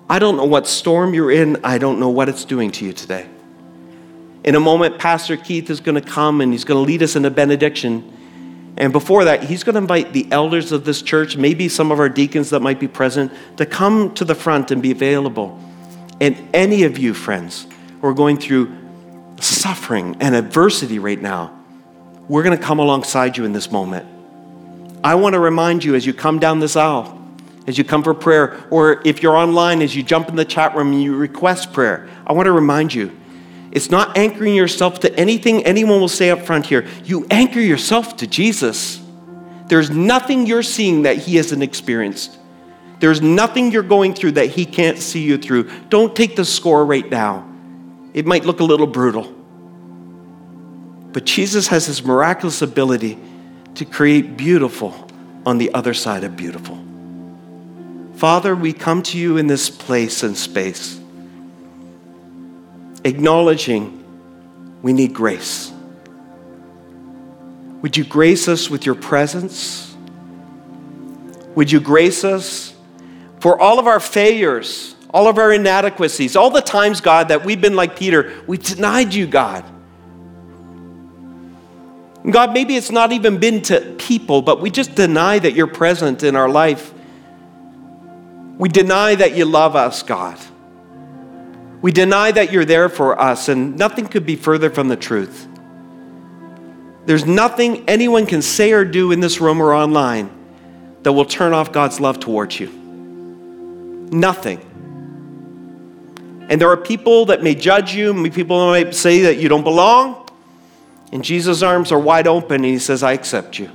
I 0.09 0.19
don't 0.19 0.37
know 0.37 0.45
what 0.45 0.67
storm 0.67 1.13
you're 1.13 1.29
in, 1.29 1.65
I 1.65 1.79
don't 1.79 1.99
know 1.99 2.07
what 2.07 2.29
it's 2.29 2.45
doing 2.45 2.71
to 2.71 2.85
you 2.85 2.93
today. 2.93 3.27
In 4.45 4.55
a 4.55 4.59
moment, 4.61 4.99
Pastor 4.99 5.35
Keith 5.35 5.69
is 5.69 5.81
going 5.81 6.01
to 6.01 6.09
come 6.09 6.39
and 6.39 6.53
he's 6.53 6.63
going 6.63 6.81
to 6.81 6.89
lead 6.89 7.03
us 7.03 7.17
in 7.17 7.25
a 7.25 7.29
benediction. 7.29 8.73
And 8.77 8.93
before 8.93 9.25
that, 9.25 9.43
he's 9.43 9.65
going 9.65 9.75
to 9.75 9.81
invite 9.81 10.13
the 10.13 10.25
elders 10.31 10.71
of 10.71 10.85
this 10.85 11.01
church, 11.01 11.35
maybe 11.35 11.67
some 11.67 11.91
of 11.91 11.99
our 11.99 12.07
deacons 12.07 12.51
that 12.51 12.61
might 12.61 12.79
be 12.79 12.87
present, 12.87 13.33
to 13.57 13.65
come 13.65 14.13
to 14.13 14.23
the 14.23 14.33
front 14.33 14.71
and 14.71 14.81
be 14.81 14.91
available. 14.91 15.59
And 16.21 16.37
any 16.53 16.83
of 16.83 16.97
you, 16.97 17.13
friends, 17.13 17.67
who 17.99 18.07
are 18.07 18.13
going 18.13 18.37
through 18.37 18.73
suffering 19.41 20.15
and 20.21 20.35
adversity 20.35 20.99
right 20.99 21.21
now, 21.21 21.62
we're 22.27 22.43
going 22.43 22.57
to 22.57 22.63
come 22.63 22.79
alongside 22.79 23.37
you 23.37 23.45
in 23.45 23.53
this 23.53 23.71
moment. 23.71 24.07
I 25.03 25.15
want 25.15 25.33
to 25.33 25.39
remind 25.39 25.83
you 25.83 25.95
as 25.95 26.05
you 26.05 26.13
come 26.13 26.39
down 26.39 26.59
this 26.59 26.75
aisle, 26.75 27.19
as 27.67 27.77
you 27.77 27.83
come 27.83 28.03
for 28.03 28.13
prayer, 28.13 28.63
or 28.69 29.01
if 29.05 29.21
you're 29.21 29.35
online, 29.35 29.81
as 29.81 29.95
you 29.95 30.03
jump 30.03 30.29
in 30.29 30.35
the 30.35 30.45
chat 30.45 30.75
room 30.75 30.93
and 30.93 31.03
you 31.03 31.15
request 31.15 31.73
prayer, 31.73 32.07
I 32.25 32.33
want 32.33 32.45
to 32.45 32.51
remind 32.53 32.93
you 32.93 33.11
it's 33.71 33.89
not 33.89 34.17
anchoring 34.17 34.55
yourself 34.55 34.99
to 35.01 35.13
anything 35.19 35.65
anyone 35.65 35.99
will 35.99 36.07
say 36.07 36.29
up 36.29 36.41
front 36.41 36.67
here. 36.67 36.85
You 37.03 37.25
anchor 37.31 37.59
yourself 37.59 38.17
to 38.17 38.27
Jesus. 38.27 39.01
There's 39.67 39.89
nothing 39.89 40.45
you're 40.45 40.63
seeing 40.63 41.01
that 41.01 41.17
He 41.17 41.35
hasn't 41.37 41.63
experienced. 41.63 42.37
There's 42.99 43.21
nothing 43.21 43.71
you're 43.71 43.83
going 43.83 44.13
through 44.13 44.33
that 44.33 44.47
He 44.47 44.65
can't 44.65 44.99
see 44.99 45.23
you 45.23 45.37
through. 45.37 45.69
Don't 45.89 46.15
take 46.15 46.35
the 46.35 46.45
score 46.45 46.85
right 46.85 47.09
now. 47.09 47.49
It 48.13 48.25
might 48.25 48.45
look 48.45 48.59
a 48.59 48.63
little 48.63 48.87
brutal. 48.87 49.33
But 51.13 51.25
Jesus 51.25 51.67
has 51.67 51.87
this 51.87 52.03
miraculous 52.03 52.61
ability 52.61 53.19
to 53.75 53.85
create 53.85 54.35
beautiful 54.35 55.07
on 55.45 55.59
the 55.59 55.73
other 55.73 55.93
side 55.93 56.23
of 56.23 56.35
beautiful. 56.35 56.83
Father, 58.15 58.55
we 58.55 58.73
come 58.73 59.03
to 59.03 59.17
you 59.17 59.37
in 59.37 59.47
this 59.47 59.69
place 59.69 60.23
and 60.23 60.35
space, 60.35 60.99
acknowledging 63.03 64.03
we 64.81 64.93
need 64.93 65.13
grace. 65.13 65.71
Would 67.81 67.97
you 67.97 68.05
grace 68.05 68.47
us 68.47 68.69
with 68.69 68.85
your 68.85 68.95
presence? 68.95 69.95
Would 71.55 71.71
you 71.71 71.79
grace 71.79 72.23
us 72.23 72.73
for 73.39 73.59
all 73.59 73.77
of 73.77 73.87
our 73.87 73.99
failures, 73.99 74.95
all 75.13 75.27
of 75.27 75.37
our 75.37 75.51
inadequacies, 75.51 76.35
all 76.35 76.49
the 76.49 76.61
times, 76.61 77.01
God, 77.01 77.27
that 77.27 77.43
we've 77.43 77.59
been 77.59 77.75
like 77.75 77.97
Peter, 77.97 78.41
we 78.47 78.57
denied 78.57 79.13
you, 79.13 79.27
God. 79.27 79.65
God, 82.29 82.53
maybe 82.53 82.75
it's 82.75 82.91
not 82.91 83.11
even 83.11 83.37
been 83.37 83.61
to 83.63 83.81
people, 83.97 84.41
but 84.41 84.61
we 84.61 84.69
just 84.69 84.95
deny 84.95 85.39
that 85.39 85.53
you're 85.53 85.67
present 85.67 86.23
in 86.23 86.35
our 86.35 86.47
life. 86.47 86.93
We 88.57 88.69
deny 88.69 89.15
that 89.15 89.35
you 89.35 89.45
love 89.45 89.75
us, 89.75 90.03
God. 90.03 90.39
We 91.81 91.91
deny 91.91 92.31
that 92.31 92.51
you're 92.51 92.63
there 92.63 92.87
for 92.87 93.19
us, 93.19 93.49
and 93.49 93.77
nothing 93.77 94.07
could 94.07 94.25
be 94.25 94.37
further 94.37 94.69
from 94.69 94.87
the 94.87 94.95
truth. 94.95 95.47
There's 97.05 97.25
nothing 97.25 97.83
anyone 97.89 98.25
can 98.25 98.41
say 98.41 98.71
or 98.71 98.85
do 98.85 99.11
in 99.11 99.19
this 99.19 99.41
room 99.41 99.61
or 99.61 99.73
online 99.73 100.29
that 101.03 101.11
will 101.11 101.25
turn 101.25 101.51
off 101.51 101.73
God's 101.73 101.99
love 101.99 102.21
towards 102.21 102.57
you. 102.57 102.69
Nothing. 104.13 104.59
And 106.49 106.61
there 106.61 106.69
are 106.69 106.77
people 106.77 107.25
that 107.25 107.43
may 107.43 107.55
judge 107.55 107.93
you, 107.93 108.13
people 108.29 108.71
that 108.71 108.85
may 108.85 108.91
say 108.93 109.23
that 109.23 109.37
you 109.37 109.49
don't 109.49 109.63
belong. 109.63 110.22
And 111.13 111.23
Jesus' 111.23 111.61
arms 111.61 111.91
are 111.91 111.99
wide 111.99 112.25
open 112.25 112.55
and 112.55 112.65
he 112.65 112.79
says, 112.79 113.03
I 113.03 113.13
accept 113.13 113.59
you. 113.59 113.69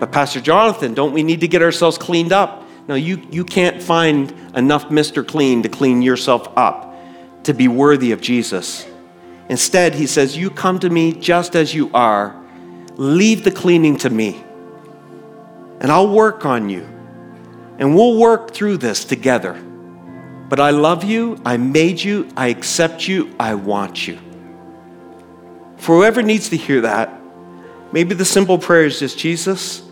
But, 0.00 0.10
Pastor 0.10 0.40
Jonathan, 0.40 0.94
don't 0.94 1.12
we 1.12 1.22
need 1.22 1.40
to 1.40 1.48
get 1.48 1.60
ourselves 1.60 1.98
cleaned 1.98 2.32
up? 2.32 2.64
No, 2.88 2.94
you, 2.94 3.26
you 3.30 3.44
can't 3.44 3.82
find 3.82 4.30
enough 4.56 4.88
Mr. 4.88 5.26
Clean 5.26 5.62
to 5.62 5.68
clean 5.68 6.00
yourself 6.00 6.48
up 6.56 6.96
to 7.44 7.52
be 7.52 7.68
worthy 7.68 8.12
of 8.12 8.22
Jesus. 8.22 8.86
Instead, 9.50 9.94
he 9.94 10.06
says, 10.06 10.34
You 10.34 10.48
come 10.48 10.78
to 10.78 10.88
me 10.88 11.12
just 11.12 11.54
as 11.54 11.74
you 11.74 11.90
are. 11.92 12.34
Leave 12.96 13.44
the 13.44 13.50
cleaning 13.50 13.98
to 13.98 14.08
me, 14.08 14.42
and 15.80 15.90
I'll 15.90 16.08
work 16.08 16.46
on 16.46 16.70
you. 16.70 16.88
And 17.78 17.94
we'll 17.94 18.16
work 18.18 18.54
through 18.54 18.78
this 18.78 19.04
together. 19.04 19.54
But 20.48 20.60
I 20.60 20.70
love 20.70 21.04
you, 21.04 21.36
I 21.44 21.56
made 21.58 22.00
you, 22.00 22.28
I 22.36 22.48
accept 22.48 23.08
you, 23.08 23.34
I 23.38 23.56
want 23.56 24.06
you. 24.06 24.18
For 25.84 25.96
whoever 25.96 26.22
needs 26.22 26.48
to 26.48 26.56
hear 26.56 26.80
that, 26.80 27.12
maybe 27.92 28.14
the 28.14 28.24
simple 28.24 28.56
prayer 28.56 28.86
is 28.86 28.98
just 28.98 29.18
Jesus, 29.18 29.82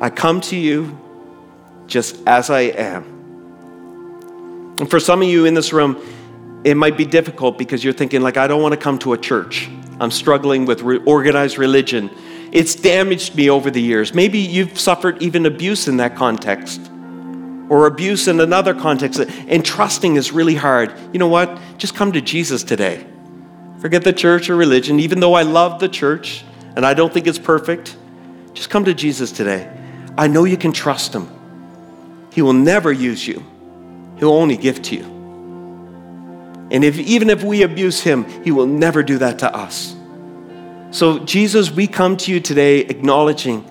I 0.00 0.10
come 0.10 0.40
to 0.40 0.56
you 0.56 0.98
just 1.86 2.20
as 2.26 2.50
I 2.50 2.62
am. 2.62 3.04
And 4.80 4.90
for 4.90 4.98
some 4.98 5.22
of 5.22 5.28
you 5.28 5.44
in 5.44 5.54
this 5.54 5.72
room, 5.72 5.96
it 6.64 6.76
might 6.76 6.96
be 6.96 7.04
difficult 7.04 7.56
because 7.56 7.84
you're 7.84 7.92
thinking, 7.92 8.20
like, 8.20 8.36
I 8.36 8.48
don't 8.48 8.60
want 8.60 8.72
to 8.72 8.80
come 8.80 8.98
to 8.98 9.12
a 9.12 9.16
church. 9.16 9.70
I'm 10.00 10.10
struggling 10.10 10.64
with 10.64 10.82
re- 10.82 10.98
organized 11.06 11.56
religion. 11.56 12.10
It's 12.50 12.74
damaged 12.74 13.36
me 13.36 13.48
over 13.48 13.70
the 13.70 13.80
years. 13.80 14.12
Maybe 14.12 14.40
you've 14.40 14.76
suffered 14.76 15.22
even 15.22 15.46
abuse 15.46 15.86
in 15.86 15.98
that 15.98 16.16
context 16.16 16.80
or 17.68 17.86
abuse 17.86 18.26
in 18.26 18.40
another 18.40 18.74
context, 18.74 19.20
and 19.20 19.64
trusting 19.64 20.16
is 20.16 20.32
really 20.32 20.56
hard. 20.56 20.92
You 21.12 21.20
know 21.20 21.28
what? 21.28 21.60
Just 21.78 21.94
come 21.94 22.10
to 22.10 22.20
Jesus 22.20 22.64
today. 22.64 23.06
Forget 23.80 24.04
the 24.04 24.12
church 24.12 24.48
or 24.50 24.56
religion, 24.56 25.00
even 25.00 25.20
though 25.20 25.34
I 25.34 25.42
love 25.42 25.80
the 25.80 25.88
church 25.88 26.44
and 26.74 26.84
I 26.84 26.94
don't 26.94 27.12
think 27.12 27.26
it's 27.26 27.38
perfect. 27.38 27.96
Just 28.54 28.70
come 28.70 28.84
to 28.84 28.94
Jesus 28.94 29.32
today. 29.32 29.70
I 30.16 30.28
know 30.28 30.44
you 30.44 30.56
can 30.56 30.72
trust 30.72 31.14
him. 31.14 31.28
He 32.32 32.42
will 32.42 32.52
never 32.52 32.92
use 32.92 33.26
you, 33.26 33.44
he'll 34.18 34.32
only 34.32 34.56
give 34.56 34.82
to 34.82 34.96
you. 34.96 35.04
And 36.70 36.84
if, 36.84 36.98
even 36.98 37.30
if 37.30 37.44
we 37.44 37.62
abuse 37.62 38.00
him, 38.00 38.24
he 38.42 38.50
will 38.50 38.66
never 38.66 39.02
do 39.02 39.18
that 39.18 39.38
to 39.38 39.54
us. 39.54 39.94
So, 40.90 41.20
Jesus, 41.20 41.70
we 41.70 41.86
come 41.86 42.16
to 42.18 42.32
you 42.32 42.40
today 42.40 42.80
acknowledging 42.80 43.64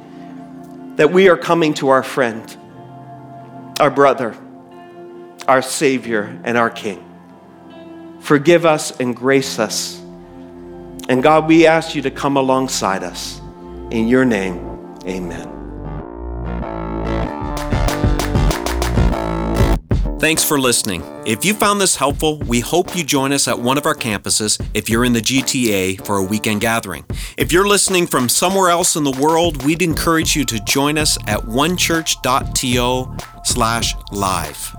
that 0.95 1.12
we 1.12 1.28
are 1.30 1.38
coming 1.38 1.74
to 1.76 1.89
our 1.89 2.03
friend, 2.03 2.58
our 3.80 3.89
brother, 3.89 4.36
our 5.47 5.62
Savior, 5.62 6.39
and 6.43 6.58
our 6.58 6.70
King. 6.70 7.05
Forgive 8.26 8.66
us 8.66 9.00
and 9.00 9.16
grace 9.16 9.60
us. 9.60 10.02
And 11.08 11.22
God, 11.22 11.48
we 11.48 11.68
ask 11.68 11.94
you 11.94 12.02
to 12.02 12.10
come 12.10 12.38
alongside 12.38 13.04
us. 13.04 13.40
In 13.92 14.08
your 14.08 14.26
name, 14.26 14.58
amen. 15.06 15.52
Thanks 20.20 20.44
for 20.44 20.60
listening. 20.60 21.04
If 21.28 21.46
you 21.46 21.54
found 21.54 21.80
this 21.80 21.98
helpful, 21.98 22.40
we 22.40 22.62
hope 22.62 22.96
you 22.96 23.04
join 23.04 23.32
us 23.32 23.48
at 23.48 23.60
one 23.60 23.78
of 23.78 23.86
our 23.86 23.94
campuses 23.94 24.60
if 24.74 24.90
you're 24.90 25.06
in 25.06 25.14
the 25.14 25.22
GTA 25.22 26.04
for 26.04 26.18
a 26.18 26.24
weekend 26.24 26.62
gathering. 26.62 27.06
If 27.38 27.52
you're 27.52 27.68
listening 27.68 28.08
from 28.08 28.28
somewhere 28.28 28.72
else 28.72 28.96
in 28.96 29.04
the 29.04 29.16
world, 29.22 29.64
we'd 29.64 29.84
encourage 29.84 30.36
you 30.36 30.46
to 30.46 30.60
join 30.64 30.98
us 30.98 31.16
at 31.28 31.42
onechurch.to 31.42 33.18
slash 33.44 33.96
live. 34.12 34.76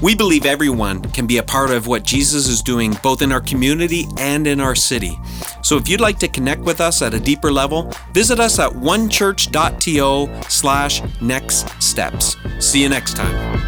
We 0.00 0.14
believe 0.14 0.46
everyone 0.46 1.02
can 1.02 1.26
be 1.26 1.38
a 1.38 1.42
part 1.42 1.70
of 1.70 1.88
what 1.88 2.04
Jesus 2.04 2.46
is 2.46 2.62
doing 2.62 2.96
both 3.02 3.20
in 3.20 3.32
our 3.32 3.40
community 3.40 4.06
and 4.16 4.46
in 4.46 4.60
our 4.60 4.76
city. 4.76 5.18
So 5.62 5.76
if 5.76 5.88
you'd 5.88 6.00
like 6.00 6.18
to 6.20 6.28
connect 6.28 6.62
with 6.62 6.80
us 6.80 7.02
at 7.02 7.14
a 7.14 7.20
deeper 7.20 7.50
level, 7.50 7.92
visit 8.12 8.38
us 8.38 8.60
at 8.60 8.70
onechurch.to 8.72 10.50
slash 10.50 11.02
next 11.20 11.82
steps. 11.82 12.36
See 12.60 12.82
you 12.82 12.88
next 12.88 13.16
time. 13.16 13.58